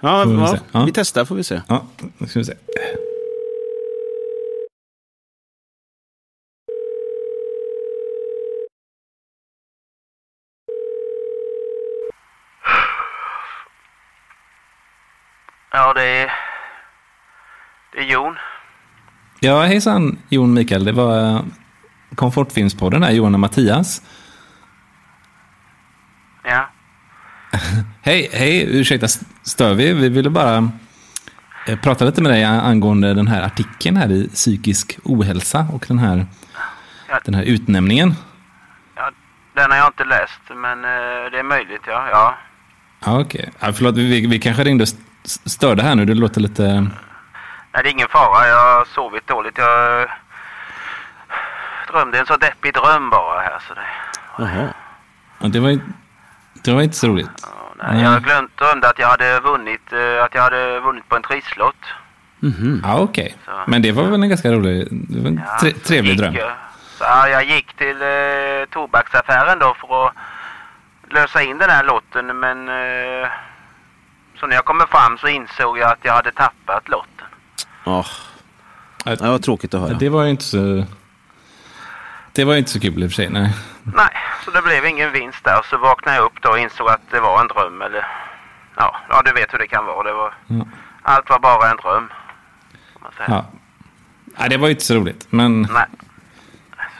ja, 0.00 0.24
vi 0.24 0.34
ja. 0.34 0.56
Ja. 0.72 0.84
vi 0.84 0.92
testar 0.92 1.24
får 1.24 1.34
vi 1.34 1.44
se. 1.44 1.60
Ja, 1.68 1.82
då 2.18 2.26
ska 2.26 2.38
vi 2.38 2.44
se. 2.44 2.54
Ja, 15.72 15.92
det 15.92 16.02
är... 16.04 16.32
Det 17.92 17.98
är 17.98 18.04
Jon. 18.04 18.36
Ja, 19.40 19.62
hejsan 19.64 20.18
Jon 20.28 20.54
Mikael. 20.54 20.84
Det 20.84 20.92
var 20.92 21.34
eh, 21.34 21.40
Komfortfilmspodden 22.14 23.02
här, 23.02 23.10
Johan 23.10 23.34
och 23.34 23.40
Mattias. 23.40 24.02
Ja. 26.44 26.68
Hej, 28.02 28.28
hej, 28.32 28.78
ursäkta, 28.80 29.06
stör 29.42 29.74
vi? 29.74 29.92
Vi 29.92 30.08
ville 30.08 30.30
bara 30.30 30.70
eh, 31.66 31.78
prata 31.80 32.04
lite 32.04 32.22
med 32.22 32.32
dig 32.32 32.44
angående 32.44 33.14
den 33.14 33.26
här 33.28 33.42
artikeln 33.42 33.96
här 33.96 34.12
i 34.12 34.28
psykisk 34.28 34.98
ohälsa 35.04 35.66
och 35.72 35.84
den 35.88 35.98
här, 35.98 36.26
Ja. 37.08 37.20
den 37.24 37.34
här 37.34 37.42
utnämningen. 37.42 38.14
ja. 38.96 39.10
Den 39.54 39.70
har 39.70 39.78
jag 39.78 39.86
inte 39.88 40.04
läst, 40.04 40.40
men 40.48 40.84
eh, 40.84 41.30
det 41.32 41.38
är 41.38 41.42
möjligt, 41.42 41.82
ja. 41.86 42.08
ja. 42.10 42.38
Ja, 43.04 43.20
okej. 43.20 43.50
Ja, 43.60 43.72
förlåt, 43.72 43.96
vi, 43.96 44.26
vi 44.26 44.38
kanske 44.38 44.64
ringde 44.64 44.82
och 44.82 44.88
st- 44.88 45.48
störde 45.50 45.82
här 45.82 45.94
nu. 45.94 46.04
Det 46.04 46.14
låter 46.14 46.40
lite... 46.40 46.86
Nej, 47.72 47.82
det 47.82 47.88
är 47.88 47.92
ingen 47.92 48.08
fara. 48.08 48.48
Jag 48.48 48.76
har 48.78 48.84
sovit 48.84 49.26
dåligt. 49.26 49.58
Jag 49.58 50.08
drömde 51.92 52.18
en 52.18 52.26
så 52.26 52.36
deppig 52.36 52.74
dröm 52.74 53.10
bara 53.10 53.40
här. 53.40 53.58
Så 53.68 53.74
det... 53.74 53.80
Jaha. 54.38 54.68
Ja, 55.38 55.48
det, 55.48 55.60
var, 55.60 55.68
ju- 55.70 55.80
det 56.64 56.72
var 56.72 56.82
inte 56.82 56.96
så 56.96 57.08
roligt. 57.08 57.30
ja, 57.42 57.84
nej, 57.92 58.02
Jag 58.02 58.22
glömt, 58.24 58.56
drömde 58.56 58.88
att 58.88 58.98
jag 58.98 59.08
hade 59.08 59.40
vunnit, 59.40 59.92
eh, 59.92 60.24
att 60.24 60.34
jag 60.34 60.42
hade 60.42 60.80
vunnit 60.80 61.08
på 61.08 61.16
en 61.16 61.22
trisslott. 61.22 61.84
Mhm. 62.40 62.80
Ja, 62.84 62.98
okej. 62.98 63.36
Så. 63.46 63.50
Men 63.66 63.82
det 63.82 63.92
var 63.92 64.02
väl 64.04 64.22
en 64.22 64.28
ganska 64.28 64.52
rolig, 64.52 64.88
det 64.90 65.20
var 65.20 65.28
en 65.28 65.42
Ja, 65.46 65.58
tre, 65.60 65.70
trevlig 65.72 66.10
gick 66.10 66.20
dröm. 66.20 66.34
jag- 66.34 66.52
Så, 66.98 67.04
ja, 67.04 67.28
jag 67.28 67.44
gick 67.44 67.72
till 67.76 68.02
eh, 68.02 68.64
tobaksaffären 68.70 69.58
då 69.58 69.74
för 69.74 70.06
att 70.06 70.12
lösa 71.10 71.42
in 71.42 71.58
den 71.58 71.70
här 71.70 71.84
lotten. 71.84 72.26
Men 72.40 72.68
eh, 72.68 73.28
så 74.40 74.46
när 74.46 74.54
jag 74.54 74.64
kommer 74.64 74.86
fram 74.86 75.18
så 75.18 75.28
insåg 75.28 75.78
jag 75.78 75.90
att 75.90 75.98
jag 76.02 76.12
hade 76.12 76.30
tappat 76.32 76.88
lotten. 76.88 77.17
Ja. 77.88 78.04
Ja, 79.04 79.16
Det 79.16 79.28
var 79.28 79.38
tråkigt 79.38 79.74
att 79.74 79.80
höra. 79.80 79.94
Det 79.94 80.08
var 80.08 80.24
ju 80.24 80.30
inte 80.30 80.44
så... 80.44 80.84
Det 82.32 82.44
var 82.44 82.52
ju 82.52 82.58
inte 82.58 82.70
så 82.70 82.80
kul 82.80 83.02
i 83.02 83.06
och 83.06 83.10
för 83.10 83.14
sig. 83.14 83.28
Nej. 83.30 83.54
Nej, 83.96 84.08
så 84.44 84.50
det 84.50 84.62
blev 84.62 84.86
ingen 84.86 85.12
vinst 85.12 85.44
där. 85.44 85.60
Så 85.70 85.78
vaknade 85.78 86.16
jag 86.16 86.24
upp 86.24 86.42
då 86.42 86.48
och 86.48 86.58
insåg 86.58 86.88
att 86.88 87.00
det 87.10 87.20
var 87.20 87.40
en 87.40 87.48
dröm. 87.48 87.82
Eller, 87.82 88.06
ja, 88.76 88.96
ja, 89.08 89.22
du 89.24 89.32
vet 89.32 89.52
hur 89.54 89.58
det 89.58 89.66
kan 89.66 89.84
vara. 89.86 90.02
Det 90.08 90.12
var, 90.14 90.34
Ja. 90.46 90.66
Allt 91.02 91.30
var 91.30 91.38
bara 91.38 91.70
en 91.70 91.76
dröm. 91.76 92.08
kan 92.92 93.02
Man 93.02 93.12
säga. 93.16 93.26
Ja. 93.28 93.44
Ja, 94.38 94.48
det 94.48 94.56
var 94.56 94.68
ju 94.68 94.70
inte 94.72 94.84
så 94.84 94.94
roligt. 94.94 95.26
Men 95.30 95.62
Nej, 95.62 95.86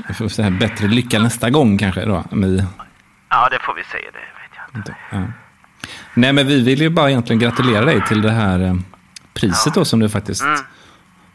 vi 0.08 0.14
får 0.14 0.28
säga 0.28 0.50
bättre 0.50 0.86
lycka 0.86 1.18
nästa 1.18 1.50
gång 1.50 1.78
kanske. 1.78 2.04
Då, 2.04 2.24
med, 2.30 2.66
ja, 3.28 3.48
det 3.50 3.58
får 3.62 3.74
vi 3.74 3.84
se. 3.84 3.98
Det 3.98 4.18
vet 4.18 4.52
jag 4.72 4.78
inte. 4.80 4.94
ja. 5.10 5.22
Nej, 6.14 6.32
men 6.32 6.46
vi 6.46 6.62
vill 6.64 6.80
ju 6.80 6.90
bara 6.90 7.10
egentligen 7.10 7.40
gratulera 7.40 7.84
dig 7.84 8.04
till 8.04 8.22
det 8.22 8.30
här 8.32 8.60
eh, 8.60 8.74
priset 9.34 9.74
då 9.74 9.84
som 9.84 10.00
du 10.00 10.08
faktiskt 10.08 10.42
Mm. 10.42 10.60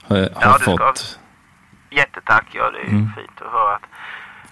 Har, 0.04 0.18
har 0.18 0.30
Ja, 0.42 0.56
du 0.58 0.63
ska- 0.63 0.78
fått. 0.78 1.20
Jättetack. 1.92 2.46
Ja, 2.52 2.72
det 2.72 2.80
är 2.80 2.88
Mm. 2.88 3.10
fint 3.16 3.32
att 3.46 3.52
höra. 3.52 3.76
Att, 3.76 3.82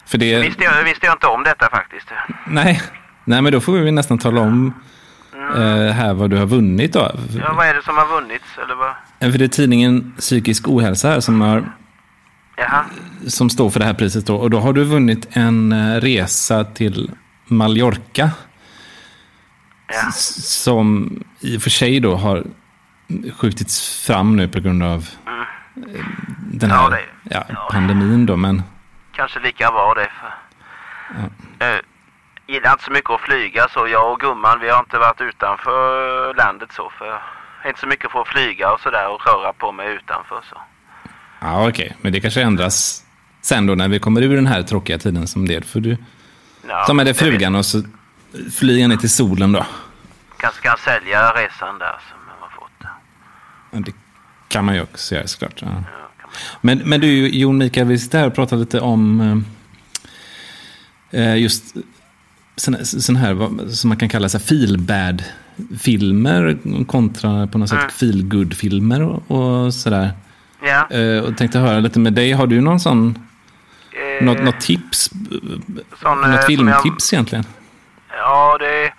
För 0.10 0.18
det, 0.18 0.40
visste, 0.42 0.64
jag, 0.64 0.84
visste 0.84 1.06
jag 1.06 1.16
inte 1.16 1.28
om 1.28 1.44
detta 1.44 1.70
faktiskt. 1.70 2.08
nej, 2.48 2.82
nej, 3.26 3.42
men 3.42 3.52
då 3.54 3.60
får 3.62 3.74
vi 3.74 3.92
nästan 3.92 4.18
tala 4.18 4.42
om 4.42 4.74
eh, 5.56 5.92
här 5.94 6.14
vad 6.14 6.30
du 6.30 6.38
har 6.38 6.46
vunnit 6.46 6.94
då. 6.94 7.00
Mm. 7.00 7.40
Ja, 7.40 7.54
vad 7.54 7.68
är 7.68 7.74
det 7.74 7.84
som 7.84 7.98
har 7.98 8.08
vunnits? 8.08 8.46
Eller 8.64 8.76
vad? 8.76 8.94
För 9.32 9.38
det 9.40 9.46
är 9.46 9.48
tidningen 9.48 10.14
Psykisk 10.20 10.68
ohälsa 10.68 11.10
här 11.10 11.20
som, 11.20 11.42
har, 11.42 11.72
Jaha. 12.58 12.86
som 13.28 13.50
står 13.50 13.70
för 13.70 13.80
det 13.80 13.86
här 13.86 13.94
priset. 13.94 14.26
Då. 14.26 14.36
Och 14.36 14.50
då 14.50 14.60
har 14.60 14.74
du 14.74 14.84
vunnit 14.84 15.28
en 15.32 15.72
eh, 15.72 16.02
resa 16.02 16.64
till 16.64 17.12
Mallorca. 17.46 18.30
Ja. 19.88 20.12
Som 20.12 21.20
i 21.40 21.58
och 21.58 21.62
för 21.62 21.70
sig 21.70 22.00
då 22.00 22.16
har 22.16 22.44
skjutits 23.38 24.06
fram 24.06 24.36
nu 24.36 24.48
på 24.48 24.60
grund 24.60 24.84
av 24.84 25.10
Den 25.74 26.70
Ja, 26.70 26.76
här 26.76 26.90
det- 26.90 27.06
ja, 27.36 27.44
ja. 27.50 27.68
pandemin. 27.72 28.26
Då, 28.26 28.36
men 28.38 28.64
Kanske 29.12 29.40
lika 29.40 29.72
bra 29.72 29.94
det. 29.94 30.10
För, 30.20 30.32
Eh, 31.60 31.80
gillar 32.48 32.72
inte 32.72 32.84
så 32.84 32.92
mycket 32.92 33.10
att 33.10 33.22
flyga 33.22 33.68
så 33.74 33.88
jag 33.88 34.12
och 34.12 34.20
gumman 34.20 34.60
vi 34.60 34.70
har 34.70 34.80
inte 34.80 34.98
varit 34.98 35.22
utanför 35.22 36.34
landet 36.34 36.70
så 36.72 36.92
för 36.98 37.06
jag 37.06 37.20
är 37.64 37.68
inte 37.68 37.80
så 37.80 37.88
mycket 37.88 38.12
för 38.12 38.22
att 38.22 38.28
flyga 38.28 38.72
och 38.72 38.80
sådär 38.80 39.10
och 39.14 39.22
röra 39.28 39.54
på 39.54 39.72
mig 39.72 39.88
utanför 39.96 40.42
så. 40.50 40.58
ja, 41.40 41.68
okej. 41.70 41.98
Men 42.02 42.14
det 42.14 42.20
kanske 42.22 42.42
ändras 42.42 43.04
sen 43.42 43.66
då 43.66 43.76
när 43.76 43.88
vi 43.88 44.00
kommer 44.00 44.22
ur 44.22 44.36
den 44.36 44.48
här 44.48 44.64
tråkiga 44.64 44.98
tiden 44.98 45.28
som 45.28 45.48
det. 45.48 45.66
För 45.66 45.80
du, 45.80 45.98
Ja, 46.68 46.84
som 46.86 47.00
är 47.00 47.06
det 47.06 47.14
frugan 47.14 47.56
och 47.56 47.66
så 47.66 47.84
flyger 48.60 48.88
ner 48.88 48.98
till 48.98 49.10
solen 49.14 49.52
då. 49.52 49.66
Kanske 50.38 50.62
kan 50.62 50.78
sälja 50.78 51.32
resan 51.32 51.80
där 51.80 52.00
som 52.10 52.18
jag 52.28 52.46
har 52.46 52.50
fått. 52.50 52.72
Ja, 52.80 52.90
Ja, 53.72 53.80
Det 53.80 53.94
kan 54.52 54.66
man 54.66 54.76
ju 54.76 54.82
också 54.82 55.16
göra 55.16 55.28
såklart. 55.28 55.62
Ja. 55.62 55.68
man. 55.68 55.84
Men, 56.62 56.78
men 56.78 57.02
du, 57.02 57.30
Jon 57.30 57.58
Mikael, 57.58 57.88
vi 57.88 58.00
sitter 58.00 58.20
här 58.20 58.28
och 58.28 58.36
pratar 58.36 58.58
lite 58.58 58.80
om 58.80 59.46
eh, 61.12 61.38
just 61.38 61.64
sån, 62.56 62.86
sån 62.86 63.16
här, 63.16 63.50
som 63.70 63.88
man 63.88 63.98
kan 63.98 64.10
kalla 64.10 64.30
så 64.30 64.38
här 64.38 64.46
feelbad-filmer 64.46 66.58
kontra 66.86 67.48
på 67.48 67.58
något 67.58 67.70
sätt 67.70 67.78
Mm. 67.80 67.90
feelgood-filmer 67.92 69.02
och, 69.02 69.32
och 69.32 69.74
sådär. 69.74 70.12
Ja. 70.64 70.88
Eh, 70.98 71.20
och 71.20 71.38
tänkte 71.38 71.60
höra 71.60 71.80
lite 71.80 72.00
med 72.00 72.14
dig, 72.14 72.32
har 72.32 72.48
du 72.48 72.62
någon 72.62 72.80
sån, 72.80 73.20
eh, 74.20 74.26
något, 74.26 74.44
något 74.44 74.62
tips, 74.62 75.12
sån, 76.02 76.24
eh, 76.24 76.30
något 76.30 76.46
filmtips 76.46 77.14
egentligen? 77.14 77.46
Ja, 78.10 78.58
det... 78.60 78.94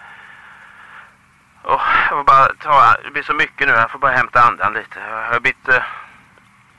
Åh, 1.75 1.81
jag 2.01 2.09
får 2.19 2.25
bara 2.25 2.47
ta... 2.63 2.97
Det 3.05 3.11
blir 3.11 3.23
så 3.23 3.35
mycket 3.35 3.67
nu. 3.69 3.73
Jag 3.75 3.91
får 3.91 3.99
bara 3.99 4.13
hämta 4.13 4.41
andan 4.41 4.73
lite. 4.75 4.99
Jag 5.11 5.33
har 5.33 5.41
blivit... 5.41 5.69
eh, 5.69 5.75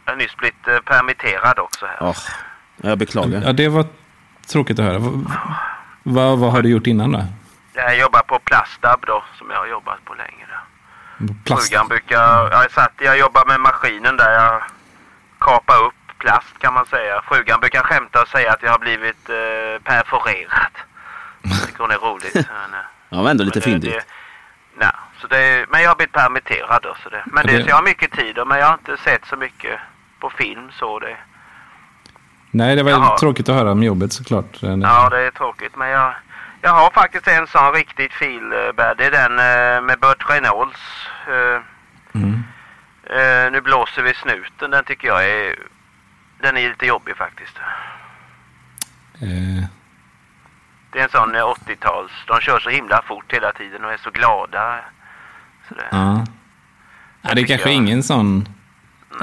Jag 0.05 0.11
har 0.13 0.17
nyss 0.17 0.35
blivit 0.37 0.67
eh, 0.67 0.77
permitterad 0.79 1.59
också 1.59 1.85
här. 1.85 1.97
Ja. 1.99 2.13
Jag 2.77 2.97
beklagar. 2.97 3.41
Ja, 3.45 3.53
det 3.53 3.67
var 3.69 3.85
tråkigt 4.51 4.79
att 4.79 4.85
höra. 4.85 4.99
Vad, 4.99 5.25
vad, 6.03 6.39
vad 6.39 6.51
har 6.51 6.61
du 6.61 6.69
gjort 6.69 6.87
innan 6.87 7.11
då? 7.11 7.25
Jag 7.73 7.97
jobbar 7.97 8.19
på 8.21 8.39
Plastab 8.39 8.99
då, 9.07 9.23
som 9.37 9.49
jag 9.49 9.57
har 9.57 9.67
jobbat 9.67 10.05
på 10.05 10.13
länge. 10.13 10.45
Frugan 11.47 11.87
brukar... 11.87 12.51
Jag, 12.51 12.71
satt, 12.71 12.91
jag 12.97 13.17
jobbar 13.19 13.45
med 13.45 13.59
maskinen 13.59 14.17
där 14.17 14.31
jag 14.31 14.63
kapar 15.39 15.83
upp 15.85 15.93
plast 16.17 16.59
kan 16.59 16.73
man 16.73 16.85
säga. 16.85 17.21
Frugan 17.27 17.59
brukar 17.59 17.81
skämta 17.81 18.21
och 18.21 18.27
säga 18.27 18.51
att 18.53 18.63
jag 18.63 18.71
har 18.71 18.79
blivit 18.79 19.29
eh, 19.29 19.83
perforerad. 19.83 20.71
Jag 21.41 21.65
tycker 21.67 21.79
hon 21.79 21.91
är 21.91 21.97
roligt. 21.97 22.33
Men, 22.35 22.45
Ja, 23.09 23.17
men 23.17 23.27
ändå 23.27 23.43
lite 23.43 23.61
fyndigt. 23.61 24.05
Nej, 24.77 24.91
så 25.21 25.27
det, 25.27 25.65
men 25.69 25.81
jag 25.81 25.89
har 25.89 25.95
blivit 25.95 26.13
permitterad 26.13 26.79
då. 26.83 26.95
Så 27.03 27.09
det, 27.09 27.23
men 27.25 27.45
det, 27.45 27.51
det- 27.57 27.63
så 27.63 27.69
jag 27.69 27.75
har 27.75 27.83
mycket 27.83 28.11
tid 28.11 28.35
då, 28.35 28.45
men 28.45 28.57
jag 28.59 28.65
har 28.65 28.73
inte 28.73 28.97
sett 28.97 29.25
så 29.25 29.35
mycket 29.35 29.79
på 30.19 30.29
film 30.29 30.71
så 30.71 30.99
det... 30.99 31.17
Nej, 32.51 32.75
det 32.75 32.83
var 32.83 32.91
Jaha. 32.91 33.17
tråkigt 33.17 33.49
att 33.49 33.55
höra 33.55 33.71
om 33.71 33.83
jobbet 33.83 34.13
såklart. 34.13 34.63
Eh, 34.63 34.69
Ja, 34.69 35.09
det 35.09 35.19
är 35.21 35.31
tråkigt. 35.31 35.75
Men 35.75 35.87
jag, 35.89 36.13
jag 36.61 36.69
har 36.71 36.89
faktiskt 36.91 37.27
en 37.27 37.47
sån 37.47 37.73
riktigt 37.73 38.13
feelbad. 38.13 38.97
Det 38.97 39.05
är 39.05 39.11
den 39.11 39.31
eh, 39.39 39.81
med 39.81 39.99
Burt 39.99 40.29
Reynolds. 40.29 40.79
Eh, 41.27 41.61
Mm. 42.15 42.43
eh, 43.03 43.51
nu 43.51 43.61
blåser 43.61 44.01
vi 44.03 44.13
snuten. 44.13 44.71
Den 44.71 44.83
tycker 44.83 45.07
jag 45.07 45.29
är... 45.29 45.55
Den 46.41 46.57
är 46.57 46.69
lite 46.69 46.85
jobbig 46.85 47.17
faktiskt. 47.17 47.57
Eh, 49.21 49.63
Det 50.93 50.99
är 50.99 51.03
en 51.03 51.09
sån 51.09 51.35
eh, 51.35 51.41
80-tals... 51.41 52.11
De 52.27 52.39
kör 52.39 52.59
så 52.59 52.69
himla 52.69 53.01
fort 53.07 53.33
hela 53.33 53.51
tiden 53.51 53.85
och 53.85 53.91
är 53.93 53.97
så 53.97 54.09
glada. 54.11 54.79
Så 55.67 55.73
det, 55.73 55.81
Ja. 55.91 56.25
ja, 57.21 57.33
det 57.33 57.41
är 57.41 57.45
kanske 57.45 57.69
jag. 57.69 57.75
ingen 57.75 58.03
sån... 58.03 58.47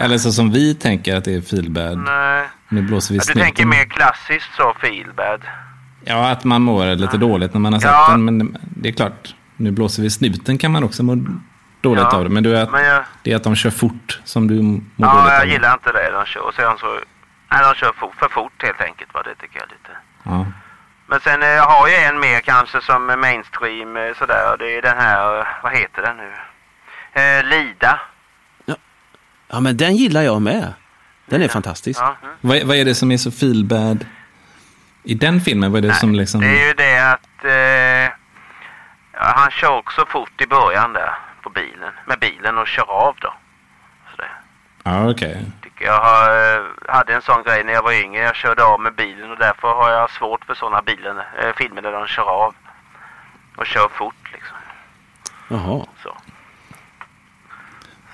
Eller 0.01 0.19
så 0.19 0.33
som 0.33 0.51
vi 0.51 0.75
tänker 0.75 1.17
att 1.17 1.25
det 1.25 1.35
är 1.35 1.41
feelbad. 1.41 1.99
Nej. 1.99 2.49
Nu 2.69 2.83
blåser 2.83 3.15
vi 3.15 3.19
Ja, 3.19 3.21
du 3.21 3.25
snuten. 3.25 3.43
tänker 3.43 3.67
mer 3.67 3.85
klassiskt 3.85 4.55
så 4.57 4.75
feelbad. 4.81 5.41
Ja, 6.05 6.31
att 6.31 6.45
man 6.45 6.63
mår 6.63 6.95
lite 6.97 7.17
dåligt 7.17 7.55
när 7.55 7.61
man 7.61 7.73
har 7.73 7.81
sett 7.81 7.91
Ja. 7.91 8.09
den. 8.11 8.25
Men 8.25 8.57
det 8.61 8.89
är 8.89 8.93
klart, 8.93 9.35
nu 9.57 9.71
blåser 9.71 10.03
vi 10.03 10.11
snuten 10.11 10.59
kan 10.59 10.73
man 10.73 10.85
också 10.85 11.03
må 11.03 11.15
dåligt 11.81 12.03
Ja, 12.11 12.17
av 12.17 12.25
det. 12.25 12.31
Men 12.31 12.43
du, 12.43 12.57
är 12.57 12.63
att, 12.63 12.73
Men 12.73 12.85
jag, 12.85 13.05
det 13.23 13.33
är 13.33 13.37
att 13.37 13.45
de 13.45 13.57
kör 13.57 13.71
fort 13.71 14.21
som 14.25 14.47
du 14.49 14.63
mår 14.63 14.81
ja, 14.97 15.15
dåligt 15.15 15.33
jag 15.33 15.41
av. 15.43 15.47
gillar 15.49 15.73
inte 15.73 15.93
det. 15.93 16.11
De 16.11 16.25
kör. 16.27 16.41
Och 16.41 16.55
så 16.55 16.99
Nej, 17.53 17.61
de 17.63 17.75
kör 17.75 17.93
fort, 17.93 18.15
för 18.17 18.29
fort 18.29 18.63
helt 18.63 18.81
enkelt. 18.81 19.15
Va? 19.15 19.23
Det 19.25 19.35
tycker 19.35 19.59
jag 19.61 19.69
lite. 19.69 19.91
Ja. 20.23 20.47
Men 21.11 21.21
sen 21.21 21.43
eh, 21.43 21.49
jag 21.49 21.63
har 21.67 21.89
jag 21.89 22.05
en 22.05 22.21
mer 22.21 22.41
kanske 22.41 22.81
som 22.81 23.07
mainstream 23.07 23.97
eh, 23.97 24.15
sådär. 24.19 24.57
Det 24.59 24.77
är 24.77 24.83
den 24.83 24.97
här, 24.99 25.39
eh, 25.41 25.47
vad 25.63 25.73
heter 25.73 26.03
den 26.03 26.17
nu? 26.17 26.33
Eh, 27.23 27.45
Lida. 27.45 28.01
Ja, 29.53 29.61
men 29.61 29.77
den 29.77 29.97
gillar 29.97 30.23
jag 30.23 30.43
med. 30.43 30.73
Den 31.27 31.43
är 31.43 31.49
fantastisk. 31.49 32.01
Ja, 32.01 32.17
mm. 32.23 32.35
Vad, 32.41 32.63
vad 32.63 32.77
är 32.77 32.85
det 32.85 32.95
som 32.95 33.11
är 33.13 33.17
så 33.17 33.31
feel 33.31 33.65
bad 33.65 34.07
i 35.03 35.15
den 35.15 35.41
filmen? 35.41 35.73
Vad 35.73 35.85
är 35.85 35.89
det 35.89 35.95
som 35.95 36.15
liksom... 36.15 36.41
Det 36.41 36.47
är 36.63 36.67
ju 36.67 36.75
det 36.75 37.13
att 37.13 37.45
eh, 37.45 38.15
ja, 39.13 39.33
han 39.37 39.51
kör 39.51 39.77
också 39.79 40.07
fort 40.07 40.41
i 40.41 40.47
början 40.47 40.93
där 40.93 41.15
på 41.43 41.51
bilen. 41.51 41.93
Med 42.07 42.19
bilen 42.19 42.59
och 42.59 42.67
kör 42.69 42.91
av 42.91 43.17
då. 43.21 43.35
Så 44.11 44.17
det 44.17 44.29
Ja, 44.85 45.11
okej. 45.11 45.35
tycker 45.45 45.60
jag 45.83 46.01
har, 46.01 46.55
eh, 46.55 46.63
hade 46.89 47.15
en 47.15 47.23
sån 47.23 47.43
grej 47.43 47.65
när 47.65 47.73
jag 47.73 47.83
var 47.83 47.93
yngre. 47.93 48.23
Jag 48.23 48.37
körde 48.37 48.65
av 48.65 48.81
med 48.81 48.95
bilen 48.95 49.31
och 49.31 49.39
därför 49.39 49.69
har 49.69 49.91
jag 49.91 50.11
svårt 50.11 50.45
för 50.45 50.55
sådana 50.55 50.83
bilen, 50.83 51.19
eh, 51.19 51.53
filmer 51.57 51.83
där 51.83 51.93
de 51.93 52.07
kör 52.07 52.31
av. 52.31 52.55
Och 53.57 53.67
kör 53.67 53.89
fort 53.89 54.33
liksom. 54.33 54.57
Jaha. 55.49 55.87
Så. 56.03 56.17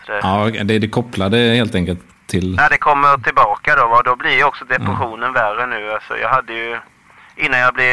Så 0.07 0.13
det, 0.13 0.21
Ja, 0.23 0.65
det 0.65 0.75
är 0.75 0.81
det 0.81 0.89
kopplade 0.89 1.37
helt 1.37 1.75
enkelt 1.75 2.01
till... 2.27 2.57
När 2.57 2.71
det 2.71 2.79
kommer 2.79 3.19
tillbaka 3.19 3.77
då, 3.77 3.87
va, 3.87 4.03
då 4.03 4.17
blir 4.17 4.45
också 4.45 4.65
depressionen 4.65 5.33
värre 5.33 5.67
nu. 5.67 5.93
Alltså, 5.93 6.19
jag 6.19 6.29
hade 6.29 6.53
ju, 6.53 6.79
innan 7.37 7.61
jag 7.61 7.75
blev 7.75 7.87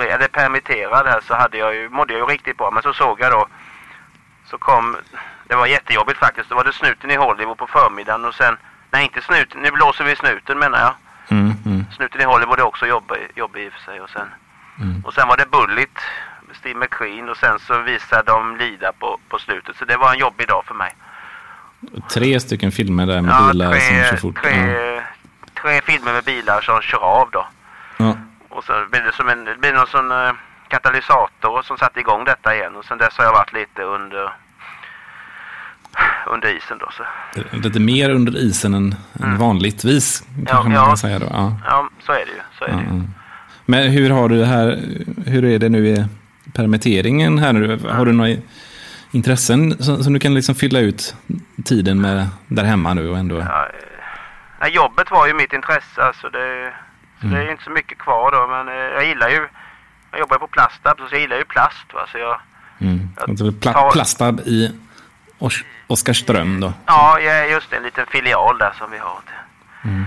eller 0.00 0.28
permitterad 0.28 1.06
här 1.06 1.20
så 1.26 1.34
hade 1.34 1.58
jag 1.58 1.74
ju, 1.74 1.88
mådde 1.88 2.12
jag 2.12 2.20
ju 2.20 2.34
riktigt 2.34 2.56
bra. 2.56 2.70
Men 2.70 2.82
så 2.82 2.92
såg 2.92 3.20
jag 3.20 3.32
då, 3.32 3.46
så 4.46 4.58
kom, 4.58 4.96
det 5.48 5.56
var 5.56 5.66
jättejobbigt 5.66 6.18
faktiskt. 6.18 6.48
Då 6.48 6.54
var 6.54 6.64
det 6.64 6.72
snuten 6.72 7.10
i 7.10 7.16
Hollywood 7.16 7.58
på 7.58 7.66
förmiddagen 7.66 8.24
och 8.24 8.34
sen, 8.34 8.56
nej 8.90 9.04
inte 9.04 9.20
snuten, 9.22 9.60
nu 9.62 9.70
blåser 9.70 10.04
vi 10.04 10.16
snuten 10.16 10.58
menar 10.58 10.78
jag. 10.80 10.92
Mm, 11.38 11.52
mm. 11.66 11.84
Snuten 11.96 12.20
i 12.20 12.24
Hollywood 12.24 12.58
är 12.58 12.62
också 12.66 12.86
jobbig, 12.86 13.18
jobbig 13.34 13.64
i 13.64 13.68
och 13.68 13.72
för 13.72 13.80
sig. 13.80 14.00
Och 14.00 14.10
sen, 14.10 14.28
Mm. 14.80 15.04
och 15.04 15.14
sen 15.14 15.28
var 15.28 15.36
det 15.36 15.50
Bullet, 15.50 15.90
med 16.46 16.56
Steve 16.56 16.78
McQueen 16.78 17.28
och 17.28 17.36
sen 17.36 17.58
så 17.58 17.78
visade 17.78 18.22
de 18.32 18.56
Lida 18.56 18.92
på, 18.92 19.18
på 19.28 19.38
slutet. 19.38 19.76
Så 19.76 19.84
det 19.84 19.96
var 19.96 20.12
en 20.12 20.18
jobbig 20.18 20.48
dag 20.48 20.64
för 20.66 20.74
mig. 20.74 20.92
Tre 22.10 22.40
stycken 22.40 22.72
filmer 22.72 23.06
där 23.06 23.20
med 23.22 23.32
Ja, 23.34 23.48
bilar 23.52 23.72
som 23.72 23.80
kör 24.10 24.16
fort. 24.16 24.42
tre, 24.42 24.72
Ja. 24.72 25.02
tre 25.62 25.80
filmer 25.82 26.12
med 26.12 26.24
bilar 26.24 26.60
som 26.60 26.80
kör 26.80 26.98
av 27.04 27.28
då. 27.30 27.46
Ja. 27.96 28.16
Och 28.48 28.64
så 28.64 28.84
blir 28.90 29.00
det 29.00 29.12
som 29.12 29.28
en, 29.28 29.44
det 29.44 29.56
blir 29.56 29.72
någon 29.72 29.86
sån 29.86 30.10
eh, 30.10 30.32
katalysator 30.68 31.62
som 31.62 31.78
satte 31.78 32.00
igång 32.00 32.24
detta 32.24 32.54
igen. 32.54 32.76
Och 32.76 32.84
sen 32.84 32.98
dess 32.98 33.18
har 33.18 33.24
jag 33.24 33.32
varit 33.32 33.52
lite 33.52 33.82
under 33.82 34.32
under 36.26 36.56
isen 36.56 36.78
då. 36.78 36.88
Så. 36.96 37.04
Lite 37.56 37.80
mer 37.80 38.10
under 38.10 38.36
isen 38.38 38.74
än, 38.74 38.94
än 39.22 39.38
vanligtvis, 39.38 40.22
kanske 40.46 40.54
man 40.68 40.76
Mm. 40.76 40.88
ja. 40.88 40.96
säga 40.96 41.18
då. 41.18 41.26
Ja. 41.30 41.56
Ja, 41.64 41.88
så 42.06 42.12
är 42.12 42.16
det 42.16 42.32
ju. 42.32 42.40
Så 42.58 42.64
är 42.64 42.68
det 42.68 42.82
ju. 42.94 42.98
Ja. 42.98 43.02
Men 43.66 43.90
hur 43.90 44.10
har 44.10 44.28
du 44.28 44.38
det 44.38 44.46
här, 44.46 44.78
hur 45.26 45.44
är 45.44 45.58
det 45.58 45.68
nu 45.68 45.86
i 45.88 46.04
permitteringen 46.52 47.38
här 47.38 47.52
nu? 47.52 47.78
Har 47.88 48.06
du 48.06 48.12
några 48.12 48.36
intressen 49.10 49.82
som, 49.82 50.04
som 50.04 50.12
du 50.12 50.18
kan 50.20 50.34
liksom 50.34 50.54
fylla 50.54 50.78
ut 50.80 51.14
tiden 51.64 52.00
med 52.00 52.28
där 52.46 52.64
hemma 52.64 52.94
nu 52.94 53.08
och 53.10 53.18
ändå? 53.18 53.38
Ja, 53.38 53.66
eh, 54.60 54.68
jobbet 54.74 55.10
var 55.10 55.26
ju 55.26 55.34
mitt 55.34 55.52
intresse. 55.52 56.02
Alltså 56.02 56.28
det, 56.30 56.72
så 57.20 57.26
Mm. 57.26 57.34
det 57.34 57.40
är 57.42 57.44
ju 57.46 57.50
inte 57.52 57.64
så 57.64 57.70
mycket 57.70 57.98
kvar 57.98 58.30
då. 58.32 58.46
Men 58.46 58.68
eh, 58.68 58.74
jag 58.74 59.06
gillar 59.06 59.28
ju, 59.28 59.48
jag 60.10 60.20
jobbar 60.20 60.38
på 60.38 60.46
Plastab 60.46 60.98
så 60.98 61.04
jag 61.10 61.20
gillar 61.20 61.36
ju 61.36 61.44
plast. 61.44 61.86
Va? 61.94 62.00
Så 62.12 62.18
jag, 62.18 62.40
Mm. 62.82 63.08
Alltså, 63.28 63.52
pla, 63.52 63.72
tar- 63.72 63.90
Plastab 63.90 64.40
i 64.40 64.72
Ors, 65.38 65.64
Oskarström 65.90 66.60
då. 66.60 66.72
Ja, 66.86 67.20
just 67.50 67.70
det. 67.70 67.76
En 67.76 67.82
liten 67.82 68.06
filial 68.06 68.58
där 68.58 68.72
som 68.78 68.90
vi 68.90 68.98
har. 68.98 69.20
Mm. 69.84 70.06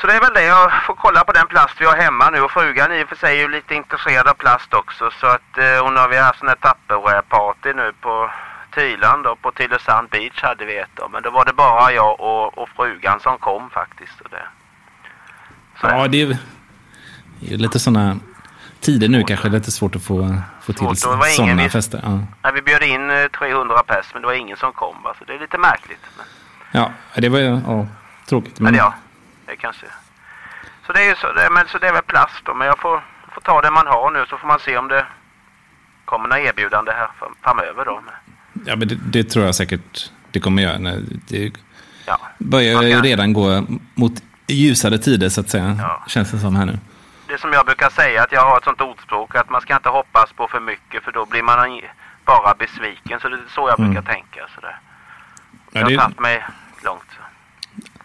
Så 0.00 0.06
det 0.06 0.12
är 0.14 0.20
väl 0.20 0.34
det. 0.34 0.44
Jag 0.44 0.72
får 0.86 0.94
kolla 0.94 1.24
på 1.24 1.32
den 1.32 1.46
plast 1.46 1.74
vi 1.80 1.84
har 1.84 1.96
hemma 1.96 2.30
nu. 2.30 2.40
Och 2.40 2.50
frugan 2.50 2.92
i 2.92 3.04
och 3.04 3.08
för 3.08 3.16
sig 3.16 3.36
är 3.36 3.42
ju 3.42 3.48
lite 3.48 3.74
intresserad 3.74 4.28
av 4.28 4.34
plast 4.34 4.74
också. 4.74 5.10
Så 5.20 5.26
att 5.26 5.58
eh, 5.58 5.84
hon 5.84 5.96
har 5.96 6.08
vi 6.08 6.16
haft 6.16 6.38
sån 6.38 6.48
här 6.48 6.56
Tupperware-party 6.56 7.72
nu 7.74 7.92
på 8.00 8.30
Tyland 8.74 9.26
och 9.26 9.42
på 9.42 9.52
Tylösand 9.52 10.08
Beach 10.08 10.42
hade 10.42 10.64
vi 10.64 10.78
ett 10.78 10.94
då. 10.94 11.08
Men 11.08 11.22
då 11.22 11.30
var 11.30 11.44
det 11.44 11.52
bara 11.52 11.92
jag 11.92 12.20
och, 12.20 12.58
och 12.58 12.68
frugan 12.76 13.20
som 13.20 13.38
kom 13.38 13.70
faktiskt. 13.70 14.20
Och 14.20 14.30
det. 14.30 14.46
Så 15.80 15.86
Ja, 15.86 16.08
det 16.08 16.22
är 16.22 16.36
ju 17.40 17.56
lite 17.56 17.78
sådana 17.78 18.18
tider 18.80 19.08
nu 19.08 19.22
kanske. 19.24 19.48
Det 19.48 19.56
är 19.56 19.58
lite 19.58 19.70
svårt 19.70 19.96
att 19.96 20.02
få, 20.02 20.42
få 20.62 20.72
till 20.72 20.96
sådana 20.96 21.68
fester. 21.68 22.00
Ja. 22.04 22.10
Nej, 22.42 22.52
vi 22.54 22.62
bjöd 22.62 22.82
in 22.82 23.10
eh, 23.10 23.26
300 23.38 23.82
pers 23.86 24.06
men 24.12 24.22
det 24.22 24.26
var 24.26 24.34
ingen 24.34 24.56
som 24.56 24.72
kom. 24.72 25.02
Va? 25.04 25.14
Så 25.18 25.24
det 25.24 25.34
är 25.34 25.38
lite 25.38 25.58
märkligt. 25.58 26.00
Men, 26.16 26.26
ja, 26.72 26.92
det 27.20 27.28
var 27.28 27.38
ju 27.38 27.60
ja, 27.66 27.86
tråkigt. 28.28 28.60
men 28.60 28.74
ja, 28.74 28.94
det 29.46 29.56
kanske... 29.56 29.86
Så 30.86 30.92
det 30.92 31.02
är 31.10 31.14
så. 31.14 31.32
Det, 31.32 31.48
men, 31.50 31.68
så 31.68 31.78
det 31.78 31.88
är 31.88 31.92
väl 31.92 32.02
plast 32.02 32.44
då. 32.44 32.54
Men 32.54 32.66
jag 32.66 32.78
får, 32.78 33.04
får 33.34 33.40
ta 33.40 33.60
det 33.60 33.70
man 33.70 33.86
har 33.86 34.10
nu 34.10 34.24
så 34.30 34.36
får 34.36 34.46
man 34.48 34.58
se 34.58 34.76
om 34.76 34.88
det 34.88 35.06
kommer 36.04 36.28
några 36.28 36.40
erbjudande 36.42 36.92
här 36.92 37.08
fram- 37.18 37.34
framöver 37.42 37.84
då. 37.84 38.00
Men, 38.06 38.14
Ja, 38.66 38.76
men 38.76 38.88
det, 38.88 38.94
det 38.94 39.24
tror 39.24 39.44
jag 39.44 39.54
säkert 39.54 40.10
det 40.30 40.40
kommer 40.40 40.62
göra. 40.62 40.78
När 40.78 41.02
det 41.28 41.52
ja. 42.06 42.18
börjar 42.38 42.82
ju 42.82 43.00
redan 43.00 43.32
gå 43.32 43.66
mot 43.94 44.12
ljusare 44.46 44.98
tider 44.98 45.28
så 45.28 45.40
att 45.40 45.50
säga. 45.50 45.76
Ja. 45.80 46.04
Känns 46.06 46.30
det 46.30 46.38
som 46.38 46.56
här 46.56 46.66
nu. 46.66 46.78
Det 47.30 47.38
som 47.38 47.52
jag 47.52 47.66
brukar 47.66 47.90
säga 47.90 48.22
att 48.22 48.32
jag 48.32 48.40
har 48.44 48.56
ett 48.58 48.64
sånt 48.64 48.80
ordspråk 48.80 49.34
att 49.34 49.50
man 49.50 49.60
ska 49.60 49.74
inte 49.76 49.88
hoppas 49.88 50.32
på 50.32 50.48
för 50.48 50.60
mycket 50.60 51.04
för 51.04 51.12
då 51.12 51.26
blir 51.26 51.42
man 51.42 51.80
bara 52.24 52.54
besviken. 52.54 53.20
Så 53.20 53.28
det 53.28 53.36
är 53.36 53.40
så 53.54 53.68
jag 53.68 53.78
Mm. 53.80 53.92
brukar 53.92 54.12
tänka. 54.12 54.40
Sådär. 54.54 54.78
Ja, 55.72 55.80
jag 55.80 55.88
det, 55.88 55.94
har 55.96 56.02
tagit 56.02 56.20
mig 56.20 56.44
långt. 56.84 57.10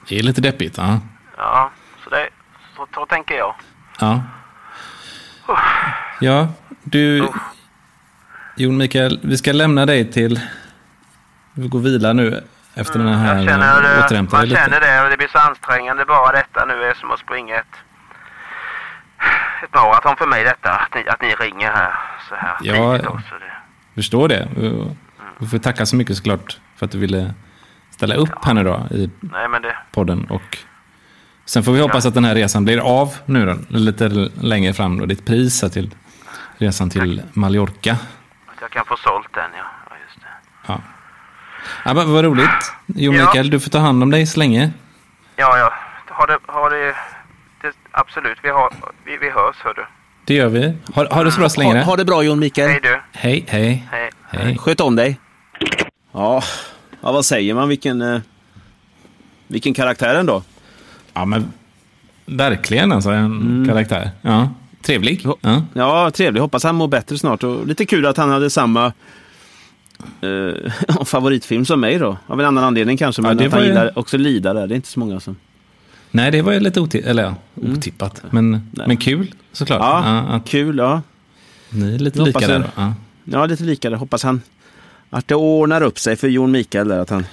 det 0.07 0.19
är 0.19 0.23
lite 0.23 0.41
deppigt. 0.41 0.78
Ja. 0.78 0.99
Ja, 1.38 1.71
så, 2.03 2.09
det, 2.09 2.30
så, 2.76 2.88
så 2.93 3.05
tänker 3.05 3.36
jag. 3.38 3.55
Ja, 3.99 4.21
ja 6.19 6.47
du... 6.84 7.30
Jon 8.57 8.78
Mikael, 8.78 9.19
vi 9.23 9.38
ska 9.38 9.51
lämna 9.51 9.86
dig 9.86 10.11
till... 10.11 10.39
Vi 11.53 11.67
går 11.67 11.80
vila 11.80 12.13
nu 12.13 12.43
efter 12.76 12.99
den 12.99 13.07
här 13.07 13.32
Mm, 13.32 13.43
jag 13.45 13.53
känner 13.53 13.82
det, 13.82 14.05
återhämta 14.05 14.38
man 14.38 14.49
känner 14.49 14.80
det 14.80 15.03
och 15.03 15.09
det 15.09 15.17
blir 15.17 15.28
så 15.28 15.38
ansträngande 15.38 16.05
bara 16.05 16.32
detta 16.32 16.65
nu 16.65 16.84
är 16.84 16.93
som 16.93 17.11
att 17.11 17.19
springa 17.19 17.55
ett, 17.55 17.76
ett 19.64 19.74
maraton 19.74 20.16
för 20.18 20.28
mig 20.28 20.43
detta. 20.43 20.72
Att 20.72 20.93
ni, 20.95 21.08
att 21.08 21.22
ni 21.22 21.28
ringer 21.36 21.72
här 21.72 21.93
så 22.30 22.36
här 22.36 22.58
Ja, 22.62 22.91
tidigt 22.91 23.03
då, 23.06 23.20
så 23.30 23.36
det, 23.36 23.51
Förstår 23.95 24.28
det. 24.28 24.47
Vi 25.38 25.47
får 25.47 25.58
tacka 25.58 25.86
så 25.86 25.95
mycket 25.95 26.18
såklart 26.18 26.60
för 26.76 26.86
att 26.86 26.91
du 26.91 26.97
ville 26.97 27.34
ställa 27.91 28.16
upp 28.16 28.45
här 28.45 28.53
nu 28.53 28.64
då 28.64 28.88
i 28.91 29.10
Nej 29.20 29.49
men 29.49 29.62
det, 29.62 29.76
podden. 29.91 30.26
Och 30.30 30.58
sen 31.45 31.64
får 31.64 31.72
vi 31.72 31.82
hoppas 31.82 32.06
att 32.06 32.14
den 32.14 32.26
här 32.26 32.36
resan 32.36 32.66
blir 32.66 32.99
av 33.01 33.16
nu 33.26 33.45
då, 33.45 33.78
lite 33.78 34.10
längre 34.41 34.74
fram. 34.74 34.97
Då, 34.99 35.06
ditt 35.06 35.26
pris 35.26 35.62
här 35.62 35.70
till 35.70 35.95
resan 36.58 36.89
till 36.89 37.22
Mallorca. 37.34 37.91
att 37.91 38.62
jag 38.62 38.70
kan 38.72 38.86
få 38.86 38.97
sålt 38.97 39.34
den 39.34 39.49
ja. 39.58 39.64
ja 39.89 39.95
just 40.08 40.22
det. 40.22 40.28
Ja. 40.68 40.82
Ja, 41.86 41.93
vad 41.93 42.24
roligt. 42.24 42.74
Jo, 42.86 43.14
Ja. 43.14 43.26
Mikael, 43.26 43.49
du 43.49 43.60
får 43.60 43.70
ta 43.70 43.80
hand 43.80 44.03
om 44.03 44.12
dig 44.12 44.26
så 44.26 44.39
länge. 44.39 44.72
Ja, 45.36 45.58
ja. 45.58 45.74
Har 46.10 46.28
det, 46.28 46.38
det, 46.70 46.86
det 46.86 46.95
absolut. 47.96 48.38
Vi, 48.43 48.50
har, 48.50 48.74
vi, 49.06 49.18
vi 49.18 49.30
hörs 49.30 49.56
hör 49.64 49.74
du. 49.74 49.86
Det 50.26 50.34
gör 50.34 50.48
vi. 50.50 50.74
Ha, 50.93 51.08
ha 51.16 51.24
det 51.24 51.32
så 51.32 51.39
bra 51.39 51.50
så 51.50 51.60
länge. 51.60 51.74
Ha, 51.78 51.84
ha 51.84 51.96
det 51.96 52.06
bra 52.06 52.24
Jon 52.24 52.39
Mikael. 52.39 52.70
Hej 52.70 52.80
du. 52.84 53.02
Hej, 53.12 53.46
hej. 53.48 53.88
Hej. 53.91 54.10
Hej. 54.30 54.58
Sköt 54.58 54.82
om 54.82 54.96
dig. 54.96 55.20
Ja, 56.12 56.43
ja 57.02 57.12
vad 57.12 57.26
säger 57.26 57.54
man? 57.54 57.70
Vilken, 57.70 58.02
eh, 58.02 58.20
vilken 59.48 59.74
karaktär 59.74 60.16
ändå. 60.16 60.43
Ja, 61.14 61.26
men 61.26 61.54
verkligen 62.26 62.91
alltså 62.91 63.10
en 63.10 63.26
Mm. 63.26 63.68
karaktär. 63.68 64.10
Ja, 64.22 64.50
trevlig. 64.82 65.26
Ja. 65.41 65.62
Ja, 65.74 66.12
trevlig. 66.12 66.41
Hoppas 66.41 66.64
han 66.64 66.76
mår 66.76 66.88
bättre 66.88 67.18
snart. 67.18 67.43
Och 67.43 67.68
lite 67.68 67.86
kul 67.86 68.06
att 68.06 68.18
han 68.18 68.30
hade 68.30 68.50
samma 68.50 68.86
eh, 70.22 70.72
favoritfilm 71.06 71.66
som 71.66 71.80
mig 71.80 71.98
då. 72.00 72.18
Av 72.28 72.39
en 72.39 72.46
annan 72.46 72.64
anledning 72.64 72.98
kanske. 72.98 73.22
Men 73.22 73.32
Ja, 73.32 73.36
det 73.38 73.46
att 73.48 73.54
han 73.54 73.64
gillar 73.64 74.00
också 74.00 74.18
Lida 74.18 74.54
där. 74.54 74.68
Det 74.68 74.74
är 74.74 74.76
inte 74.76 74.88
så 74.88 75.00
många 75.00 75.20
som... 75.20 75.36
Nej, 76.16 76.32
det 76.32 76.41
var 76.41 76.51
ju 76.53 76.59
lite 76.59 76.82
otippat. 76.82 77.09
Eller 77.09 77.24
ja, 77.24 77.36
otippat. 77.55 78.22
Men, 78.32 78.72
men 78.72 78.97
kul 78.97 79.32
såklart. 79.51 79.80
Ja, 79.82 80.01
Ja, 80.05 80.20
att 80.36 80.45
kul. 80.47 80.78
Ja. 80.78 81.01
ni 81.70 81.95
är 81.95 81.99
lite 81.99 82.22
lika 82.22 82.39
där 82.39 82.59
då. 82.59 82.66
Ja. 82.76 82.93
ja, 83.24 83.45
lite 83.45 83.63
lika. 83.63 83.89
där. 83.89 83.97
Hoppas 83.97 84.24
han 84.24 84.41
att 85.09 85.28
det 85.28 85.36
ordnar 85.36 85.82
upp 85.82 85.99
sig 85.99 86.16
för 86.16 86.28
Jon 86.28 86.51
Mikael 86.51 86.88
där. 86.88 86.99
Att 86.99 87.09
han 87.09 87.22
får 87.24 87.30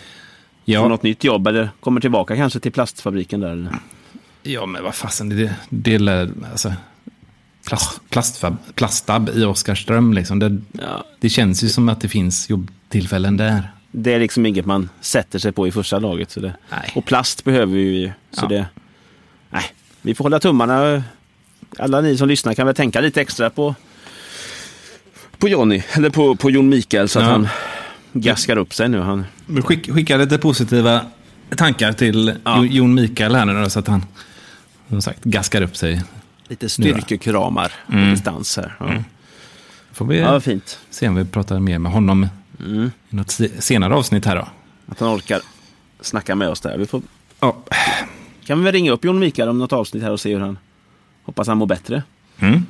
Ja, 0.64 0.88
något 0.88 1.02
nytt 1.02 1.24
jobb 1.24 1.46
eller 1.46 1.70
kommer 1.80 2.00
tillbaka 2.00 2.36
kanske 2.36 2.60
till 2.60 2.72
plastfabriken 2.72 3.40
där. 3.40 3.50
Eller? 3.50 3.72
ja, 4.42 4.66
men 4.66 4.82
vad 4.84 4.94
fasen. 4.94 5.28
Det, 5.28 5.54
det 5.68 5.98
lär, 5.98 6.30
alltså, 6.50 6.72
plast, 7.66 8.00
plastfab, 8.10 8.56
plastab 8.74 9.30
i 9.34 9.44
Oskarström 9.44 10.12
liksom. 10.12 10.38
Det, 10.38 10.58
Ja, 10.72 11.04
det 11.20 11.28
känns 11.28 11.64
ju 11.64 11.68
som 11.68 11.88
att 11.88 12.00
det 12.00 12.08
finns 12.08 12.50
jobbtillfällen 12.50 13.36
där. 13.36 13.72
Det 13.92 14.12
är 14.14 14.18
liksom 14.20 14.46
inget 14.46 14.66
man 14.66 14.88
sätter 15.00 15.38
sig 15.38 15.52
på 15.52 15.66
i 15.68 15.72
första 15.72 15.98
laget. 15.98 16.30
Så 16.30 16.40
det... 16.40 16.54
Nej. 16.70 16.92
Och 16.94 17.04
plast 17.04 17.44
behöver 17.44 17.72
vi 17.74 17.80
ju. 17.82 18.10
Så 18.30 18.44
Ja. 18.44 18.48
det... 18.48 18.66
Nej, 19.50 19.64
vi 20.02 20.14
får 20.14 20.24
hålla 20.24 20.40
tummarna. 20.40 21.02
Alla 21.78 22.00
ni 22.00 22.16
som 22.16 22.28
lyssnar 22.28 22.54
kan 22.54 22.66
väl 22.66 22.74
tänka 22.74 23.00
lite 23.00 23.20
extra 23.20 23.50
på 23.50 23.74
på 25.38 25.48
Jonny, 25.48 25.82
eller 25.92 26.10
på, 26.10 26.36
på 26.36 26.50
Jon 26.50 26.68
Mikael 26.68 27.08
så 27.08 27.18
att 27.18 27.24
Ja. 27.24 27.30
han 27.32 27.48
gaskar 28.12 28.56
upp 28.56 28.74
sig 28.74 28.88
nu. 28.88 29.00
Han... 29.00 29.24
Skick, 29.64 29.92
skicka 29.92 30.16
lite 30.16 30.38
positiva 30.38 31.00
tankar 31.56 31.92
till 31.92 32.34
Ja. 32.44 32.56
Jo- 32.58 32.64
Jon 32.64 32.94
Mikael 32.94 33.34
här 33.34 33.44
nu 33.44 33.62
då, 33.62 33.70
så 33.70 33.78
att 33.78 33.86
han 33.88 34.04
som 34.88 35.02
sagt 35.02 35.24
gaskar 35.24 35.62
upp 35.62 35.76
sig. 35.76 36.02
Lite 36.48 36.68
styrkekramar 36.68 37.72
på 37.86 37.92
distans 37.92 38.56
här. 38.56 38.74
Ja. 38.80 38.94
Får 39.92 40.06
vi 40.06 40.18
ja, 40.18 40.40
fint. 40.40 40.78
se 40.90 41.08
om 41.08 41.14
vi 41.14 41.24
pratar 41.24 41.58
mer 41.58 41.78
med 41.78 41.92
honom 41.92 42.28
i 42.62 42.90
något 43.08 43.30
se- 43.30 43.60
senare 43.60 43.94
avsnitt 43.94 44.24
här 44.26 44.36
då. 44.36 44.48
Att 44.88 45.00
han 45.00 45.08
orkar 45.16 45.40
snacka 46.00 46.34
med 46.34 46.48
oss 46.48 46.60
där. 46.60 46.78
Vi 46.78 46.86
får, 46.86 47.02
Ja. 47.40 47.56
kan 48.44 48.58
vi 48.58 48.64
väl 48.64 48.72
ringa 48.72 48.92
upp 48.92 49.04
Jon 49.04 49.18
Mikael 49.18 49.48
om 49.48 49.58
något 49.58 49.72
avsnitt 49.72 50.02
här 50.02 50.10
och 50.10 50.20
se 50.20 50.32
hur 50.34 50.40
han... 50.40 50.58
Hoppas 51.24 51.48
han 51.48 51.58
mår 51.58 51.66
bättre. 51.66 52.02
Mm. 52.38 52.66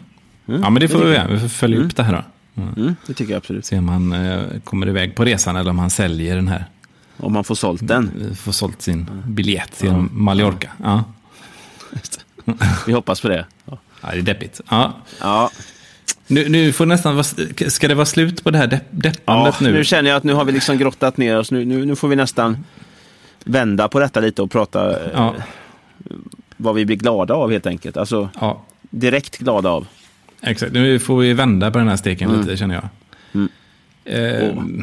ja, 0.47 0.71
men 0.71 0.75
det 0.75 0.89
får 0.89 0.99
det 0.99 1.05
vi 1.05 1.11
tycker 1.11 1.23
göra. 1.25 1.33
Vi 1.35 1.41
får 1.41 1.49
följa 1.49 1.79
upp 1.81 1.97
det 1.97 2.03
här 2.03 2.13
då. 2.13 2.63
Mm, 2.83 2.97
det 3.07 3.15
tycker 3.15 3.33
jag 3.33 3.39
absolut. 3.39 3.67
Se 3.67 3.79
om 3.79 3.89
han 3.89 4.13
eh, 4.13 4.43
kommer 4.65 4.89
iväg 4.89 5.15
på 5.15 5.25
resan 5.25 5.57
eller 5.57 5.71
om 5.71 5.79
han 5.79 5.91
säljer 5.91 6.37
den 6.37 6.49
här. 6.49 6.65
Om 7.17 7.33
man 7.33 7.45
får 7.45 7.55
sålt 7.55 7.87
den. 7.89 8.11
Vi 8.15 8.35
får 8.35 8.53
sålt 8.53 8.83
sin 8.83 9.23
biljett 9.27 9.73
till 9.79 9.93
Mallorca. 10.11 10.71
Ja. 10.83 11.05
Vi 12.87 12.93
hoppas 12.93 13.21
på 13.21 13.29
det. 13.29 13.47
Ja. 13.65 13.79
ja, 14.01 14.09
det 14.13 14.19
är 14.19 14.23
deppigt. 14.23 14.61
Ja. 14.71 14.93
Ja, 15.21 15.51
Nu, 16.27 16.49
nu 16.49 16.73
får 16.73 16.87
nästan 16.87 17.15
vara, 17.15 17.25
ska 17.71 17.89
det 17.89 17.95
vara 17.95 18.07
slut 18.07 18.45
på 18.45 18.51
det 18.51 18.59
här 18.59 18.67
depp, 18.67 18.83
ja 18.91 18.99
deppandet 19.01 19.61
nu. 19.61 19.73
nu? 19.73 19.85
känner 19.85 20.11
jag 20.11 20.17
att 20.17 20.25
nu 20.25 20.33
har 20.35 20.45
vi 20.45 20.53
liksom 20.53 20.79
grottat 20.79 21.17
ner 21.17 21.39
oss. 21.39 21.51
Nu, 21.51 21.65
nu, 21.65 21.85
nu 21.87 21.97
får 21.97 22.09
vi 22.09 22.17
nästan 22.17 22.65
vända 23.45 23.89
på 23.89 24.01
detta 24.01 24.21
lite 24.21 24.43
och 24.43 24.51
prata 24.51 24.91
eh, 24.91 25.11
Ja, 25.15 25.35
vad 26.57 26.75
vi 26.75 26.85
blir 26.85 26.97
glada 26.97 27.35
av 27.35 27.51
helt 27.51 27.67
enkelt. 27.67 27.97
Alltså 27.97 28.29
ja, 28.41 28.63
direkt 28.91 29.39
glada 29.39 29.69
av. 29.71 29.87
exakt. 30.41 30.73
Nu 30.73 30.99
får 30.99 31.19
vi 31.19 31.33
vända 31.33 31.71
på 31.71 31.79
den 31.79 31.89
här 31.89 31.97
steken 31.97 32.33
lite, 32.33 32.57
känner 32.57 32.75
jag. 32.75 32.89
Mm. 33.33 33.49
Eh, 34.05 34.75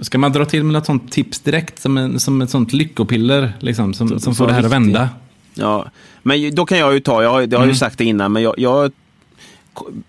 Ska 0.00 0.18
man 0.18 0.32
dra 0.32 0.44
till 0.44 0.64
med 0.64 0.72
något 0.72 0.86
sånt 0.86 1.12
tips 1.12 1.40
direkt, 1.40 1.78
som, 1.78 1.96
en, 1.96 2.20
som 2.20 2.42
ett 2.42 2.50
sånt 2.50 2.72
lyckopiller, 2.72 3.52
liksom, 3.60 3.94
som, 3.94 4.08
som, 4.08 4.20
som 4.20 4.34
får 4.34 4.46
det 4.46 4.52
här 4.52 4.62
att 4.62 4.72
vända? 4.72 5.08
Ja, 5.54 5.90
men 6.22 6.54
då 6.54 6.66
kan 6.66 6.78
jag 6.78 6.94
ju 6.94 7.00
ta, 7.00 7.22
jag 7.22 7.30
har, 7.30 7.40
jag 7.40 7.58
har 7.58 7.66
ju 7.66 7.74
sagt 7.74 7.98
det 7.98 8.04
innan, 8.04 8.32
men 8.32 8.42
jag, 8.42 8.54
jag 8.58 8.92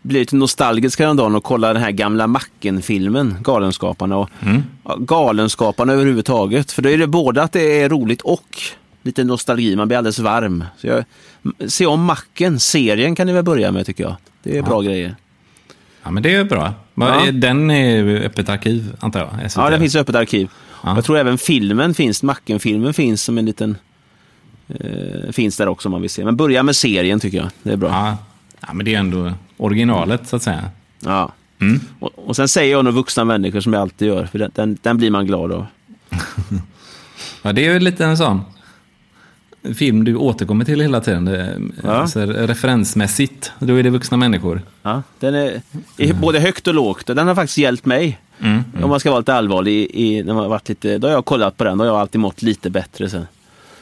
blev 0.01 0.19
lite 0.19 0.35
nostalgisk 0.35 0.99
häromdagen 0.99 1.35
och 1.35 1.43
kollade 1.43 1.73
den 1.73 1.83
här 1.83 1.91
gamla 1.91 2.27
Macken-filmen, 2.27 3.37
Galenskaparna. 3.41 4.17
Och, 4.17 4.29
ja, 4.83 4.95
galenskaparna 4.99 5.93
överhuvudtaget. 5.93 6.71
För 6.71 6.81
då 6.81 6.89
är 6.89 6.97
det 6.97 7.07
både 7.07 7.43
att 7.43 7.51
det 7.51 7.81
är 7.81 7.89
roligt 7.89 8.21
och 8.21 8.61
lite 9.01 9.23
nostalgi, 9.23 9.75
man 9.75 9.87
blir 9.87 9.97
alldeles 9.97 10.19
varm. 10.19 10.63
Så 10.77 10.87
jag, 10.87 11.03
se 11.67 11.85
om 11.85 12.03
Macken, 12.03 12.59
serien 12.59 13.15
kan 13.15 13.27
ni 13.27 13.33
väl 13.33 13.43
börja 13.43 13.71
med 13.71 13.85
tycker 13.85 14.03
jag. 14.03 14.15
Det 14.43 14.57
är 14.57 14.61
bra 14.61 14.81
grejer. 14.81 15.15
Ja, 16.03 16.11
men 16.11 16.23
det 16.23 16.35
är 16.35 16.43
bra. 16.43 16.73
Ja. 16.95 17.31
Den 17.31 17.71
är 17.71 18.25
öppet 18.25 18.49
arkiv, 18.49 18.95
antar 18.99 19.19
jag? 19.19 19.51
SVT. 19.51 19.57
Ja, 19.57 19.69
det 19.69 19.79
finns 19.79 19.95
öppet 19.95 20.15
arkiv. 20.15 20.49
Ja. 20.83 20.95
Jag 20.95 21.05
tror 21.05 21.17
även 21.17 21.37
filmen 21.37 21.93
finns, 21.93 22.23
Macken-filmen 22.23 22.93
finns 22.93 23.23
som 23.23 23.37
en 23.37 23.45
liten... 23.45 23.77
Eh, 24.67 25.31
finns 25.31 25.57
där 25.57 25.67
också 25.67 25.87
om 25.87 25.91
man 25.91 26.01
vill 26.01 26.09
se. 26.09 26.25
Men 26.25 26.35
börja 26.35 26.63
med 26.63 26.75
serien 26.75 27.19
tycker 27.19 27.37
jag. 27.37 27.49
Det 27.63 27.71
är 27.71 27.77
bra. 27.77 28.17
Ja. 28.61 28.73
men 28.73 28.85
det 28.85 28.95
är 28.95 28.99
ändå 28.99 29.33
originalet, 29.57 30.27
så 30.27 30.35
att 30.35 30.43
säga. 30.43 30.63
Ja. 30.99 31.31
Mm. 31.61 31.79
Och, 31.99 32.11
och 32.15 32.35
sen 32.35 32.47
säger 32.47 32.71
jag 32.71 32.85
nog 32.85 32.93
vuxna 32.93 33.25
människor 33.25 33.61
som 33.61 33.73
jag 33.73 33.81
alltid 33.81 34.07
gör, 34.07 34.25
för 34.25 34.39
den, 34.39 34.51
den, 34.55 34.77
den 34.81 34.97
blir 34.97 35.11
man 35.11 35.25
glad 35.25 35.51
av. 35.51 35.65
Ja, 37.41 37.53
det 37.53 37.65
är 37.67 37.73
ju 37.73 37.79
lite 37.79 38.05
en 38.05 38.17
sån 38.17 38.41
film 39.75 40.03
du 40.03 40.15
återkommer 40.15 40.65
till 40.65 40.81
hela 40.81 41.01
tiden. 41.01 41.73
Ja. 41.83 41.89
alltså, 41.91 42.25
referensmässigt, 42.25 43.51
då 43.59 43.75
är 43.75 43.83
det 43.83 43.89
vuxna 43.89 44.17
människor. 44.17 44.61
Ja, 44.81 45.03
den 45.19 45.35
är, 45.35 45.61
är 45.97 46.13
både 46.13 46.39
högt 46.39 46.67
och 46.67 46.73
lågt 46.73 47.09
och 47.09 47.15
den 47.15 47.27
har 47.27 47.35
faktiskt 47.35 47.57
hjälpt 47.57 47.85
mig. 47.85 48.19
Mm. 48.39 48.63
Om 48.83 48.89
man 48.89 48.99
ska 48.99 49.09
vara 49.09 49.19
lite 49.19 49.33
allvarlig, 49.33 49.73
i, 49.73 50.17
i, 50.17 50.23
när 50.23 50.33
man 50.33 50.43
har 50.43 50.49
varit 50.49 50.69
lite, 50.69 50.97
då 50.97 51.07
har 51.07 51.13
jag 51.13 51.25
kollat 51.25 51.57
på 51.57 51.63
den, 51.63 51.79
har 51.79 51.85
jag 51.85 51.95
alltid 51.95 52.21
mått 52.21 52.41
lite 52.41 52.69
bättre 52.69 53.09
sen. 53.09 53.27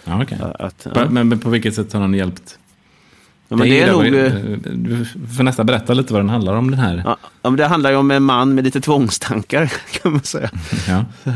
Ja, 0.04 0.24
okej. 0.24 0.38
Att, 0.60 0.88
ja. 0.96 1.10
Men, 1.10 1.30
men 1.30 1.40
på 1.40 1.50
vilket 1.50 1.76
sätt 1.76 1.94
har 1.94 2.02
den 2.02 2.14
hjälpt? 2.14 2.60
Ja, 3.50 3.56
men 3.56 3.70
det 3.70 3.82
är 3.82 3.92
nog... 3.92 4.06
eh, 4.06 4.34
Du 4.74 5.06
får 5.38 5.44
nästan 5.44 5.66
berätta 5.66 5.94
lite 5.94 6.14
vad 6.14 6.22
den 6.22 6.30
handlar 6.30 6.54
om, 6.56 6.72
den 6.72 6.80
här. 6.80 7.02
Ja, 7.06 7.18
men 7.42 7.56
det 7.56 7.66
handlar 7.68 7.90
ju 7.92 7.96
om 7.98 8.12
en 8.12 8.24
man 8.24 8.56
med 8.56 8.64
lite 8.64 8.82
tvångstankar 8.82 9.74
kan 10.02 10.12
man 10.12 10.24
säga. 10.24 10.50
Ja. 10.88 11.06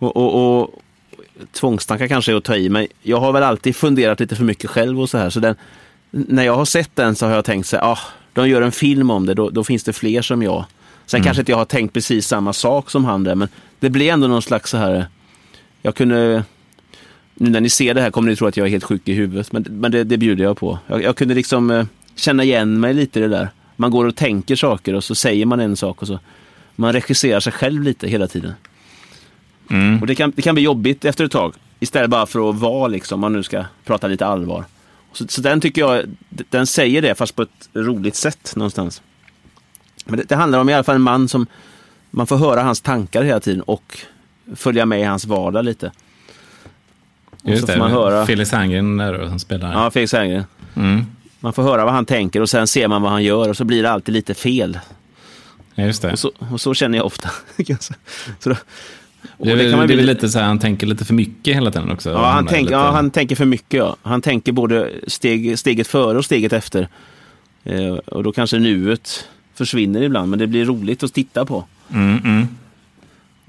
Och, 0.00 0.16
och, 0.16 0.60
och 0.62 0.70
tvångstankar 1.52 2.06
kanske 2.08 2.32
är 2.32 2.36
att 2.36 2.44
ta 2.44 2.56
i, 2.56 2.68
men 2.68 2.86
jag 3.02 3.20
har 3.20 3.32
väl 3.32 3.42
alltid 3.42 3.76
funderat 3.76 4.20
lite 4.20 4.36
för 4.36 4.44
mycket 4.44 4.70
själv 4.70 5.00
och 5.00 5.10
så 5.10 5.18
här. 5.18 5.30
Så 5.30 5.40
den, 5.40 5.54
när 6.10 6.42
jag 6.42 6.54
har 6.56 6.64
sett 6.64 6.90
den 6.96 7.14
så 7.14 7.26
har 7.26 7.34
jag 7.34 7.44
tänkt 7.44 7.66
så 7.66 7.76
här, 7.76 7.84
ah, 7.92 7.98
de 8.32 8.48
gör 8.48 8.62
en 8.62 8.72
film 8.72 9.10
om 9.10 9.26
det, 9.26 9.34
då, 9.34 9.50
då 9.50 9.64
finns 9.64 9.84
det 9.84 9.92
fler 9.92 10.22
som 10.22 10.42
jag. 10.42 10.64
Sen 11.06 11.22
kanske 11.22 11.40
inte 11.40 11.52
jag 11.52 11.58
har 11.58 11.64
tänkt 11.64 11.92
precis 11.94 12.26
samma 12.28 12.52
sak 12.52 12.90
som 12.90 13.04
han 13.04 13.24
där, 13.24 13.34
men 13.34 13.48
det 13.80 13.90
blir 13.90 14.12
ändå 14.12 14.26
någon 14.26 14.42
slags 14.42 14.70
så 14.70 14.76
här, 14.76 15.06
jag 15.82 15.94
kunde, 15.94 16.44
nu 17.40 17.50
när 17.50 17.60
ni 17.60 17.68
ser 17.68 17.94
det 17.94 18.00
här 18.00 18.10
kommer 18.10 18.30
ni 18.30 18.36
tro 18.36 18.46
att 18.46 18.56
jag 18.56 18.66
är 18.66 18.70
helt 18.70 18.84
sjuk 18.84 19.08
i 19.08 19.12
huvudet, 19.12 19.52
men, 19.52 19.66
men 19.68 19.92
det, 19.92 20.04
det 20.04 20.18
bjuder 20.18 20.44
jag 20.44 20.56
på. 20.56 20.78
Jag, 20.86 21.02
jag 21.02 21.16
kunde 21.16 21.34
liksom 21.34 21.70
eh, 21.70 21.86
känna 22.14 22.44
igen 22.44 22.80
mig 22.80 22.94
lite 22.94 23.18
i 23.18 23.22
det 23.22 23.28
där. 23.28 23.48
Man 23.76 23.90
går 23.90 24.04
och 24.04 24.16
tänker 24.16 24.56
saker 24.56 24.94
och 24.94 25.04
så 25.04 25.14
säger 25.14 25.46
man 25.46 25.60
en 25.60 25.76
sak 25.76 26.02
och 26.02 26.08
så 26.08 26.18
man 26.76 26.92
regisserar 26.92 27.40
sig 27.40 27.52
själv 27.52 27.82
lite 27.82 28.08
hela 28.08 28.26
tiden. 28.26 28.52
Mm. 29.70 30.00
Och 30.00 30.06
det 30.06 30.14
kan, 30.14 30.32
det 30.36 30.42
kan 30.42 30.54
bli 30.54 30.64
jobbigt 30.64 31.04
efter 31.04 31.24
ett 31.24 31.32
tag. 31.32 31.54
Istället 31.80 32.10
bara 32.10 32.26
för 32.26 32.50
att 32.50 32.56
vara, 32.56 32.88
liksom, 32.88 33.16
om 33.16 33.20
man 33.20 33.32
nu 33.32 33.42
ska 33.42 33.64
prata 33.84 34.06
lite 34.06 34.26
allvar. 34.26 34.64
Så, 35.12 35.28
så 35.28 35.40
den 35.40 35.60
tycker 35.60 35.80
jag, 35.80 36.04
den 36.28 36.66
säger 36.66 37.02
det 37.02 37.14
fast 37.14 37.36
på 37.36 37.42
ett 37.42 37.68
roligt 37.72 38.14
sätt 38.14 38.52
någonstans. 38.56 39.02
Men 40.04 40.18
det, 40.18 40.28
det 40.28 40.36
handlar 40.36 40.58
om 40.58 40.68
i 40.68 40.74
alla 40.74 40.84
fall 40.84 40.94
en 40.94 41.02
man 41.02 41.28
som, 41.28 41.46
man 42.10 42.26
får 42.26 42.36
höra 42.36 42.62
hans 42.62 42.80
tankar 42.80 43.22
hela 43.22 43.40
tiden 43.40 43.62
och 43.62 43.98
följa 44.56 44.86
med 44.86 45.00
i 45.00 45.04
hans 45.04 45.24
vardag 45.24 45.64
lite. 45.64 45.92
Och 47.42 47.50
Just 47.50 47.66
så 47.66 47.72
det, 47.72 47.78
man 47.78 47.90
höra, 47.90 48.26
Felix 48.26 48.52
Herngren 48.52 48.96
där 48.96 49.18
då, 49.18 49.28
som 49.28 49.38
spelar. 49.38 49.72
ja 49.72 49.90
Felix 49.90 50.12
Herngren. 50.12 50.44
Mm. 50.76 51.06
Man 51.40 51.52
får 51.52 51.62
höra 51.62 51.84
vad 51.84 51.94
han 51.94 52.04
tänker 52.06 52.40
och 52.40 52.50
sen 52.50 52.66
ser 52.66 52.88
man 52.88 53.02
vad 53.02 53.10
han 53.12 53.22
gör 53.22 53.48
och 53.48 53.56
så 53.56 53.64
blir 53.64 53.82
det 53.82 53.90
alltid 53.90 54.14
lite 54.14 54.34
fel. 54.34 54.78
Ja, 55.74 55.84
just 55.84 56.02
det. 56.02 56.12
Och 56.12 56.18
så, 56.18 56.32
och 56.52 56.60
så 56.60 56.74
känner 56.74 56.98
jag 56.98 57.06
ofta. 57.06 57.30
så 58.38 58.50
då, 58.50 58.56
och 59.36 59.46
det 59.46 59.54
väl- 59.54 59.70
kan 59.70 59.78
man 59.78 59.88
det 59.88 59.94
är 59.94 59.96
väl 59.96 60.06
lite 60.06 60.28
så 60.28 60.38
här, 60.38 60.46
han 60.46 60.58
tänker 60.58 60.86
lite 60.86 61.04
för 61.04 61.14
mycket 61.14 61.56
hela 61.56 61.70
tiden 61.70 61.90
också. 61.90 62.10
Ja, 62.10 62.26
han, 62.30 62.46
tänk, 62.46 62.62
lite, 62.62 62.72
ja, 62.72 62.90
han 62.90 63.10
tänker 63.10 63.36
för 63.36 63.44
mycket. 63.44 63.78
Ja. 63.78 63.96
Han 64.02 64.22
tänker 64.22 64.52
både 64.52 64.90
steg, 65.06 65.58
steget 65.58 65.86
före 65.86 66.18
och 66.18 66.24
steget 66.24 66.52
efter. 66.52 66.88
Eh, 67.64 67.92
och 67.92 68.22
då 68.22 68.32
kanske 68.32 68.58
nuet 68.58 69.28
försvinner 69.54 70.02
ibland, 70.02 70.30
men 70.30 70.38
det 70.38 70.46
blir 70.46 70.64
roligt 70.64 71.02
att 71.02 71.14
titta 71.14 71.44
på. 71.44 71.64
Mm, 71.90 72.18
mm. 72.24 72.48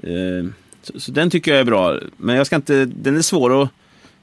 Eh, 0.03 0.51
så, 0.83 0.99
så 0.99 1.11
den 1.11 1.29
tycker 1.29 1.51
jag 1.51 1.59
är 1.59 1.65
bra. 1.65 1.97
Men 2.17 2.35
jag 2.35 2.45
ska 2.47 2.55
inte, 2.55 2.85
den 2.85 3.17
är 3.17 3.21
svår 3.21 3.63
att 3.63 3.69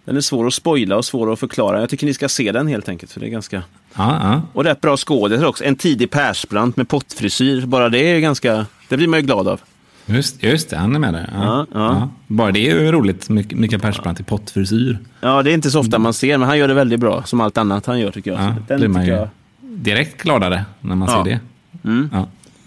den 0.04 0.16
är 0.16 0.20
svår 0.20 0.46
att 0.46 0.54
spoila 0.54 0.96
och 0.96 1.04
svår 1.04 1.32
att 1.32 1.38
förklara. 1.38 1.80
Jag 1.80 1.90
tycker 1.90 2.06
ni 2.06 2.14
ska 2.14 2.28
se 2.28 2.52
den 2.52 2.66
helt 2.66 2.88
enkelt. 2.88 3.12
För 3.12 3.20
det 3.20 3.26
är 3.26 3.30
ganska... 3.30 3.62
Ja, 3.94 4.18
ja. 4.22 4.42
Och 4.52 4.64
rätt 4.64 4.80
bra 4.80 4.96
skådespelare 4.96 5.48
också. 5.48 5.64
En 5.64 5.76
tidig 5.76 6.10
Persbrandt 6.10 6.76
med 6.76 6.88
pottfrisyr. 6.88 7.66
Bara 7.66 7.88
det 7.88 7.98
är 7.98 8.20
ganska... 8.20 8.66
Det 8.88 8.96
blir 8.96 9.08
man 9.08 9.20
ju 9.20 9.26
glad 9.26 9.48
av. 9.48 9.60
Just, 10.06 10.42
just 10.42 10.70
det, 10.70 10.76
han 10.76 10.94
är 10.94 10.98
med 10.98 11.14
där. 11.14 11.30
Ja, 11.34 11.66
Ja. 11.74 12.08
Bara 12.26 12.52
det 12.52 12.70
är 12.70 12.80
ju 12.80 12.92
roligt. 12.92 13.28
Mik- 13.28 13.54
Mikael 13.54 13.80
Persbrandt 13.82 14.20
i 14.20 14.22
pottfrisyr. 14.22 14.98
Ja, 15.20 15.42
det 15.42 15.50
är 15.50 15.54
inte 15.54 15.70
så 15.70 15.80
ofta 15.80 15.98
man 15.98 16.12
ser, 16.14 16.38
men 16.38 16.48
han 16.48 16.58
gör 16.58 16.68
det 16.68 16.74
väldigt 16.74 17.00
bra. 17.00 17.22
Som 17.22 17.40
allt 17.40 17.58
annat 17.58 17.86
han 17.86 18.00
gör 18.00 18.10
tycker 18.10 18.30
jag. 18.32 18.40
Ja, 18.40 18.54
den 18.68 18.78
blir 18.80 18.88
man 18.88 19.06
ju 19.06 19.12
jag. 19.12 19.28
direkt 19.60 20.22
gladare 20.22 20.64
när 20.80 20.96
man 20.96 21.08
ser 21.08 21.24
det. 21.24 21.40
Mm. 21.84 22.10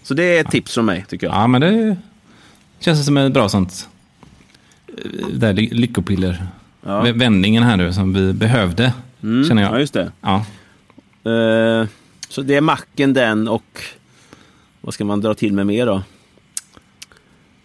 Så 0.03 0.13
det 0.13 0.23
är 0.37 0.41
ett 0.41 0.51
tips 0.51 0.73
från 0.73 0.85
mig 0.85 1.05
tycker 1.09 1.27
jag. 1.27 1.35
ja, 1.35 1.47
men 1.47 1.61
det 1.61 1.95
känns 2.79 3.05
som 3.05 3.17
ett 3.17 3.33
bra 3.33 3.49
sånt 3.49 3.89
eh, 4.87 5.27
där 5.33 5.53
ly- 5.53 5.69
lyckopiller. 5.73 6.47
Ja. 6.85 7.01
Vändningen 7.15 7.63
här 7.63 7.77
nu 7.77 7.93
som 7.93 8.13
vi 8.13 8.33
behövde, 8.33 8.93
Mm, 9.23 9.43
känner 9.47 9.61
jag. 9.61 9.73
Ja, 9.73 9.79
just 9.79 9.93
det. 9.93 10.11
Ja. 10.21 10.35
Eh, 11.31 11.87
så 12.29 12.41
det 12.41 12.55
är 12.55 12.61
macken 12.61 13.13
den 13.13 13.47
och 13.47 13.81
vad 14.81 14.93
ska 14.93 15.05
man 15.05 15.21
dra 15.21 15.33
till 15.33 15.53
med 15.53 15.67
mer 15.67 15.85
då? 15.85 16.03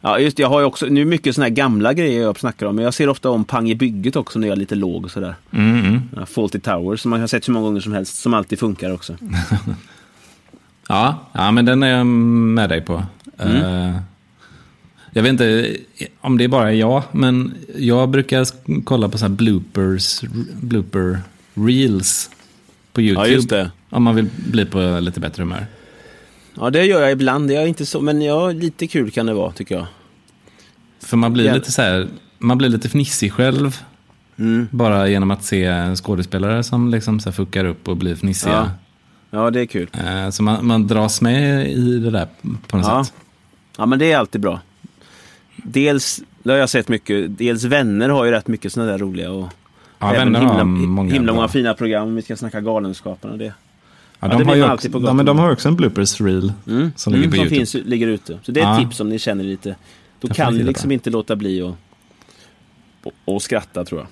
Ja, 0.00 0.18
just 0.18 0.36
det, 0.36 0.40
jag 0.40 0.48
har 0.48 0.60
ju 0.60 0.66
också, 0.66 0.86
nu 0.86 1.00
är 1.00 1.04
mycket 1.04 1.34
sådana 1.34 1.48
här 1.48 1.54
gamla 1.54 1.92
grejer 1.92 2.22
jag 2.22 2.38
snackar 2.40 2.66
om, 2.66 2.76
men 2.76 2.84
jag 2.84 2.94
ser 2.94 3.08
ofta 3.08 3.30
om 3.30 3.44
Pang 3.44 3.70
i 3.70 3.74
bygget 3.74 4.16
också 4.16 4.38
när 4.38 4.46
jag 4.48 4.52
är 4.52 4.58
lite 4.60 4.74
låg 4.74 5.04
och 5.04 5.10
sådär. 5.10 5.34
Mm, 5.50 5.78
mm. 5.86 6.00
Ja, 6.16 6.26
Fawlty 6.26 6.60
Towers 6.60 7.00
som 7.00 7.10
man 7.10 7.20
har 7.20 7.26
sett 7.26 7.44
så 7.44 7.52
många 7.52 7.66
gånger 7.66 7.80
som 7.80 7.92
helst, 7.92 8.16
som 8.22 8.34
alltid 8.34 8.58
funkar 8.58 8.90
också. 8.92 9.16
Ja, 10.88 11.18
ja, 11.32 11.50
men 11.50 11.64
den 11.64 11.82
är 11.82 11.88
jag 11.88 12.06
med 12.06 12.68
dig 12.68 12.80
på. 12.80 13.02
Mm. 13.38 13.56
Eh, 13.90 13.96
jag 15.14 15.22
vet 15.22 15.30
inte 15.30 15.76
om 16.20 16.38
det 16.38 16.44
är 16.44 16.48
bara 16.48 16.72
jag, 16.72 17.02
men 17.12 17.54
jag 17.76 18.08
brukar 18.08 18.46
kolla 18.84 19.08
på 19.08 19.18
så 19.18 19.24
här 19.24 19.32
bloopers, 19.32 20.20
blooper 20.60 21.20
reels 21.54 22.30
på 22.92 23.00
YouTube. 23.02 23.26
Ja, 23.28 23.32
just 23.34 23.48
det. 23.48 23.70
Om 23.90 24.02
man 24.02 24.14
vill 24.16 24.28
bli 24.36 24.64
på 24.66 24.98
lite 25.00 25.20
bättre 25.20 25.42
humör. 25.42 25.66
Ja, 26.54 26.70
det 26.70 26.84
gör 26.84 27.00
jag 27.00 27.12
ibland. 27.12 27.48
Det 27.48 27.56
är 27.56 27.66
inte 27.66 27.86
så, 27.86 28.00
men 28.00 28.22
ja, 28.22 28.50
lite 28.52 28.86
kul 28.86 29.10
kan 29.10 29.26
det 29.26 29.34
vara 29.34 29.52
tycker 29.52 29.74
jag. 29.74 29.86
För 31.00 31.16
man 31.16 31.32
blir 31.32 31.54
lite 31.54 31.72
så 31.72 31.82
här, 31.82 32.08
man 32.38 32.58
blir 32.58 32.68
lite 32.68 32.88
fnissig 32.88 33.32
själv. 33.32 33.80
Mm. 34.38 34.68
Bara 34.70 35.08
genom 35.08 35.30
att 35.30 35.44
se 35.44 35.96
skådespelare 35.96 36.62
som 36.62 36.90
liksom 36.90 37.20
så 37.20 37.32
fuckar 37.32 37.64
upp 37.64 37.88
och 37.88 37.96
blir 37.96 38.14
fnissiga. 38.14 38.52
Ja. 38.52 38.70
Ja, 39.30 39.50
det 39.50 39.60
är 39.60 39.66
kul. 39.66 39.88
Eh, 39.92 40.30
Så 40.30 40.42
man, 40.42 40.66
man 40.66 40.86
dras 40.86 41.20
med 41.20 41.70
i 41.70 41.98
det 41.98 42.10
där 42.10 42.28
på 42.66 42.76
något 42.76 42.86
Ja. 42.86 43.04
sätt. 43.04 43.14
Ja, 43.78 43.86
men 43.86 43.98
det 43.98 44.12
är 44.12 44.18
alltid 44.18 44.40
bra. 44.40 44.60
Dels 45.56 46.22
det 46.42 46.50
har 46.50 46.58
jag 46.58 46.68
sett 46.70 46.88
mycket. 46.88 47.38
Dels 47.38 47.64
Vänner 47.64 48.08
har 48.08 48.24
ju 48.24 48.30
rätt 48.30 48.48
mycket 48.48 48.72
sådana 48.72 48.90
där 48.92 48.98
roliga 48.98 49.30
och 49.30 49.48
Ja, 49.98 50.14
även 50.14 50.34
himla, 50.34 50.64
många 50.64 51.12
himla 51.12 51.32
många 51.32 51.48
fina 51.48 51.74
program 51.74 52.14
vi 52.14 52.22
ska 52.22 52.36
snacka 52.36 52.60
Galenskaparna. 52.60 53.36
Det. 53.36 53.44
Ja, 53.44 53.52
Ja, 54.20 54.28
de, 54.28 54.38
det 54.38 54.44
har 54.44 54.54
ju 54.56 54.62
också, 54.62 54.70
alltid 54.72 54.92
på 54.92 55.02
ja, 55.02 55.12
men 55.12 55.26
de 55.26 55.38
har 55.38 55.52
också 55.52 55.68
en 55.68 55.76
bloopers 55.76 56.20
reel 56.20 56.52
Mm. 56.66 56.92
som 56.96 57.12
ligger 57.12 57.30
på 57.30 57.36
som 57.36 57.46
finns, 57.48 57.74
ligger 57.74 58.06
ute. 58.06 58.38
Så 58.42 58.52
det 58.52 58.60
är 58.60 58.72
ett 58.72 58.80
Ja. 58.80 58.84
tips 58.84 59.00
om 59.00 59.08
ni 59.08 59.18
känner 59.18 59.44
lite. 59.44 59.76
Då 60.20 60.28
Jag 60.28 60.36
kan 60.36 60.54
ni 60.56 60.62
liksom 60.62 60.88
det. 60.88 60.94
inte 60.94 61.10
låta 61.10 61.36
bli 61.36 61.62
att 61.62 61.74
och, 63.04 63.12
och 63.34 63.42
skratta 63.42 63.84
tror 63.84 64.00
jag. 64.00 64.08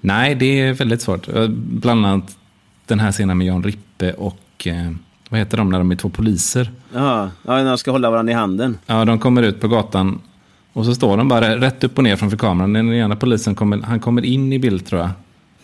Nej, 0.00 0.34
det 0.34 0.60
är 0.60 0.72
väldigt 0.74 1.00
svårt. 1.02 1.28
Bland 1.56 2.06
annat 2.06 2.36
den 2.86 3.00
här 3.00 3.12
scenen 3.12 3.38
med 3.38 3.46
Jan 3.46 3.62
Rippe 3.64 4.12
och 4.12 4.66
eh, 4.66 4.90
vad 5.28 5.40
heter 5.40 5.56
de 5.56 5.70
när 5.70 5.78
de 5.78 5.90
är 5.90 5.96
två 5.96 6.08
poliser? 6.08 6.70
Ja, 6.94 7.30
ja, 7.42 7.52
när 7.56 7.64
de 7.64 7.78
ska 7.78 7.90
hålla 7.90 8.10
varandra 8.10 8.32
i 8.32 8.34
handen. 8.34 8.78
Ja, 8.86 9.04
de 9.04 9.18
kommer 9.18 9.42
ut 9.42 9.60
på 9.60 9.68
gatan 9.68 10.20
och 10.76 10.84
så 10.84 10.94
står 10.94 11.16
de 11.16 11.28
bara 11.28 11.56
rätt 11.60 11.84
upp 11.84 11.98
och 11.98 12.04
ner 12.04 12.16
framför 12.16 12.36
kameran. 12.36 12.72
Den 12.72 12.92
ena 12.92 13.16
polisen 13.16 13.54
kommer, 13.54 13.78
han 13.82 14.00
kommer 14.00 14.24
in 14.24 14.52
i 14.52 14.58
bild 14.58 14.86
tror 14.86 15.00
jag. 15.00 15.10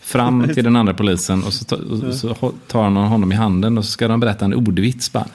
Fram 0.01 0.49
till 0.55 0.65
den 0.65 0.77
andra 0.77 0.95
polisen 0.95 1.43
och 1.45 1.53
så, 1.53 1.65
ta, 1.65 1.77
och 1.77 2.15
så 2.15 2.53
tar 2.67 2.83
han 2.83 2.97
honom 2.97 3.33
i 3.33 3.35
handen 3.35 3.79
och 3.79 3.85
så 3.85 3.91
ska 3.91 4.09
de 4.09 4.21
berätta 4.21 4.45
en 4.45 4.55
ordvits 4.55 5.13
bara. 5.13 5.27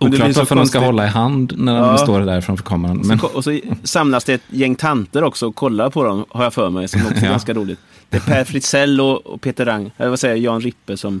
Oklart 0.00 0.36
varför 0.36 0.54
de 0.56 0.66
ska 0.66 0.78
hålla 0.78 1.04
i 1.04 1.08
hand 1.08 1.52
när 1.56 1.74
de 1.80 1.86
Ja. 1.88 1.98
står 1.98 2.20
där 2.20 2.40
framför 2.40 2.64
kameran. 2.64 3.00
Men, 3.04 3.20
och 3.20 3.44
så 3.44 3.60
samlas 3.82 4.24
det 4.24 4.34
ett 4.34 4.42
gäng 4.50 4.74
tanter 4.74 5.24
också 5.24 5.46
och 5.46 5.54
kollar 5.54 5.90
på 5.90 6.04
dem, 6.04 6.24
har 6.28 6.44
jag 6.44 6.54
för 6.54 6.70
mig, 6.70 6.88
som 6.88 7.00
också 7.06 7.14
är 7.14 7.24
Ja. 7.24 7.30
ganska 7.30 7.54
roligt. 7.54 7.78
Det 8.08 8.16
är 8.16 8.20
Per 8.20 8.44
Fritzell 8.44 9.00
och, 9.00 9.26
och 9.26 9.40
Peter 9.40 9.66
Rang, 9.66 9.90
eller 9.96 10.10
vad 10.10 10.20
säger 10.20 10.34
jag, 10.34 10.42
Jan 10.44 10.60
Rippe 10.60 10.96
som... 10.96 11.20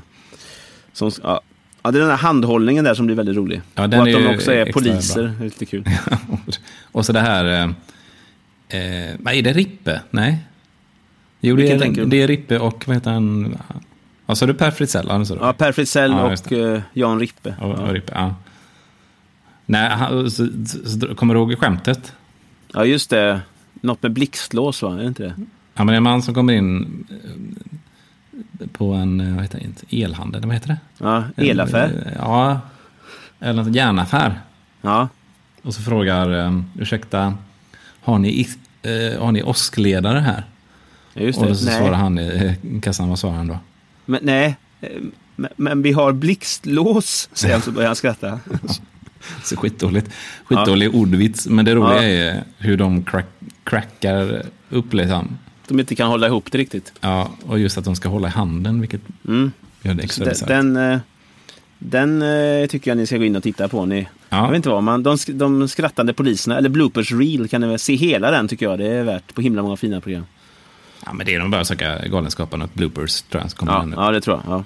som 0.92 1.10
ja. 1.22 1.40
Ja, 1.88 1.92
det 1.92 1.98
är 1.98 2.00
den 2.00 2.10
här 2.10 2.16
handhållningen 2.16 2.84
där 2.84 2.94
som 2.94 3.06
blir 3.06 3.16
väldigt 3.16 3.36
rolig. 3.36 3.62
Ja, 3.74 3.86
och 3.86 3.94
att 3.94 4.04
de 4.04 4.26
också 4.26 4.52
är 4.52 4.72
poliser, 4.72 5.22
bra. 5.22 5.32
det 5.38 5.44
är 5.44 5.44
lite 5.44 5.66
kul. 5.66 5.84
och 6.92 7.06
så 7.06 7.12
det 7.12 7.20
här... 7.20 7.44
Eh, 7.44 7.62
eh, 8.80 9.16
vad 9.18 9.34
är 9.34 9.42
det 9.42 9.52
Rippe? 9.52 10.00
Nej. 10.10 10.38
Jo, 11.40 11.56
det 11.56 11.70
är, 11.70 12.06
det 12.06 12.22
är 12.22 12.28
Rippe 12.28 12.58
och 12.58 12.84
vad 12.86 12.96
heter 12.96 13.10
han? 13.10 13.56
Ja, 14.26 14.34
så 14.34 14.44
är 14.44 14.46
det 14.46 14.54
Per 14.54 14.70
Fritzell? 14.70 15.06
Ja. 15.08 15.24
Ja, 15.40 15.52
Per 15.52 15.72
Fritzell 15.72 16.10
Ja, 16.10 16.32
och 16.32 16.52
eh, 16.52 16.80
Jan 16.92 17.20
Rippe. 17.20 17.54
Och, 17.60 17.74
och. 17.74 17.92
Rippe, 17.92 18.12
ja. 18.14 18.34
Nej, 19.66 19.90
han, 19.90 20.30
så, 20.30 20.48
så, 20.84 21.14
kommer 21.14 21.34
du 21.34 21.40
ihåg 21.40 21.58
skämtet? 21.58 22.12
ja, 22.72 22.84
just 22.84 23.10
det. 23.10 23.40
Något 23.80 24.02
med 24.02 24.12
blixtlås, 24.12 24.82
va? 24.82 24.94
Är 24.94 24.98
det 24.98 25.06
inte 25.06 25.22
det? 25.22 25.34
Ja, 25.74 25.84
men 25.84 25.86
det 25.86 25.92
är 25.92 25.96
en 25.96 26.02
man 26.02 26.22
som 26.22 26.34
kommer 26.34 26.52
in 26.52 27.06
på 28.72 28.92
en 28.92 29.20
eh, 29.20 29.34
vad 29.34 29.42
heter 29.42 29.60
det, 29.90 30.02
elhandel, 30.02 30.42
vad 30.46 30.54
heter 30.54 30.68
det? 30.68 30.78
Ja, 30.98 31.24
elaffär. 31.36 32.02
Eh, 32.06 32.12
Ja, 32.18 32.60
eller 33.40 33.62
en 33.62 33.72
järnaffär. 33.74 34.40
Ja, 34.80 35.08
Och 35.62 35.74
så 35.74 35.82
frågar, 35.82 36.44
eh, 36.46 36.60
ursäkta, 36.78 37.34
har 38.00 38.18
ni, 38.18 38.48
har 39.18 39.32
ni 39.32 39.42
åskledare 39.42 40.18
här? 40.18 40.44
ja, 41.14 41.22
just 41.22 41.38
Och 41.38 41.46
det. 41.46 41.54
så 41.54 41.64
Nej. 41.66 41.78
svarar 41.78 41.94
han 41.96 42.18
i 42.18 42.56
kassan, 42.82 43.08
vad 43.08 43.18
svarar 43.18 43.34
han 43.36 43.46
då? 43.46 43.58
Men, 44.04 44.20
nej, 44.22 44.56
men, 45.36 45.50
men 45.56 45.82
vi 45.82 45.92
har 45.92 46.12
blixtlås, 46.12 47.28
säger 47.32 47.54
han 47.54 47.62
så 47.62 47.70
börjar 47.72 47.86
han 47.88 47.96
skratta. 47.96 48.40
Så 49.44 49.56
skitdåligt. 49.56 50.10
Skitdålig 50.44 50.94
ordvits, 50.94 51.46
men 51.46 51.64
det 51.64 51.74
roliga 51.74 51.94
Ja. 52.08 52.24
är 52.32 52.44
hur 52.58 52.76
de 52.76 53.02
crack, 53.04 53.26
crackar 53.64 54.42
upp 54.70 54.92
liksom. 54.92 55.38
De 55.68 55.80
inte 55.80 55.94
kan 55.94 56.08
hålla 56.08 56.26
ihop 56.26 56.52
det 56.52 56.58
riktigt. 56.58 56.92
Ja, 57.00 57.30
och 57.46 57.58
just 57.58 57.78
att 57.78 57.84
de 57.84 57.96
ska 57.96 58.08
hålla 58.08 58.28
i 58.28 58.30
handen, 58.30 58.80
vilket 58.80 59.00
Mm. 59.28 59.52
gör 59.82 59.94
det 59.94 60.02
extra 60.02 60.24
den, 60.24 60.30
bisarrt. 60.32 60.48
den, 60.48 60.76
eh, 60.76 60.98
den 61.78 62.22
eh, 62.22 62.66
tycker 62.66 62.90
jag 62.90 62.98
ni 62.98 63.06
ska 63.06 63.16
gå 63.16 63.24
in 63.24 63.36
och 63.36 63.42
titta 63.42 63.68
på. 63.68 63.86
Ni, 63.86 64.08
Jag 64.28 64.38
Ja, 64.38 64.46
vet 64.48 64.56
inte 64.56 64.68
vad, 64.68 64.82
man, 64.82 65.02
de, 65.02 65.16
de 65.28 65.68
skrattande 65.68 66.12
poliserna, 66.12 66.58
eller 66.58 66.68
bloopers 66.68 67.12
reel, 67.12 67.48
kan 67.48 67.60
ni 67.60 67.66
väl 67.66 67.78
se 67.78 67.94
hela 67.94 68.30
den 68.30 68.48
tycker 68.48 68.66
jag. 68.66 68.78
Det 68.78 68.86
är 68.86 69.02
värt 69.04 69.34
på 69.34 69.40
himla 69.40 69.62
många 69.62 69.76
fina 69.76 70.00
program. 70.00 70.24
ja, 71.04 71.12
men 71.12 71.26
det 71.26 71.34
är 71.34 71.38
nog 71.40 71.50
bara 71.50 71.60
att 71.60 71.66
söka 71.66 71.98
Galenskaparna 72.06 72.64
och 72.64 72.70
bloopers, 72.74 73.22
tror 73.22 73.42
jag, 73.42 73.50
kommer 73.52 73.72
Ja, 73.72 73.78
den 73.80 73.94
ja 73.96 74.10
det 74.10 74.20
tror 74.20 74.40
jag. 74.44 74.54
Ja. 74.58 74.64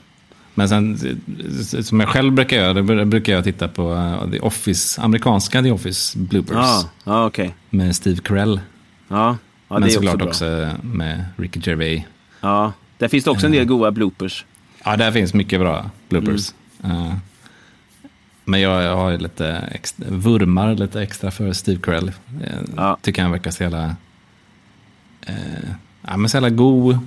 Men 0.55 0.69
sen, 0.69 0.99
som 1.85 2.01
jag 2.01 2.09
själv 2.09 2.33
brukar 2.33 2.57
göra, 2.57 2.73
br- 2.79 3.05
brukar 3.05 3.33
jag 3.33 3.45
titta 3.45 3.69
på 3.69 3.93
eh, 3.95 4.31
The 4.31 4.41
Office, 4.41 5.01
amerikanska 5.03 5.63
The 5.63 5.71
Office 5.71 6.19
bloopers 6.19 6.57
Ja, 6.57 6.91
ja 7.05 7.27
okej. 7.27 7.55
med 7.71 7.97
Steve 7.97 8.17
Carell. 8.25 8.61
Ja, 9.09 9.37
ja, 9.73 9.79
men 9.79 9.91
såklart 9.91 10.23
också 10.23 10.63
också, 10.65 10.77
med 10.83 11.25
Ricky 11.37 11.61
Gervais. 11.63 12.03
Ja, 12.41 12.73
där 12.99 13.09
finns 13.09 13.25
det 13.25 13.31
också 13.31 13.47
en 13.47 13.53
del 13.53 13.65
goda 13.65 13.91
bloopers. 13.91 14.45
Ja, 14.85 14.97
där 14.97 15.13
finns 15.13 15.35
mycket 15.35 15.61
bra 15.61 15.91
bloopers. 16.09 16.55
Mm. 16.83 16.97
Eh, 17.03 17.13
men 18.45 18.61
jag, 18.61 18.97
har 18.97 19.19
lite 19.19 19.49
extra, 19.73 20.07
vurmar 20.09 20.75
lite 20.75 21.03
extra 21.03 21.31
för 21.31 21.53
Steve 21.53 21.81
Carell. 21.83 22.13
Jag 22.41 22.59
Ja. 22.77 22.97
tycker 23.03 23.23
han 23.23 23.31
verkar 23.31 23.51
så 23.51 23.63
jävla, 23.63 23.97
eh, 25.27 25.35
ja, 26.03 26.17
men 26.17 26.29
så 26.29 26.37
jävla 26.37 26.51
god 26.51 26.99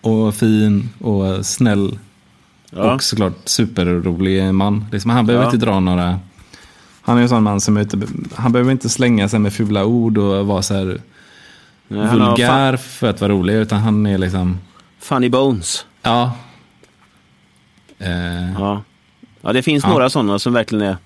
och 0.00 0.34
fin 0.34 0.88
och 1.00 1.46
snäll. 1.46 1.98
Ja. 2.70 2.94
Och 2.94 3.02
såklart 3.02 3.36
superrolig 3.44 4.54
man. 4.54 4.84
Liksom, 4.92 5.10
han 5.10 5.26
behöver 5.26 5.44
Ja. 5.44 5.52
inte 5.52 5.66
dra 5.66 5.80
några... 5.80 6.18
Han 7.02 7.18
är 7.18 7.22
en 7.22 7.28
sån 7.28 7.42
man 7.42 7.60
som 7.60 7.76
är 7.76 7.80
ute, 7.80 7.98
han 8.34 8.52
behöver 8.52 8.72
inte 8.72 8.88
slänga 8.88 9.28
sig 9.28 9.38
med 9.40 9.52
fula 9.52 9.84
ord 9.84 10.18
och 10.18 10.46
vara 10.46 10.62
så 10.62 10.74
här 10.74 11.00
Nej, 11.92 12.06
vulgär 12.18 12.76
för 12.76 13.10
att 13.10 13.20
vara 13.20 13.32
rolig. 13.32 13.54
Utan 13.54 13.80
han 13.80 14.06
är 14.06 14.18
liksom, 14.18 14.58
Funny 14.98 15.28
Bones. 15.28 15.86
ja. 16.02 16.36
Eh, 17.98 18.52
Ja, 18.58 18.82
ja 19.40 19.52
det 19.52 19.62
finns 19.62 19.84
Ja. 19.84 19.90
några 19.90 20.10
sådana 20.10 20.38
som 20.38 20.52
verkligen 20.52 20.84
är, 20.86 20.96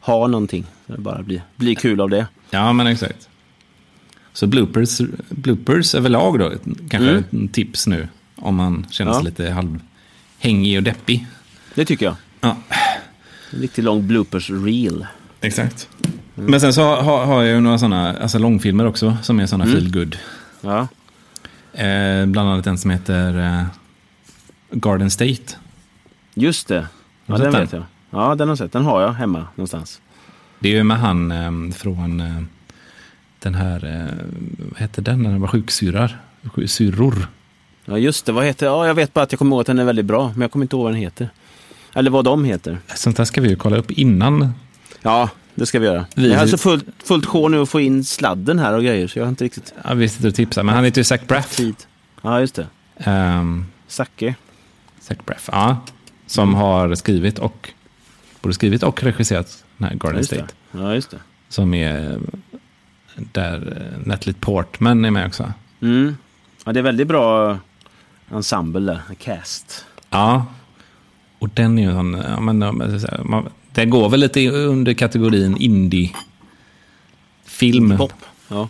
har 0.00 0.28
någonting. 0.28 0.66
Det 0.86 0.98
bara 0.98 1.22
blir, 1.22 1.42
blir 1.56 1.74
kul 1.74 2.00
av 2.00 2.10
det. 2.10 2.26
Ja, 2.50 2.72
men 2.72 2.86
exakt. 2.86 3.28
Så 4.32 4.46
bloopers, 4.46 5.00
bloopers 5.28 5.94
överlag 5.94 6.38
då, 6.38 6.52
kanske 6.90 7.10
Mm. 7.10 7.44
ett 7.44 7.52
tips 7.52 7.86
nu. 7.86 8.08
Om 8.36 8.54
man 8.56 8.86
känner 8.90 9.12
sig 9.12 9.20
Ja. 9.20 9.24
lite 9.24 9.50
halvhängig 9.50 10.76
och 10.76 10.82
deppig. 10.82 11.26
Det 11.74 11.84
tycker 11.84 12.06
jag. 12.06 12.14
Ja, 12.40 12.56
En 13.52 13.60
riktigt 13.60 13.84
lång 13.84 14.06
bloopers 14.06 14.50
reel. 14.50 15.06
exakt. 15.40 15.88
Men 16.34 16.60
sen 16.60 16.72
så 16.72 16.82
har, 16.82 17.24
har 17.24 17.42
jag 17.42 17.54
ju 17.54 17.60
några 17.60 17.78
sådana 17.78 18.16
alltså 18.18 18.38
långfilmer 18.38 18.86
också, 18.86 19.16
som 19.22 19.40
är 19.40 19.46
sådana 19.46 19.64
Mm. 19.64 19.76
feel 19.76 19.92
good. 19.92 20.16
Ja, 20.60 20.88
Eh, 21.74 22.26
bland 22.26 22.48
annat 22.48 22.66
en 22.66 22.78
som 22.78 22.90
heter 22.90 23.38
eh, 23.38 23.64
Garden 24.70 25.10
State. 25.10 25.54
just 26.34 26.68
det. 26.68 26.86
Ja, 27.26 27.36
den 27.38 27.52
sett 27.52 27.60
vet 27.62 27.72
jag. 27.72 27.82
Ja, 28.10 28.34
den 28.34 28.48
har 28.48 28.52
jag 28.52 28.58
sett. 28.58 28.72
Den 28.72 28.84
har 28.84 29.02
jag 29.02 29.12
hemma 29.12 29.46
någonstans. 29.54 30.00
Det 30.58 30.68
är 30.68 30.72
ju 30.72 30.84
med 30.84 30.98
han 30.98 31.30
eh, 31.32 31.74
från 31.74 32.20
eh, 32.20 32.42
den 33.38 33.54
här, 33.54 33.84
eh, 33.84 34.14
vad 34.70 34.78
hette 34.80 35.00
den 35.00 35.22
när 35.22 35.30
den 35.30 35.40
var 35.40 35.48
sjuksyrrar? 35.48 36.20
Sj- 36.42 36.66
Syrror. 36.66 37.26
Ja, 37.84 37.98
just 37.98 38.26
det. 38.26 38.32
Vad 38.32 38.44
heter 38.44 38.66
Ja, 38.66 38.86
jag 38.86 38.94
vet 38.94 39.14
bara 39.14 39.22
att 39.24 39.32
jag 39.32 39.38
kommer 39.38 39.56
ihåg 39.56 39.60
att 39.60 39.66
den 39.66 39.78
är 39.78 39.84
väldigt 39.84 40.06
bra, 40.06 40.28
men 40.34 40.40
jag 40.40 40.50
kommer 40.52 40.64
inte 40.64 40.76
ihåg 40.76 40.82
vad 40.84 40.92
den 40.92 41.00
heter. 41.00 41.28
Eller 41.94 42.10
vad 42.10 42.24
de 42.24 42.44
heter. 42.44 42.78
Sånt 42.94 43.16
där 43.16 43.24
ska 43.24 43.40
vi 43.40 43.48
ju 43.48 43.56
kolla 43.56 43.76
upp 43.76 43.90
innan. 43.90 44.52
Ja, 45.02 45.30
det 45.54 45.66
ska 45.66 45.78
vi 45.78 45.86
göra. 45.86 46.06
Vi- 46.16 46.28
Jag 46.28 46.34
har 46.34 46.42
alltså 46.42 46.56
fullt, 46.56 46.84
fullt 47.04 47.26
sjå 47.26 47.48
nu 47.48 47.58
att 47.62 47.68
få 47.68 47.80
in 47.80 48.04
sladden 48.04 48.58
här 48.58 48.72
och 48.74 48.82
grejer, 48.82 49.06
så 49.08 49.18
jag 49.18 49.24
har 49.24 49.28
inte 49.28 49.44
riktigt 49.44 49.74
Ja, 49.84 49.94
vi 49.94 50.08
sitter 50.08 50.28
och 50.28 50.34
tipsar, 50.34 50.62
men 50.62 50.74
han 50.74 50.84
heter 50.84 51.00
ju 51.00 51.04
Zach 51.04 51.20
Braff. 51.26 51.58
Ja, 52.22 52.40
just 52.40 52.54
det. 52.54 53.10
Um, 53.10 53.66
Zacke. 53.88 54.34
Zach 55.00 55.18
Braff, 55.26 55.48
ja. 55.52 55.76
Som 56.26 56.54
har 56.54 56.94
skrivit 56.94 57.38
och, 57.38 57.70
både 58.42 58.54
skrivit 58.54 58.82
och 58.82 59.02
regisserat 59.02 59.64
den 59.78 59.84
här 59.88 59.92
Ja, 59.94 59.98
Garden 59.98 60.18
just 60.18 60.30
State. 60.30 60.46
det. 60.72 60.78
Ja, 60.78 60.94
just 60.94 61.10
det. 61.10 61.18
Som 61.48 61.74
är 61.74 62.18
där 63.14 63.76
eh, 63.76 64.06
Natalie 64.08 64.34
Portman 64.40 65.04
är 65.04 65.10
med 65.10 65.26
också. 65.26 65.52
Mm. 65.80 66.16
Ja, 66.64 66.72
det 66.72 66.78
är 66.80 66.82
väldigt 66.82 67.08
bra 67.08 67.58
ensemble 68.30 68.80
där, 68.92 69.00
cast. 69.18 69.84
Ja. 70.10 70.46
Och 71.38 71.48
den 71.48 71.78
är 71.78 71.82
ju 71.82 71.98
en 71.98 72.12
ja, 72.28 72.40
men, 72.40 72.60
ja, 72.60 72.72
man, 73.24 73.48
den 73.74 73.90
går 73.90 74.08
väl 74.08 74.20
lite 74.20 74.50
under 74.50 74.94
kategorin 74.94 75.56
indie-film. 75.56 76.16
Pop. 77.96 78.12
Ja. 78.48 78.68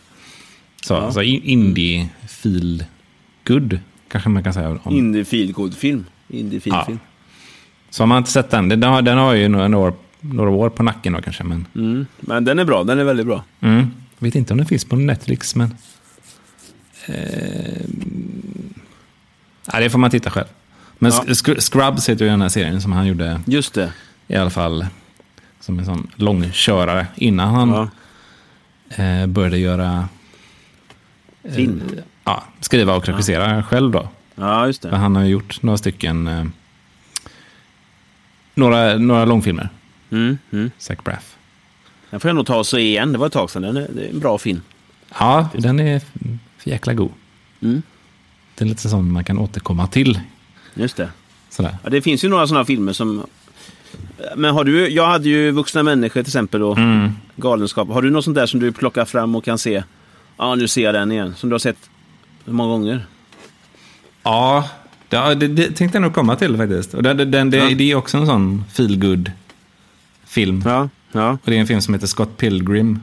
Så, 0.84 0.94
Ja. 0.94 1.00
alltså 1.00 1.22
in- 1.22 1.42
indie 1.42 2.08
feel 2.28 2.84
good 3.46 3.78
kanske 4.08 4.30
man 4.30 4.42
kan 4.44 4.54
säga. 4.54 4.78
Om. 4.82 4.96
Indie 4.96 5.24
feelgood 5.24 5.74
film. 5.76 6.04
Indie 6.28 6.60
Ja. 6.64 6.84
film. 6.84 6.98
Så 7.90 8.02
har 8.02 8.06
man 8.06 8.18
inte 8.18 8.30
sett 8.30 8.50
den, 8.50 8.68
den 8.68 8.82
har, 8.82 9.02
den 9.02 9.18
har 9.18 9.34
ju 9.34 9.48
några 9.48 9.78
år, 9.78 9.94
några 10.20 10.50
år 10.50 10.68
på 10.70 10.82
nacken 10.82 11.12
då 11.12 11.22
kanske. 11.22 11.44
Men, 11.44 11.66
Mm. 11.74 12.06
Men 12.20 12.44
den 12.44 12.58
är 12.58 12.64
bra, 12.64 12.84
den 12.84 12.98
är 12.98 13.04
väldigt 13.04 13.26
bra. 13.26 13.44
mm. 13.60 13.86
Jag 14.18 14.24
vet 14.26 14.34
inte 14.34 14.52
om 14.54 14.58
den 14.58 14.66
finns 14.66 14.84
på 14.84 14.96
Netflix, 14.96 15.54
men... 15.54 15.74
Eh, 17.06 17.82
ja, 19.72 19.80
det 19.80 19.90
får 19.90 19.98
man 19.98 20.10
titta 20.10 20.30
själv. 20.30 20.46
Men 20.98 21.12
Ja. 21.26 21.34
Scrubs 21.60 22.08
heter 22.08 22.24
ju 22.24 22.30
den 22.30 22.42
här 22.42 22.48
serien 22.48 22.82
som 22.82 22.92
han 22.92 23.06
gjorde 23.06 23.40
Just 23.46 23.74
det. 23.74 23.92
I 24.32 24.36
alla 24.36 24.50
fall 24.50 24.86
som 25.60 25.78
en 25.78 25.84
sån 25.84 26.10
långkörare 26.16 27.06
innan 27.14 27.54
han 27.54 27.70
Ja. 27.70 27.88
eh, 29.04 29.26
började 29.26 29.58
göra... 29.58 30.08
eh, 31.42 31.52
Film. 31.54 31.82
Ja, 32.24 32.42
skriva 32.60 32.94
och 32.94 33.06
regissera 33.08 33.62
själv 33.62 33.90
då. 33.92 34.08
ja, 34.34 34.66
just 34.66 34.82
För 34.82 34.90
det. 34.90 34.96
han 34.96 35.16
har 35.16 35.24
gjort 35.24 35.62
några 35.62 35.78
stycken... 35.78 36.26
Eh, 36.26 36.44
några, 38.54 38.98
några 38.98 39.24
långfilmer, 39.24 39.68
Mm. 40.10 40.38
Mm. 40.50 40.70
Zach 40.78 40.98
Braff. 41.04 41.36
Den 42.10 42.20
får 42.20 42.28
jag 42.28 42.34
nog 42.36 42.46
ta 42.46 42.56
och 42.56 42.66
se 42.66 42.78
igen. 42.78 43.12
Det 43.12 43.18
var 43.18 43.26
ett 43.26 43.32
tag 43.32 43.50
sedan. 43.50 43.62
Den 43.62 43.76
är, 43.76 43.88
det 43.94 44.04
är 44.06 44.10
en 44.10 44.18
bra 44.20 44.38
film. 44.38 44.60
Ja, 45.18 45.48
den 45.58 45.80
är 45.80 46.00
för 46.58 46.70
jäkla 46.70 46.94
god. 46.94 47.10
Mm. 47.60 47.82
Det 48.54 48.64
är 48.64 48.68
lite 48.68 48.88
sån 48.88 49.12
man 49.12 49.24
kan 49.24 49.38
återkomma 49.38 49.86
till. 49.86 50.20
Just 50.74 50.96
det. 50.96 51.08
Sådär. 51.50 51.76
Ja, 51.84 51.90
det 51.90 52.02
finns 52.02 52.24
ju 52.24 52.28
några 52.28 52.46
sådana 52.46 52.64
filmer 52.64 52.92
som... 52.92 53.26
Men 54.36 54.54
har 54.54 54.64
du, 54.64 54.88
jag 54.88 55.06
hade 55.06 55.28
ju 55.28 55.50
Vuxna 55.50 55.82
människor 55.82 56.22
till 56.22 56.28
exempel 56.30 56.62
och 56.62 56.78
Mm. 56.78 57.10
Galenskap. 57.36 57.88
Har 57.88 58.02
du 58.02 58.10
något 58.10 58.24
sånt 58.24 58.34
där 58.34 58.46
som 58.46 58.60
du 58.60 58.72
plockar 58.72 59.04
fram 59.04 59.34
och 59.34 59.44
kan 59.44 59.58
se? 59.58 59.82
Ja, 60.36 60.54
nu 60.54 60.68
ser 60.68 60.82
jag 60.82 60.94
den 60.94 61.12
igen. 61.12 61.34
Som 61.36 61.48
du 61.50 61.54
har 61.54 61.58
sett 61.58 61.76
hur 62.44 62.52
många 62.52 62.68
gånger? 62.70 63.06
Ja, 64.22 64.68
det, 65.08 65.34
det, 65.34 65.48
det 65.48 65.70
tänkte 65.70 65.96
jag 65.96 66.02
nog 66.02 66.14
komma 66.14 66.36
till 66.36 66.56
faktiskt. 66.56 66.94
Och 66.94 67.02
den, 67.02 67.30
den, 67.30 67.50
det, 67.50 67.56
Ja. 67.56 67.74
det 67.74 67.90
är 67.90 67.94
också 67.94 68.16
en 68.16 68.26
sån 68.26 68.64
feel 68.72 69.30
film 70.26 70.62
Ja, 70.64 70.88
ja. 71.12 71.30
Och 71.30 71.50
det 71.50 71.56
är 71.56 71.60
en 71.60 71.66
film 71.66 71.80
som 71.80 71.94
heter 71.94 72.06
Scott 72.06 72.36
Pilgrim 72.36 73.00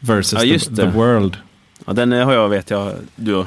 versus 0.00 0.32
Ja, 0.32 0.44
just 0.44 0.66
the, 0.66 0.72
det. 0.74 0.82
the 0.92 0.98
World. 0.98 1.36
ja 1.86 1.92
den 1.92 2.12
har 2.12 2.32
jag 2.32 2.48
vet 2.48 2.70
jag 2.70 2.92
du 3.16 3.34
har 3.34 3.46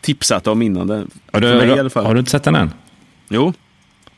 tipsat 0.00 0.46
om 0.46 0.62
innan. 0.62 0.86
Den, 0.86 1.10
Har 1.32 1.40
du, 1.40 1.46
mig 1.54 1.68
i 1.68 1.72
alla 1.72 1.82
har, 1.82 1.88
fall. 1.88 2.06
har 2.06 2.14
du 2.14 2.18
inte 2.20 2.30
sett 2.30 2.42
den 2.44 2.54
än? 2.54 2.70
Jo, 3.28 3.52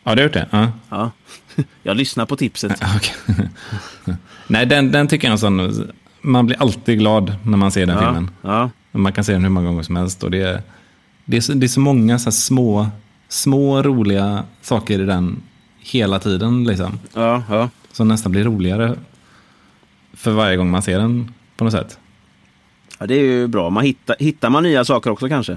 Ja, 0.04 0.14
du 0.14 0.22
har 0.22 0.24
gjort 0.24 0.32
det? 0.32 0.46
Ja. 0.50 0.72
ja. 0.88 1.10
jag 1.82 1.96
lyssnar 1.96 2.26
på 2.26 2.36
tipset. 2.36 2.82
Nej, 4.46 4.66
den, 4.66 4.92
den 4.92 5.08
tycker 5.08 5.28
jag 5.28 5.42
är 5.42 5.48
en 5.50 5.68
sån... 5.68 5.90
Man 6.22 6.46
blir 6.46 6.62
alltid 6.62 6.98
glad 6.98 7.34
när 7.44 7.56
man 7.58 7.70
ser 7.72 7.86
den 7.86 7.96
Ja, 7.96 8.02
filmen. 8.04 8.30
ja. 8.42 8.70
Man 8.92 9.12
kan 9.12 9.24
se 9.24 9.32
den 9.32 9.42
hur 9.42 9.50
många 9.50 9.66
gånger 9.68 9.82
som 9.82 9.96
helst. 9.96 10.22
Och 10.24 10.30
det, 10.30 10.42
är, 10.42 10.62
det, 11.24 11.36
är, 11.36 11.40
så, 11.40 11.52
det 11.52 11.66
är 11.66 11.68
så 11.68 11.80
många 11.80 12.18
så 12.18 12.32
små, 12.32 12.88
små 13.28 13.82
roliga 13.82 14.44
saker 14.62 15.00
i 15.00 15.04
den 15.04 15.42
hela 15.78 16.18
tiden. 16.18 16.64
Liksom, 16.64 16.98
ja, 17.14 17.42
ja. 17.50 17.68
som 17.92 18.08
nästan 18.08 18.32
blir 18.32 18.44
roligare 18.44 18.94
för 20.12 20.30
varje 20.32 20.56
gång 20.56 20.70
man 20.70 20.82
ser 20.82 20.98
den 20.98 21.34
på 21.56 21.64
något 21.64 21.72
sätt. 21.72 21.98
ja 22.98 23.06
det 23.06 23.14
är 23.14 23.22
ju 23.24 23.46
bra. 23.46 23.70
Man 23.70 23.84
hittar, 23.84 24.16
hittar 24.18 24.50
man 24.50 24.62
nya 24.62 24.84
saker 24.84 25.10
också 25.10 25.28
kanske? 25.28 25.56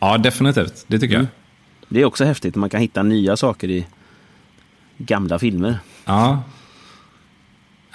Ja, 0.00 0.18
definitivt. 0.18 0.84
Det 0.86 0.98
tycker 0.98 1.14
Mm. 1.14 1.26
jag. 1.26 1.45
Det 1.88 2.00
är 2.00 2.04
också 2.04 2.24
häftigt. 2.24 2.54
Man 2.54 2.70
kan 2.70 2.80
hitta 2.80 3.02
nya 3.02 3.36
saker 3.36 3.68
i 3.70 3.86
gamla 4.98 5.38
filmer. 5.38 5.78
Ja. 6.04 6.42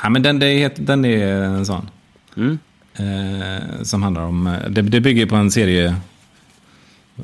ja 0.04 0.10
men 0.10 0.24
den, 0.24 0.39
det 0.39 0.76
den 0.76 1.06
är 1.06 1.28
en 1.42 1.66
sån. 1.66 1.89
Mm. 2.38 2.60
Eh, 2.96 3.82
som 3.84 4.04
handlar 4.04 4.22
om... 4.24 4.48
eh, 4.48 4.70
Det, 4.70 4.82
det 4.82 5.02
bygger 5.02 5.26
på 5.26 5.36
en 5.36 5.52
serie 5.52 5.96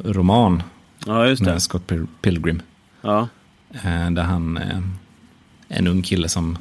roman 0.03 0.63
Ja, 1.05 1.27
just 1.27 1.43
det. 1.45 1.51
med 1.51 1.61
Scott 1.61 1.87
Pil- 1.91 2.07
Pilgrim. 2.21 2.61
Ja. 3.01 3.27
Eh, 3.71 4.11
där 4.11 4.23
han 4.23 4.57
är 4.57 4.83
en 5.67 5.87
ung 5.87 6.01
kille 6.01 6.29
som... 6.29 6.57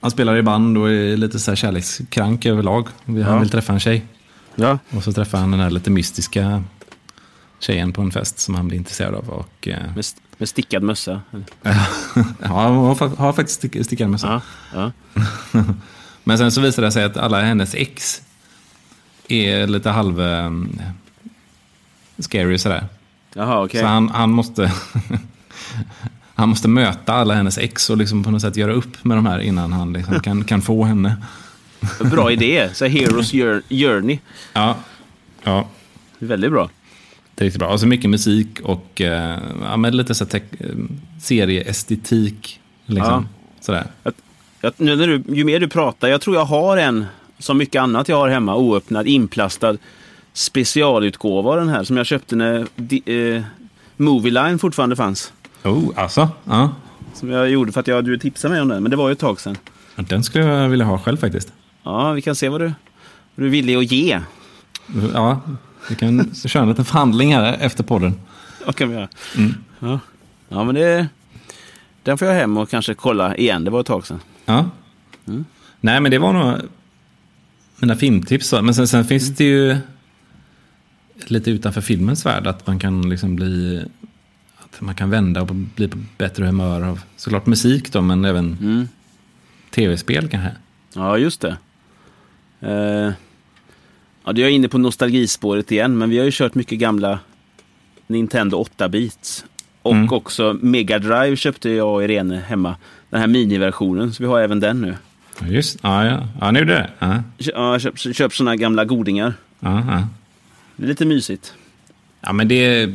Han 0.00 0.10
spelar 0.10 0.36
i 0.36 0.42
band 0.42 0.78
och 0.78 0.90
är 0.90 1.16
lite 1.16 1.38
så 1.38 1.50
här 1.50 1.56
kärlekskrank 1.56 2.46
överlag. 2.46 2.88
Han 3.06 3.16
Ja. 3.16 3.38
vill 3.38 3.50
träffa 3.50 3.72
en 3.72 3.80
tjej. 3.80 4.04
Ja. 4.54 4.78
Och 4.90 5.02
så 5.04 5.12
träffar 5.12 5.38
han 5.38 5.50
den 5.50 5.60
här 5.60 5.70
lite 5.70 5.90
mystiska 5.90 6.62
tjejen 7.58 7.92
på 7.92 8.02
en 8.02 8.10
fest 8.10 8.38
som 8.38 8.54
han 8.54 8.68
blir 8.68 8.78
intresserad 8.78 9.14
av. 9.14 9.28
Och, 9.30 9.68
eh, 9.68 9.78
Med, 9.94 9.98
st- 9.98 10.20
med 10.38 10.48
stickad 10.48 10.82
mössa. 10.82 11.20
ja, 12.42 12.68
hon 12.68 12.86
har, 12.86 12.94
fa- 12.94 13.16
har 13.16 13.32
faktiskt 13.32 13.58
stick, 13.58 13.84
stickad 13.86 14.08
mössa. 14.10 14.42
Ja. 14.74 14.90
Ja. 15.52 15.62
Men 16.24 16.38
sen 16.38 16.52
så 16.52 16.60
visar 16.60 16.82
det 16.82 16.92
sig 16.92 17.04
att 17.04 17.16
alla 17.16 17.42
hennes 17.42 17.74
ex 17.74 18.22
är 19.28 19.66
lite 19.66 19.90
halv... 19.90 20.20
Um, 20.20 20.78
scary 22.18 22.58
sådär. 22.58 22.86
Jaha, 23.34 23.64
okej. 23.64 23.80
Så 23.80 23.86
han, 23.86 24.08
han 24.08 24.30
måste... 24.30 24.72
han 26.34 26.48
måste 26.48 26.68
möta 26.68 27.12
alla 27.14 27.34
hennes 27.34 27.58
ex 27.58 27.90
och 27.90 27.96
liksom 27.96 28.24
på 28.24 28.30
något 28.30 28.42
sätt 28.42 28.56
göra 28.56 28.72
upp 28.72 29.04
med 29.04 29.16
de 29.16 29.26
här 29.26 29.38
innan 29.38 29.72
han 29.72 29.92
liksom 29.92 30.20
kan, 30.20 30.44
kan 30.44 30.62
få 30.62 30.84
henne. 30.84 31.16
Bra 32.00 32.32
idé. 32.32 32.68
Så 32.72 32.86
Heroes 32.86 33.32
Jour- 33.32 33.62
Journey. 33.68 34.18
Ja, 34.52 34.76
ja 35.42 35.68
Väldigt 36.18 36.50
bra. 36.50 36.70
Det 37.36 37.42
är 37.42 37.44
riktigt 37.44 37.60
bra. 37.60 37.68
Och 37.68 37.80
så 37.80 37.86
mycket 37.86 38.10
musik 38.10 38.60
och 38.60 39.00
eh, 39.00 39.38
ja, 39.62 39.76
men 39.76 39.96
lite 39.96 40.14
så 40.14 40.24
tech- 40.24 40.56
eh, 40.60 40.76
serieestetik. 41.20 42.60
Liksom. 42.86 43.28
Sådär. 43.60 43.86
Jag, 44.60 44.72
nu 44.76 44.96
när 44.96 45.06
du, 45.06 45.22
ju 45.34 45.44
mer 45.44 45.60
du 45.60 45.68
pratar, 45.68 46.08
jag 46.08 46.20
tror 46.20 46.36
jag 46.36 46.44
har 46.44 46.76
en, 46.76 47.04
som 47.38 47.58
mycket 47.58 47.82
annat 47.82 48.08
jag 48.08 48.16
har 48.16 48.28
hemma, 48.28 48.56
oöppnad, 48.56 49.06
inplastad 49.06 49.76
specialutgåva 50.32 51.50
av 51.50 51.56
den 51.56 51.68
här 51.68 51.84
som 51.84 51.96
jag 51.96 52.06
köpte 52.06 52.36
när 52.36 52.66
di, 52.76 53.02
eh, 53.36 53.42
Movie 53.96 54.32
Line 54.32 54.58
fortfarande 54.58 54.96
fanns. 54.96 55.32
Oh, 55.64 55.90
alltså? 55.96 56.28
Ja. 56.44 56.70
Som 57.14 57.30
jag 57.30 57.50
gjorde 57.50 57.72
för 57.72 57.80
att 57.80 57.86
jag, 57.86 58.04
du 58.04 58.18
tipsade 58.18 58.52
mig 58.54 58.62
om 58.62 58.68
den, 58.68 58.82
men 58.82 58.90
det 58.90 58.96
var 58.96 59.08
ju 59.08 59.12
ett 59.12 59.18
tag 59.18 59.40
sedan. 59.40 59.56
Den 59.96 60.22
skulle 60.24 60.44
jag 60.44 60.68
vilja 60.68 60.86
ha 60.86 60.98
själv 60.98 61.16
faktiskt. 61.16 61.52
Ja, 61.82 62.12
vi 62.12 62.22
kan 62.22 62.34
se 62.34 62.48
vad 62.48 62.60
du, 62.60 62.66
vad 62.66 62.74
du 63.34 63.46
är 63.46 63.50
villig 63.50 63.76
att 63.76 63.92
ge. 63.92 64.20
Ja, 65.14 65.40
vi 65.88 65.94
kan 65.94 66.34
köra 66.34 66.62
en 66.62 66.68
liten 66.68 66.84
förhandling 66.84 67.34
här 67.34 67.56
efter 67.60 67.84
podden. 67.84 68.14
Vad 68.66 68.76
kan 68.76 68.88
vi 68.88 68.94
göra? 68.94 69.08
Ja. 69.78 70.00
ja, 70.48 70.64
men 70.64 70.74
det... 70.74 71.08
Den 72.02 72.18
får 72.18 72.28
jag 72.28 72.34
hem 72.34 72.56
och 72.56 72.70
kanske 72.70 72.94
kolla 72.94 73.36
igen. 73.36 73.64
Det 73.64 73.70
var 73.70 73.80
ett 73.80 73.86
tag 73.86 74.06
sedan. 74.06 74.20
Ja. 74.44 74.70
Nej, 75.80 76.00
men 76.00 76.10
det 76.10 76.18
var 76.18 76.32
nog 76.32 76.56
mina 77.76 77.96
filmtips. 77.96 78.52
Men 78.52 78.74
sen, 78.74 78.88
sen 78.88 79.04
finns 79.04 79.36
det 79.36 79.44
ju 79.44 79.76
lite 81.26 81.50
utanför 81.50 81.80
filmens 81.80 82.26
värld 82.26 82.46
att 82.46 82.66
man 82.66 82.78
kan 82.78 83.08
liksom 83.08 83.36
bli... 83.36 83.84
Att 84.58 84.80
man 84.80 84.94
kan 84.94 85.10
vända 85.10 85.42
och 85.42 85.54
bli 85.54 85.88
på 85.88 85.98
bättre 86.18 86.44
humör 86.44 86.82
av 86.82 87.00
såklart 87.16 87.46
musik 87.46 87.92
då, 87.92 88.00
men 88.02 88.24
även 88.24 88.58
Mm. 88.60 88.88
tv-spel 89.70 90.28
kanske. 90.28 90.50
Ja, 90.94 91.18
just 91.18 91.40
det. 91.40 91.56
Eh, 92.60 93.12
ja, 94.26 94.32
du 94.32 94.42
är 94.44 94.48
inne 94.48 94.68
på 94.68 94.78
nostalgispåret 94.78 95.72
igen, 95.72 95.98
men 95.98 96.10
vi 96.10 96.18
har 96.18 96.24
ju 96.24 96.30
kört 96.34 96.54
mycket 96.54 96.78
gamla 96.78 97.18
Nintendo 98.06 98.62
8-bits. 98.76 99.44
Och 99.82 99.92
Mm. 99.92 100.12
också 100.12 100.56
Mega 100.62 100.98
Drive 100.98 101.36
köpte 101.36 101.70
jag 101.70 101.94
och 101.94 102.04
Irene 102.04 102.36
hemma. 102.48 102.76
Den 103.10 103.20
här 103.20 103.26
miniversionen, 103.26 104.12
så 104.12 104.22
vi 104.22 104.28
har 104.28 104.40
även 104.40 104.60
den 104.60 104.80
nu. 104.80 104.96
Just 105.48 105.78
ja, 105.82 106.04
ja. 106.04 106.28
ja, 106.40 106.50
nu 106.50 106.60
är 106.60 106.64
det 106.64 106.90
ja, 106.98 107.22
Ja, 107.38 107.78
köp, 107.78 107.98
köp 107.98 108.34
sådana 108.34 108.56
gamla 108.56 108.84
godingar. 108.84 109.34
ja, 109.60 109.84
ja. 109.88 110.08
Det 110.76 110.84
är 110.84 110.88
lite 110.88 111.04
mysigt. 111.04 111.54
ja, 112.20 112.32
men 112.32 112.48
det... 112.48 112.90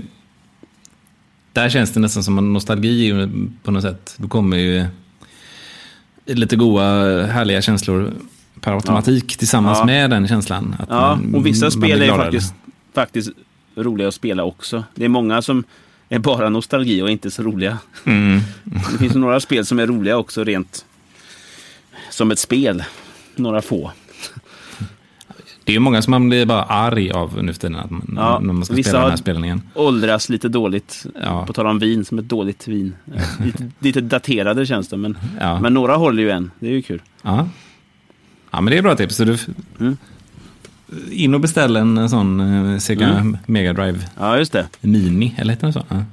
Där 1.53 1.69
känns 1.69 1.91
det 1.93 1.99
nästan 1.99 2.23
som 2.23 2.37
en 2.37 2.53
nostalgi 2.53 3.29
på 3.63 3.71
något 3.71 3.83
sätt. 3.83 4.15
Då 4.17 4.27
kommer 4.27 4.57
ju 4.57 4.85
lite 6.25 6.55
goa, 6.55 6.83
härliga 7.25 7.61
känslor 7.61 8.13
per 8.61 8.71
automatik 8.71 9.37
tillsammans 9.37 9.77
Ja. 9.79 9.85
med 9.85 10.09
den 10.09 10.27
känslan. 10.27 10.75
Att 10.79 10.89
Ja, 10.89 11.15
man- 11.15 11.35
och 11.35 11.45
vissa 11.45 11.71
spel 11.71 12.01
är 12.01 12.17
faktiskt, 12.17 12.53
faktiskt 12.95 13.29
roliga 13.75 14.07
att 14.07 14.13
spela 14.13 14.43
också. 14.43 14.83
Det 14.95 15.05
är 15.05 15.09
många 15.09 15.41
som 15.41 15.63
är 16.09 16.19
bara 16.19 16.49
nostalgi 16.49 17.01
och 17.01 17.09
inte 17.09 17.31
så 17.31 17.43
roliga. 17.43 17.77
Mm. 18.05 18.39
Det 18.63 18.97
finns 18.97 19.15
några 19.15 19.39
spel 19.39 19.65
som 19.65 19.79
är 19.79 19.87
roliga 19.87 20.17
också 20.17 20.43
rent 20.43 20.85
som 22.09 22.31
ett 22.31 22.39
spel. 22.39 22.83
Några 23.35 23.61
få. 23.61 23.91
Det 25.63 25.71
är 25.71 25.73
ju 25.73 25.79
många 25.79 26.01
som 26.01 26.11
man 26.11 26.29
blir 26.29 26.45
bara 26.45 26.63
arg 26.63 27.11
av 27.11 27.43
nu 27.43 27.53
för 27.53 27.59
tiden, 27.61 27.75
att 27.75 27.89
man, 27.91 28.13
Ja, 28.15 28.39
när 28.39 28.53
man 28.53 28.65
ska 28.65 28.73
spela 28.83 29.09
den 29.25 29.35
här 29.37 29.43
igen. 29.45 29.61
Åldras 29.75 30.29
lite 30.29 30.49
dåligt. 30.49 31.05
Ja. 31.23 31.45
På 31.45 31.53
tal 31.53 31.67
om 31.67 31.79
vin, 31.79 32.05
som 32.05 32.19
ett 32.19 32.29
dåligt 32.29 32.67
vin. 32.67 32.95
Lite, 33.43 33.71
lite 33.79 34.01
daterade 34.01 34.65
känns 34.65 34.87
det, 34.87 34.97
men, 34.97 35.17
Ja. 35.39 35.59
men 35.59 35.73
några 35.73 35.95
håller 35.95 36.23
ju 36.23 36.29
än. 36.29 36.51
Det 36.59 36.67
är 36.67 36.71
ju 36.71 36.81
kul. 36.81 37.01
Ja. 37.21 37.47
Ja, 38.51 38.61
men 38.61 38.71
det 38.71 38.77
är 38.77 38.81
bra 38.81 38.95
tips. 38.95 39.15
Så 39.15 39.23
du, 39.25 39.37
Mm. 39.79 39.97
In 41.11 41.33
och 41.33 41.39
beställ 41.41 41.75
en 41.75 42.09
sån 42.09 42.39
eh, 42.73 42.77
Sega 42.79 43.07
Mm. 43.07 43.37
Mega 43.45 43.73
Drive 43.73 43.99
Ja, 44.19 44.37
just 44.37 44.51
det. 44.51 44.67
Mini, 44.81 45.35
eller 45.37 45.53
heter 45.53 45.61
den 45.67 45.73
så? 45.73 45.83
Ja. 45.89 46.03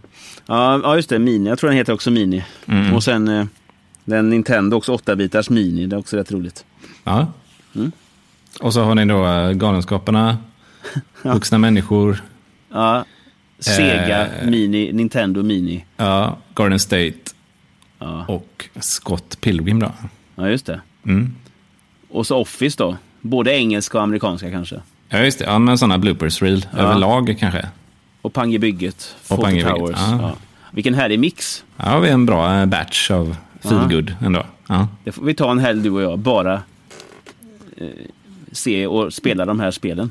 Ja, 0.46 0.80
ja, 0.82 0.96
just 0.96 1.08
det. 1.08 1.18
Mini. 1.18 1.48
Jag 1.48 1.58
tror 1.58 1.70
den 1.70 1.76
heter 1.76 1.92
också 1.92 2.10
Mini. 2.10 2.44
Mm. 2.66 2.94
Och 2.94 3.04
sen 3.04 3.28
eh, 3.28 3.44
den 4.04 4.30
Nintendo 4.30 4.76
också 4.76 4.96
8-bitars 4.96 5.50
Mini. 5.52 5.86
Det 5.86 5.96
är 5.96 6.00
också 6.00 6.16
rätt 6.16 6.32
roligt. 6.32 6.64
ja. 7.04 7.26
Mm. 7.74 7.92
Och 8.60 8.72
så 8.72 8.82
har 8.82 8.94
ni 8.94 9.04
då 9.04 9.26
eh, 9.26 9.50
Galenskaparna, 9.52 10.38
Vuxna 11.22 11.58
människor, 11.58 12.22
Ja, 12.72 13.04
Sega 13.58 14.26
Eh. 14.26 14.50
Mini, 14.50 14.92
Nintendo 14.92 15.42
Mini. 15.42 15.84
ja, 15.96 16.38
Garden 16.54 16.78
State 16.78 17.12
Ja, 17.98 18.24
och 18.28 18.68
Scott 18.80 19.40
Pilgrim 19.40 19.78
då. 19.80 19.92
ja 20.34 20.48
just 20.48 20.66
det. 20.66 20.80
Mm. 21.06 21.34
Och 22.10 22.26
så 22.26 22.36
Office 22.36 22.76
då. 22.78 22.96
Både 23.20 23.52
engelska 23.56 23.98
och 23.98 24.04
amerikanska 24.04 24.50
kanske. 24.50 24.80
Ja, 25.08 25.18
just 25.18 25.38
det. 25.38 25.44
Ja, 25.44 25.58
men 25.58 25.78
sådana 25.78 25.98
bloopers 25.98 26.42
reel 26.42 26.66
Ja. 26.72 26.78
överlag 26.78 27.36
kanske. 27.40 27.68
Och 28.22 28.32
Pang 28.32 28.54
i 28.54 28.58
bygget. 28.58 29.16
Och 29.28 29.42
Pang 29.42 29.52
i 29.52 29.54
bygget, 29.64 29.68
Towers. 29.76 29.98
ja. 29.98 30.18
Ja. 30.22 30.36
Vilken 30.72 30.94
härlig 30.94 31.18
mix. 31.18 31.64
Ja, 31.76 31.98
vi 31.98 32.08
en 32.08 32.26
bra 32.26 32.54
eh, 32.60 32.66
batch 32.66 33.10
av 33.10 33.36
feelgood 33.62 34.14
ändå. 34.20 34.46
Ja. 34.68 34.88
Det 35.04 35.12
får 35.12 35.24
vi 35.24 35.34
ta 35.34 35.50
en 35.50 35.58
helg 35.58 35.82
du 35.82 35.90
och 35.90 36.02
jag. 36.02 36.18
Bara 36.18 36.62
eh, 37.76 37.86
se 38.52 38.86
och 38.86 39.12
spela 39.12 39.44
de 39.44 39.60
här 39.60 39.70
spelen. 39.70 40.10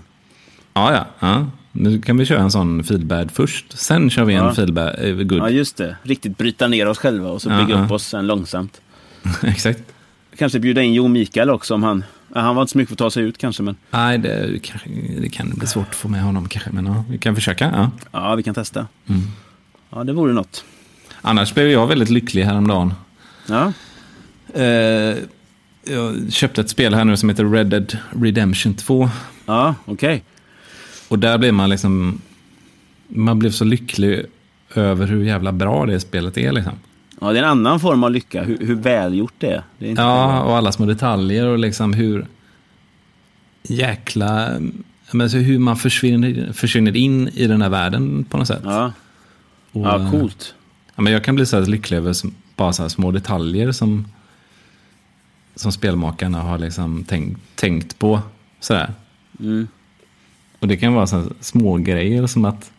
Ja, 0.73 0.93
ja, 0.93 1.05
ja. 1.19 1.45
Nu 1.71 2.01
kan 2.01 2.17
vi 2.17 2.25
köra 2.25 2.39
en 2.41 2.51
sån 2.51 2.83
feelbad 2.83 3.31
först. 3.31 3.65
Sen 3.77 4.09
kör 4.09 4.25
vi 4.25 4.33
en 4.33 4.43
Ja. 4.45 4.53
feelbad 4.55 4.95
eh, 4.99 5.11
good. 5.15 5.39
Ja, 5.39 5.49
just 5.49 5.77
det. 5.77 5.95
Riktigt 6.03 6.37
bryta 6.37 6.67
ner 6.67 6.87
oss 6.87 6.97
själva 6.97 7.29
och 7.29 7.41
så 7.41 7.49
Ja, 7.49 7.57
bygga 7.57 7.75
ja. 7.79 7.85
upp 7.85 7.91
oss 7.91 8.03
sen 8.07 8.27
långsamt. 8.27 8.81
Exakt. 9.43 9.79
Kanske 10.38 10.59
bjuda 10.59 10.81
in 10.81 10.93
Jo 10.93 11.07
Mikael 11.07 11.49
också 11.49 11.73
om 11.73 11.83
han 11.83 12.03
han 12.33 12.55
var 12.55 12.63
inte 12.63 12.71
så 12.71 12.77
mycket 12.77 12.89
för 12.89 12.95
att 12.95 12.97
ta 12.97 13.11
sig 13.11 13.23
ut 13.23 13.38
kanske, 13.38 13.63
men 13.63 13.75
Nej, 13.91 14.17
det, 14.17 14.59
det 15.21 15.29
kan 15.29 15.49
bli 15.49 15.67
svårt 15.67 15.89
att 15.89 15.95
få 15.95 16.07
med 16.07 16.21
honom 16.21 16.49
kanske. 16.49 16.71
Men 16.71 16.85
ja, 16.85 17.03
vi 17.09 17.17
kan 17.17 17.35
försöka. 17.35 17.71
Ja. 17.73 17.91
ja, 18.11 18.35
vi 18.35 18.43
kan 18.43 18.53
testa. 18.55 18.88
Mm. 19.07 19.21
Ja, 19.89 20.03
det 20.03 20.13
vore 20.13 20.33
något. 20.33 20.65
Annars 21.21 21.53
blev 21.53 21.67
jag 21.67 21.88
väldigt 21.88 22.09
lycklig 22.09 22.43
häromdagen. 22.43 22.93
Ja, 23.47 23.73
Eh, 24.53 25.15
jag 25.83 26.31
köpte 26.33 26.61
ett 26.61 26.69
spel 26.69 26.93
här 26.93 27.05
nu 27.05 27.17
som 27.17 27.29
heter 27.29 27.45
Red 27.45 27.67
Dead 27.67 27.97
Redemption 28.21 28.73
2. 28.73 29.09
ja 29.45 29.75
okej. 29.85 30.23
Och 31.07 31.19
där 31.19 31.38
blev 31.38 31.53
man 31.53 31.69
liksom... 31.69 32.21
Man 33.07 33.39
blev 33.39 33.51
så 33.51 33.63
lycklig 33.65 34.25
över 34.75 35.07
hur 35.07 35.23
jävla 35.23 35.51
bra 35.51 35.85
det 35.85 35.99
spelet 35.99 36.38
är 36.38 36.51
liksom. 36.51 36.73
Ja, 37.22 37.34
det 37.34 37.39
är 37.39 37.43
en 37.43 37.49
annan 37.49 37.80
form 37.80 38.03
av 38.03 38.11
lycka, 38.11 38.43
hur, 38.43 38.57
hur 38.57 38.76
välgjort 38.76 39.34
det 39.38 39.47
är. 39.47 39.63
Det 39.78 39.91
är 39.91 39.95
Ja, 39.95 40.41
och 40.43 40.57
alla 40.57 40.72
små 40.72 40.86
detaljer 40.86 41.47
och 41.47 41.57
liksom 41.57 41.93
hur 41.93 42.28
jäkla... 43.63 44.59
Men 45.11 45.30
så 45.30 45.38
hur 45.38 45.59
man 45.59 45.78
försvinner, 45.78 46.53
försvinner 46.53 46.95
in 46.95 47.28
i 47.28 47.47
den 47.47 47.61
här 47.61 47.70
världen 47.70 48.24
på 48.30 48.38
något 48.38 48.47
sätt. 48.47 48.61
ja. 48.63 48.91
Och, 49.72 49.86
ja 49.86 50.11
coolt. 50.11 50.55
Ja, 50.95 51.01
men 51.01 51.13
jag 51.13 51.24
kan 51.24 51.36
bli 51.36 51.45
så 51.45 51.59
här 51.59 51.65
lycklig 51.65 51.97
över 51.97 52.15
bara 52.55 52.74
så 52.74 52.89
små 52.89 53.11
detaljer 53.11 53.72
som, 53.72 54.07
som 55.55 55.72
spelmakarna 55.72 56.41
har 56.41 56.57
liksom 56.57 57.03
tänkt, 57.03 57.39
tänkt 57.55 57.99
på. 57.99 58.22
Sådär. 58.59 58.93
Mm. 59.39 59.68
Och 60.59 60.68
det 60.68 60.78
kan 60.78 60.93
vara 60.93 61.07
så 61.07 61.24
små 61.39 61.78
grejer 61.78 62.28
som 62.28 62.45
att 62.45 62.72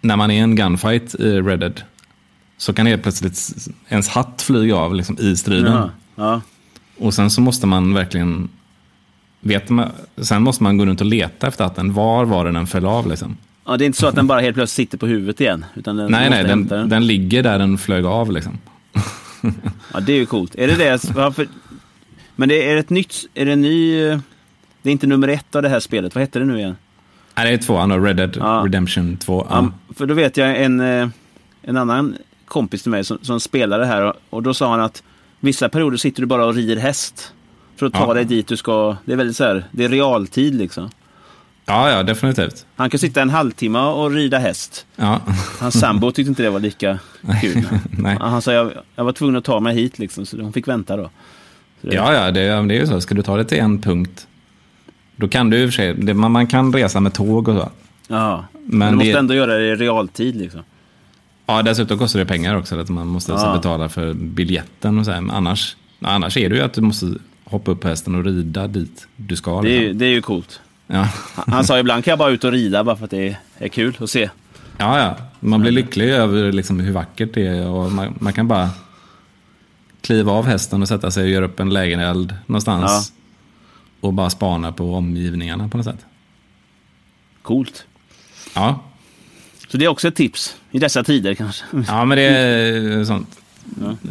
när 0.00 0.16
man 0.16 0.30
är 0.30 0.42
en 0.42 0.56
gunfight 0.56 1.14
i 1.14 1.40
Red 1.40 1.60
Dead 1.60 1.82
så 2.60 2.72
kan 2.72 2.86
helt 2.86 3.02
plötsligt 3.02 3.50
ens 3.88 4.08
hatt 4.08 4.42
flyga 4.42 4.76
av 4.76 4.94
liksom, 4.94 5.18
i 5.18 5.36
striden. 5.36 5.72
Ja, 5.72 5.90
ja. 6.16 6.40
Och 6.98 7.14
sen 7.14 7.30
så 7.30 7.40
måste 7.40 7.66
man 7.66 7.94
verkligen... 7.94 8.48
Vet 9.40 9.68
man, 9.68 9.88
sen 10.16 10.42
måste 10.42 10.62
man 10.62 10.78
gå 10.78 10.86
runt 10.86 11.00
och 11.00 11.06
leta 11.06 11.46
efter 11.46 11.64
hatten. 11.64 11.92
Var 11.92 12.24
var 12.24 12.44
det 12.44 12.52
den 12.52 12.66
föll 12.66 12.86
av 12.86 13.08
liksom? 13.08 13.36
ja, 13.66 13.76
det 13.76 13.84
är 13.84 13.86
inte 13.86 13.98
så 13.98 14.06
att 14.06 14.14
den 14.14 14.26
bara 14.26 14.40
helt 14.40 14.54
plötsligt 14.56 14.86
sitter 14.86 14.98
på 14.98 15.06
huvudet 15.06 15.40
igen. 15.40 15.64
Utan 15.74 15.96
den 15.96 16.10
Nej, 16.10 16.30
nej, 16.30 16.44
den, 16.44 16.66
den. 16.66 16.88
den 16.88 17.06
ligger 17.06 17.42
där 17.42 17.58
den 17.58 17.78
flög 17.78 18.04
av 18.04 18.32
liksom. 18.32 18.58
Ja, 19.94 20.00
det 20.00 20.12
är 20.12 20.16
ju 20.16 20.26
coolt. 20.26 20.54
Är 20.54 20.66
det 20.66 20.76
det? 20.76 21.04
Varför? 21.14 21.48
Men 22.36 22.48
det 22.48 22.70
är 22.70 22.76
ett 22.76 22.90
nytt... 22.90 23.14
Är 23.34 23.46
det 23.46 23.52
en 23.52 23.60
ny... 23.60 23.96
Det 24.82 24.88
är 24.88 24.92
inte 24.92 25.06
nummer 25.06 25.28
ett 25.28 25.54
av 25.54 25.62
det 25.62 25.68
här 25.68 25.80
spelet. 25.80 26.14
Vad 26.14 26.22
heter 26.22 26.40
det 26.40 26.46
nu 26.46 26.58
igen? 26.58 26.76
Nej, 27.36 27.46
det 27.46 27.52
är 27.52 27.58
tvåan 27.66 27.88
då. 27.88 27.98
Red 27.98 28.16
Dead 28.16 28.36
Ja. 28.40 28.62
Redemption 28.64 29.16
2. 29.16 29.46
Ja. 29.50 29.56
Ja, 29.88 29.94
för 29.94 30.06
då 30.06 30.14
vet 30.14 30.36
jag 30.36 30.62
en, 30.62 30.80
eh, 30.80 31.08
en 31.62 31.76
annan 31.76 32.16
kompis 32.50 32.82
till 32.82 32.90
mig 32.90 33.04
som, 33.04 33.18
som 33.22 33.40
spelade 33.40 33.86
här 33.86 34.02
och, 34.02 34.14
och 34.30 34.42
då 34.42 34.54
sa 34.54 34.70
han 34.70 34.80
att 34.80 35.02
vissa 35.40 35.68
perioder 35.68 35.96
sitter 35.96 36.20
du 36.22 36.26
bara 36.26 36.44
och 36.46 36.54
rider 36.54 36.76
häst. 36.76 37.32
För 37.76 37.86
att 37.86 37.92
ta 37.92 38.06
Ja. 38.08 38.14
dig 38.14 38.24
dit 38.24 38.48
du 38.48 38.56
ska. 38.56 38.96
Det 39.04 39.12
är 39.12 39.16
väldigt 39.16 39.36
så 39.36 39.44
här, 39.44 39.64
det 39.72 39.84
är 39.84 39.88
realtid 39.88 40.54
liksom. 40.54 40.90
ja, 41.66 41.90
ja, 41.90 42.02
definitivt. 42.02 42.66
Han 42.76 42.90
kan 42.90 42.98
sitta 42.98 43.22
en 43.22 43.30
halvtimme 43.30 43.78
och 43.78 44.10
rida 44.10 44.38
häst. 44.38 44.86
Ja. 44.96 45.20
Hans 45.60 45.80
sambo 45.80 46.12
tyckte 46.12 46.28
inte 46.28 46.42
det 46.42 46.50
var 46.50 46.60
lika 46.60 46.98
kul. 47.40 47.62
Nej. 47.90 48.16
Han 48.20 48.42
sa 48.42 48.52
jag, 48.52 48.72
jag 48.96 49.04
var 49.04 49.12
tvungen 49.12 49.36
att 49.36 49.44
ta 49.44 49.60
mig 49.60 49.74
hit 49.74 49.98
liksom, 49.98 50.26
så 50.26 50.40
hon 50.42 50.52
fick 50.52 50.68
vänta 50.68 50.96
då. 50.96 51.10
Det- 51.80 51.94
Ja, 51.94 52.14
ja, 52.14 52.30
det, 52.30 52.40
det 52.40 52.74
är 52.74 52.80
ju 52.80 52.86
så. 52.86 53.00
Ska 53.00 53.14
du 53.14 53.22
ta 53.22 53.36
det 53.36 53.44
till 53.44 53.58
en 53.58 53.80
punkt, 53.80 54.26
då 55.16 55.28
kan 55.28 55.50
du 55.50 55.58
i 55.58 55.64
och 55.66 55.68
för 55.68 55.72
sig, 55.72 55.94
det, 55.94 56.14
man, 56.14 56.32
man 56.32 56.46
kan 56.46 56.72
resa 56.72 57.00
med 57.00 57.12
tåg 57.14 57.48
och 57.48 57.54
så. 57.56 57.70
Ja. 58.08 58.44
Men, 58.52 58.78
Men 58.78 58.88
du 58.90 58.94
måste 58.96 59.12
det- 59.12 59.18
ändå 59.18 59.34
göra 59.34 59.54
det 59.58 59.66
i 59.66 59.74
realtid 59.76 60.36
liksom. 60.36 60.60
Ja, 61.56 61.62
dessutom 61.62 61.98
kostar 61.98 62.18
det 62.18 62.26
pengar 62.26 62.56
också, 62.56 62.78
att 62.80 62.88
man 62.88 63.06
måste 63.06 63.32
alltså 63.32 63.46
Ja. 63.46 63.54
betala 63.56 63.88
för 63.88 64.14
biljetten 64.14 64.98
och 64.98 65.04
så 65.04 65.10
här. 65.10 65.20
Men 65.20 65.36
annars, 65.36 65.76
annars 66.00 66.36
är 66.36 66.48
det 66.50 66.56
ju 66.56 66.62
att 66.62 66.72
du 66.72 66.80
måste 66.80 67.14
hoppa 67.44 67.70
upp 67.70 67.80
på 67.80 67.88
hästen 67.88 68.14
och 68.14 68.24
rida 68.24 68.66
dit 68.66 69.06
du 69.16 69.36
ska. 69.36 69.62
Det 69.62 69.68
är, 69.70 69.72
ju- 69.72 69.80
liksom. 69.80 69.98
det 69.98 70.04
är 70.06 70.10
ju 70.10 70.22
coolt. 70.22 70.60
Ja. 70.86 71.08
Han, 71.34 71.64
sa 71.64 71.78
ibland 71.78 72.04
kan 72.04 72.12
jag 72.12 72.18
bara 72.18 72.30
ut 72.30 72.44
och 72.44 72.52
rida 72.52 72.84
bara 72.84 72.96
för 72.96 73.04
att 73.04 73.10
det 73.10 73.36
är, 73.58 73.68
kul 73.68 73.96
att 74.00 74.10
se. 74.10 74.30
ja, 74.78 74.98
ja. 74.98 75.16
Man 75.40 75.60
blir 75.60 75.72
lycklig 75.72 76.08
över 76.10 76.52
liksom 76.52 76.80
hur 76.80 76.92
vackert 76.92 77.34
det 77.34 77.46
är 77.46 77.66
och 77.68 77.92
man, 77.92 78.14
man 78.20 78.32
kan 78.32 78.48
bara 78.48 78.70
kliva 80.00 80.32
av 80.32 80.46
hästen 80.46 80.82
och 80.82 80.88
sätta 80.88 81.10
sig 81.10 81.22
och 81.24 81.28
göra 81.30 81.44
upp 81.44 81.60
en 81.60 81.70
lägereld 81.70 82.34
någonstans. 82.46 83.12
Och 84.00 84.12
bara 84.12 84.30
spana 84.30 84.72
på 84.72 84.94
omgivningarna 84.94 85.68
på 85.68 85.76
något 85.76 85.86
sätt. 85.86 86.04
Coolt. 87.42 87.84
Ja, 88.54 88.82
Så 89.70 89.76
det 89.76 89.84
är 89.84 89.88
också 89.88 90.08
ett 90.08 90.14
tips 90.14 90.56
i 90.70 90.78
dessa 90.78 91.02
tider 91.04 91.34
kanske. 91.34 91.64
Ja, 91.86 92.04
men 92.04 92.18
det 92.18 92.22
är 92.22 93.04
sånt 93.04 93.38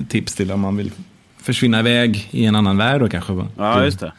tips 0.09 0.35
till 0.35 0.51
om 0.51 0.59
man 0.59 0.77
vill 0.77 0.91
försvinna 1.41 1.79
iväg 1.79 2.27
i 2.31 2.45
en 2.45 2.55
annan 2.55 2.77
värld 2.77 3.01
och 3.01 3.11
kanske 3.11 3.47
Ja, 3.57 3.83
just 3.83 3.99
det. 3.99 4.11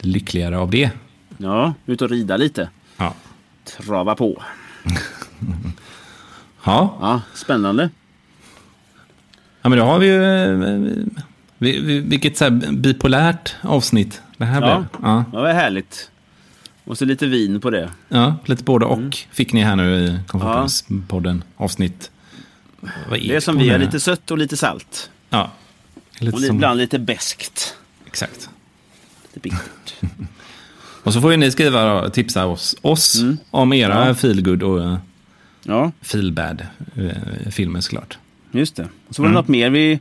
lyckligare 0.00 0.58
av 0.58 0.70
det. 0.70 0.90
Ja, 1.38 1.74
ut 1.86 2.02
och 2.02 2.10
rida 2.10 2.36
lite. 2.36 2.68
Ja. 2.96 3.14
Trava 3.64 4.14
på. 4.14 4.42
Ja, 6.64 6.98
Ja, 7.00 7.20
spännande. 7.34 7.90
ja 9.62 9.68
men 9.68 9.78
då 9.78 9.84
har 9.84 9.98
vi 9.98 10.06
ju... 10.06 10.24
eh, 10.24 11.04
vi- 11.58 11.80
vi- 11.80 12.00
Vilket 12.00 12.36
så 12.38 12.44
här 12.44 12.50
bipolärt 12.72 13.54
avsnitt 13.62 14.22
det 14.36 14.44
här 14.44 14.60
Ja. 14.62 14.66
blev. 14.76 14.86
Ja, 15.02 15.24
Ja, 15.32 15.38
det 15.38 15.42
var 15.44 15.52
härligt. 15.52 16.10
Och 16.84 16.98
så 16.98 17.04
lite 17.04 17.26
vin 17.26 17.60
på 17.60 17.70
det. 17.70 17.90
ja, 18.08 18.36
lite 18.44 18.64
både 18.64 18.84
och 18.86 18.98
Mm. 18.98 19.10
fick 19.32 19.52
ni 19.52 19.60
här 19.62 19.76
nu 19.76 19.96
i 19.96 20.18
Komfortpodden 20.26 21.44
avsnitt. 21.56 22.10
Vad 22.80 23.18
Det 23.20 23.34
är 23.36 23.40
som 23.40 23.58
vi 23.58 23.68
har 23.68 23.78
lite 23.78 24.00
sött 24.00 24.30
och 24.30 24.38
lite 24.38 24.56
salt. 24.56 25.10
Ja, 25.30 25.50
lite 26.18 26.36
Och 26.36 26.42
som, 26.42 26.56
ibland 26.56 26.78
lite 26.80 26.98
beskt. 26.98 27.76
exakt. 28.06 28.48
Lite 29.34 29.40
bittert. 29.40 29.94
Och 31.02 31.12
så 31.12 31.20
får 31.20 31.30
ju 31.30 31.36
ni 31.36 31.50
skriva 31.50 32.00
och 32.02 32.12
tipsa 32.12 32.46
oss, 32.46 32.76
oss 32.82 33.22
om 33.50 33.72
era 33.72 33.94
Mm. 33.94 34.08
Ja. 34.08 34.14
feelgood 34.14 34.62
och 34.62 34.78
uh, 34.78 34.96
Ja, 35.62 35.92
feelbad 36.02 36.66
eh, 36.96 37.50
filmer 37.50 37.80
såklart. 37.80 38.18
just 38.52 38.76
det. 38.76 38.88
Och 39.08 39.14
så 39.14 39.22
var 39.22 39.28
det 39.28 39.32
Mm. 39.32 39.40
något 39.40 39.48
mer. 39.48 39.70
Vi, 39.70 40.00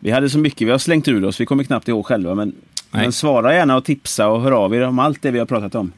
vi 0.00 0.10
hade 0.10 0.30
så 0.30 0.38
mycket 0.38 0.66
vi 0.68 0.70
har 0.70 0.78
slängt 0.78 1.08
ur 1.08 1.24
oss. 1.24 1.40
Vi 1.40 1.46
kommer 1.46 1.64
knappt 1.64 1.88
ihåg 1.88 2.06
själva. 2.06 2.34
Men, 2.34 2.52
men 2.90 3.12
svara 3.12 3.54
gärna 3.54 3.76
och 3.76 3.84
tipsa 3.84 4.28
och 4.28 4.42
hör 4.42 4.52
av 4.52 4.74
er 4.74 4.80
om 4.82 4.98
allt 4.98 5.22
det 5.22 5.30
vi 5.30 5.38
har 5.38 5.46
pratat 5.46 5.74
om. 5.74 5.92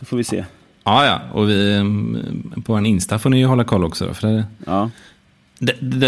Så 0.00 0.04
får 0.06 0.16
vi 0.16 0.24
se. 0.24 0.44
Ja, 0.84 1.06
ja. 1.06 1.20
Och 1.32 1.48
vi, 1.48 1.74
mm, 1.76 2.62
på 2.66 2.74
en 2.74 2.86
Insta 2.86 3.18
får 3.18 3.30
ni 3.30 3.38
ju 3.38 3.46
hålla 3.46 3.64
koll 3.64 3.84
också. 3.84 4.06
Då, 4.06 4.14
för 4.14 4.28
där, 4.28 4.44
Ja, 4.66 4.90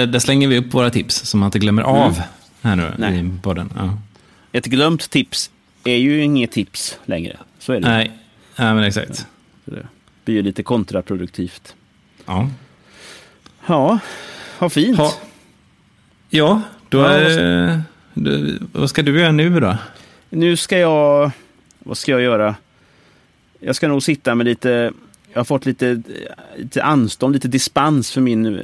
där, 0.06 0.18
slänger 0.18 0.48
vi 0.48 0.58
upp 0.58 0.74
våra 0.74 0.90
tips 0.90 1.14
som 1.16 1.40
man 1.40 1.46
inte 1.46 1.58
glömmer 1.58 1.82
av 1.82 2.20
här 2.62 2.76
nu 2.76 2.82
Mm. 2.82 2.94
Nej. 2.98 3.18
i 3.18 3.40
podden. 3.42 3.72
Ja. 3.76 3.98
ett 4.52 4.66
glömt 4.66 5.10
tips 5.10 5.50
är 5.84 5.96
ju 5.96 6.22
inget 6.22 6.52
tips 6.52 6.98
längre. 7.04 7.36
Så 7.58 7.72
är 7.72 7.80
det. 7.80 7.88
Nej, 7.88 8.12
nej, 8.56 8.74
men 8.74 8.84
exakt. 8.84 9.16
Så 9.64 9.70
det 9.70 9.86
blir 10.24 10.34
ju 10.34 10.42
lite 10.42 10.62
kontraproduktivt. 10.62 11.74
Ja, 12.26 12.48
Ja, 13.66 13.98
vad 14.58 14.72
fint. 14.72 14.98
ha. 14.98 15.12
ja 16.30 16.62
då 16.88 16.98
Ja, 16.98 17.10
är, 17.10 17.82
vad 18.72 18.90
ska 18.90 19.02
du 19.02 19.20
göra 19.20 19.32
nu 19.32 19.60
då? 19.60 19.76
Nu 20.30 20.56
ska 20.56 20.78
jag... 20.78 21.30
Vad 21.78 21.98
ska 21.98 22.12
jag 22.12 22.20
göra? 22.22 22.54
Jag 23.64 23.76
ska 23.76 23.88
nog 23.88 24.02
sitta 24.02 24.34
med 24.34 24.46
lite... 24.46 24.92
Jag 25.32 25.40
har 25.40 25.44
fått 25.44 25.66
lite, 25.66 26.02
lite 26.56 26.82
anstånd, 26.82 27.34
lite 27.34 27.48
dispens 27.48 28.10
för 28.12 28.20
min 28.20 28.60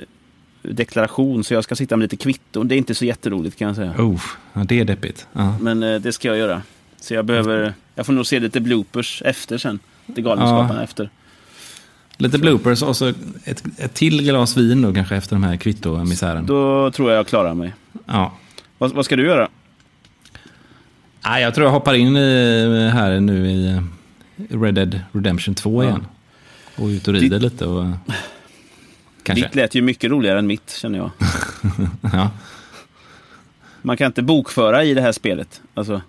deklaration. 0.63 1.45
Så 1.45 1.55
jag 1.55 1.65
ska 1.65 1.75
sitta 1.75 1.97
med 1.97 2.05
lite 2.05 2.17
kvitton. 2.17 2.69
Det 2.69 2.75
är 2.75 2.77
inte 2.77 2.95
så 2.95 3.05
jätteroligt 3.05 3.59
kan 3.59 3.69
jag 3.69 3.77
säga. 3.77 3.95
Oh, 3.99 4.21
det 4.65 4.81
är 4.81 4.85
deppigt. 4.85 5.27
Ja. 5.33 5.59
Men 5.61 5.83
eh, 5.83 6.01
det 6.01 6.13
ska 6.13 6.29
jag 6.29 6.37
göra. 6.39 6.63
Så 7.01 7.15
jag 7.15 7.25
behöver... 7.25 7.75
Jag 7.95 8.07
får 8.07 8.13
nog 8.13 8.27
se 8.27 8.41
lite 8.41 8.61
bloopers 8.61 9.23
efter 9.25 9.59
sen. 9.59 9.79
Lite 10.07 10.23
Galenskaparna 10.23 10.75
Ja. 10.81 10.85
efter. 10.85 11.11
Lite 12.17 12.39
bloopers 12.39 12.83
och 12.83 12.97
så 12.97 13.07
ett, 13.45 13.65
ett 13.79 13.95
till 13.95 14.23
glas 14.23 14.57
vin 14.57 14.83
då 14.83 14.95
kanske 14.95 15.17
efter 15.17 15.37
de 15.37 15.43
här 15.43 15.57
kvittomisären. 15.57 16.47
Då 16.47 16.91
tror 16.91 17.11
jag 17.11 17.19
jag 17.19 17.27
klarar 17.27 17.55
mig. 17.55 17.75
Ja. 18.07 18.33
Vad, 18.79 18.93
vad 18.93 19.05
ska 19.05 19.17
du 19.17 19.27
göra? 19.27 19.49
Nej, 21.25 21.43
jag 21.43 21.55
tror 21.55 21.67
jag 21.67 21.73
hoppar 21.73 21.95
in 21.95 22.17
i, 22.17 22.91
här 22.93 23.21
nu 23.21 23.51
i 23.51 23.67
eh, 23.71 23.83
Red 24.49 24.75
Dead 24.75 25.01
Redemption 25.13 25.55
2 25.55 25.83
igen. 25.85 26.07
Och 26.77 26.87
ut 26.87 27.09
och 27.09 27.15
rider 27.15 27.39
lite 27.41 27.67
och... 27.67 27.87
Kanske. 29.23 29.45
Ditt 29.47 29.55
lät 29.55 29.75
ju 29.75 29.83
mycket 29.83 30.11
roligare 30.11 30.39
än 30.39 30.47
mitt, 30.47 30.71
känner 30.71 30.99
jag. 30.99 31.11
Ja. 32.13 32.31
Man 33.83 33.97
kan 33.97 34.07
inte 34.07 34.23
bokföra 34.23 34.85
i 34.85 34.95
det 34.95 35.01
här 35.01 35.13
spelet. 35.13 35.61
Alltså, 35.75 36.03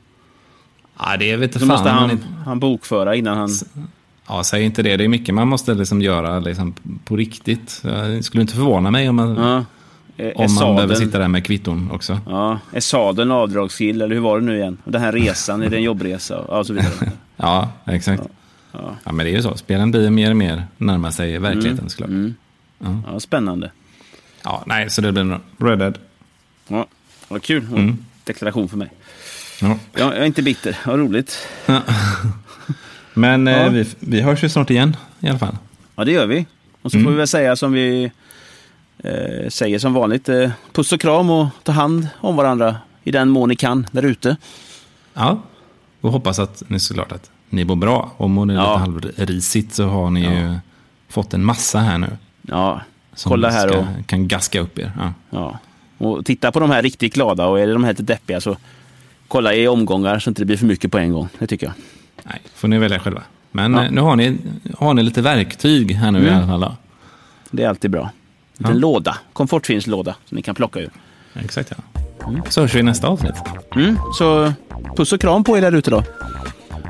ja, 0.99 1.17
det 1.17 1.35
vet 1.35 1.57
fan. 1.59 1.67
måste 1.67 1.89
han, 1.89 2.11
inte- 2.11 2.27
han 2.45 2.59
bokföra 2.59 3.15
innan 3.15 3.37
han... 3.37 3.49
Ja, 4.27 4.43
säg 4.43 4.63
inte 4.63 4.83
det. 4.83 4.97
Det 4.97 5.03
är 5.03 5.07
mycket 5.07 5.35
man 5.35 5.47
måste 5.47 5.73
liksom 5.73 6.01
göra 6.01 6.39
liksom 6.39 6.73
på 7.05 7.15
riktigt. 7.15 7.79
Det 7.83 8.23
skulle 8.23 8.41
inte 8.41 8.53
förvåna 8.53 8.91
mig 8.91 9.09
om 9.09 9.15
man, 9.15 9.35
Ja. 9.35 9.65
Är 10.19 10.37
om 10.37 10.41
man 10.41 10.49
sadeln- 10.49 10.75
behöver 10.75 10.95
sitta 10.95 11.19
där 11.19 11.27
med 11.27 11.45
kvitton 11.45 11.91
också. 11.91 12.19
Ja, 12.25 12.59
är 12.71 12.79
sadeln 12.79 13.31
avdragsgill 13.31 14.01
eller 14.01 14.15
hur 14.15 14.21
var 14.21 14.39
det 14.39 14.45
nu 14.45 14.55
igen? 14.57 14.77
Den 14.85 15.01
här 15.01 15.11
resan, 15.11 15.61
är 15.63 15.69
det 15.69 15.77
en 15.77 15.83
jobbresa? 15.83 16.45
Ja, 16.47 16.63
så 16.63 16.73
vidare. 16.73 16.91
Ja, 17.37 17.71
exakt. 17.85 18.23
Ja. 18.71 18.79
Ja, 19.03 19.11
men 19.11 19.25
det 19.25 19.31
är 19.31 19.35
ju 19.35 19.41
så. 19.41 19.57
Spelen 19.57 19.91
blir 19.91 20.09
mer 20.09 20.29
och 20.29 20.37
mer 20.37 20.63
närmar 20.77 21.11
sig 21.11 21.37
verkligheten 21.39 21.89
såklart. 21.89 22.09
Mm. 22.09 22.33
Ja, 23.07 23.19
spännande. 23.19 23.71
Ja, 24.43 24.63
nej, 24.67 24.89
så 24.89 25.01
det 25.01 25.11
blir 25.11 25.23
nog 25.23 25.39
Red 25.57 25.79
Dead. 25.79 25.97
Ja, 26.67 26.87
vad 27.27 27.41
kul. 27.43 27.63
Mm. 27.71 27.97
Deklaration 28.23 28.69
för 28.69 28.77
mig. 28.77 28.89
Ja. 29.61 29.77
Jag 29.95 30.17
är 30.17 30.25
inte 30.25 30.41
bitter. 30.41 30.77
Vad 30.85 30.99
roligt. 30.99 31.47
Men 33.13 33.47
eh, 33.47 33.53
Ja. 33.57 33.69
vi, 33.69 33.85
vi 33.99 34.21
hörs 34.21 34.43
ju 34.43 34.49
snart 34.49 34.69
igen 34.69 34.95
i 35.19 35.29
alla 35.29 35.39
fall. 35.39 35.57
Ja, 35.95 36.03
det 36.05 36.11
gör 36.11 36.25
vi. 36.27 36.45
Och 36.81 36.91
så 36.91 36.97
Mm. 36.97 37.05
får 37.05 37.11
vi 37.11 37.17
väl 37.17 37.27
säga 37.27 37.55
som 37.55 37.71
vi 37.71 38.11
eh, 39.03 39.49
säger 39.49 39.79
som 39.79 39.93
vanligt. 39.93 40.29
Eh, 40.29 40.51
puss 40.73 40.91
och 40.93 41.01
kram 41.01 41.29
och 41.29 41.47
ta 41.63 41.71
hand 41.71 42.07
om 42.17 42.35
varandra 42.35 42.75
i 43.03 43.11
den 43.11 43.29
mån 43.29 43.49
ni 43.49 43.55
kan 43.55 43.87
där 43.91 44.03
ute. 44.05 44.37
Ja, 45.13 45.41
och 46.01 46.11
hoppas 46.11 46.39
att 46.39 46.63
ni 46.67 46.79
såklart 46.79 47.11
att 47.11 47.29
ni 47.49 47.65
mår 47.65 47.75
bra. 47.75 48.11
Om 48.17 48.47
ni 48.47 48.53
Ja. 48.53 48.61
lite 48.73 48.79
halvrisigt 48.79 49.73
så 49.73 49.83
har 49.87 50.09
ni 50.09 50.21
ju 50.21 50.55
fått 51.09 51.33
en 51.33 51.45
massa 51.45 51.79
här 51.79 51.97
nu. 51.97 52.17
Ja, 52.41 52.81
Som 53.13 53.29
kolla 53.29 53.49
här 53.49 53.67
ska, 53.67 53.77
och, 53.79 53.85
kan 54.05 54.27
gaska 54.27 54.59
upp 54.61 54.79
er. 54.79 54.91
Ja. 54.99 55.13
ja. 55.29 55.59
och 55.97 56.25
titta 56.25 56.51
på 56.51 56.59
de 56.59 56.71
här 56.71 56.81
riktigt 56.81 57.13
glada 57.13 57.45
och 57.45 57.59
är 57.59 57.67
det 57.67 57.73
de 57.73 57.83
här 57.83 57.91
lite 57.91 58.03
deppiga 58.03 58.41
så 58.41 58.57
kolla 59.27 59.53
i 59.53 59.67
omgångar 59.67 60.19
så 60.19 60.29
inte 60.29 60.41
det 60.41 60.45
blir 60.45 60.57
för 60.57 60.65
mycket 60.65 60.91
på 60.91 60.97
en 60.97 61.13
gång. 61.13 61.27
Det 61.39 61.47
tycker 61.47 61.65
jag. 61.67 61.73
Nej, 62.23 62.41
får 62.55 62.67
ni 62.67 62.77
välja 62.77 62.99
själva. 62.99 63.21
Men 63.51 63.73
Ja. 63.73 63.83
eh, 63.85 63.91
nu 63.91 64.01
har 64.01 64.15
ni, 64.15 64.37
har 64.77 64.93
ni 64.93 65.03
lite 65.03 65.21
verktyg 65.21 65.91
här 65.91 66.11
nu 66.11 66.19
i 66.19 66.27
Mm. 66.29 66.49
alla 66.49 66.59
fall. 66.67 66.75
Det 67.51 67.63
är 67.63 67.69
alltid 67.69 67.91
bra. 67.91 68.09
En 68.59 68.63
liten 68.63 68.75
Ja. 68.75 68.79
låda, 68.81 69.17
komfortfilmslåda 69.33 70.15
som 70.25 70.35
ni 70.35 70.41
kan 70.41 70.55
plocka 70.55 70.79
ur. 70.79 70.89
Exakt 71.33 71.71
ja. 71.77 71.83
Så 72.49 72.61
hörs 72.61 72.75
vi 72.75 72.79
i 72.79 72.83
nästa 72.83 73.07
avsnitt. 73.07 73.35
Mm, 73.75 73.97
så 74.17 74.53
puss 74.97 75.13
och 75.13 75.21
kram 75.21 75.43
på 75.43 75.57
er 75.57 75.61
där 75.61 75.71
ute 75.75 75.89
då. 75.91 76.03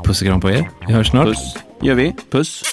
Puss 0.05 0.21
och 0.21 0.27
kram 0.27 0.41
på 0.41 0.49
er. 0.51 0.69
Vi 0.87 0.93
hörs 0.93 1.09
snart. 1.09 1.25
Puss 1.25 1.55
gör 1.81 1.95
vi. 1.95 2.15
Puss. 2.31 2.63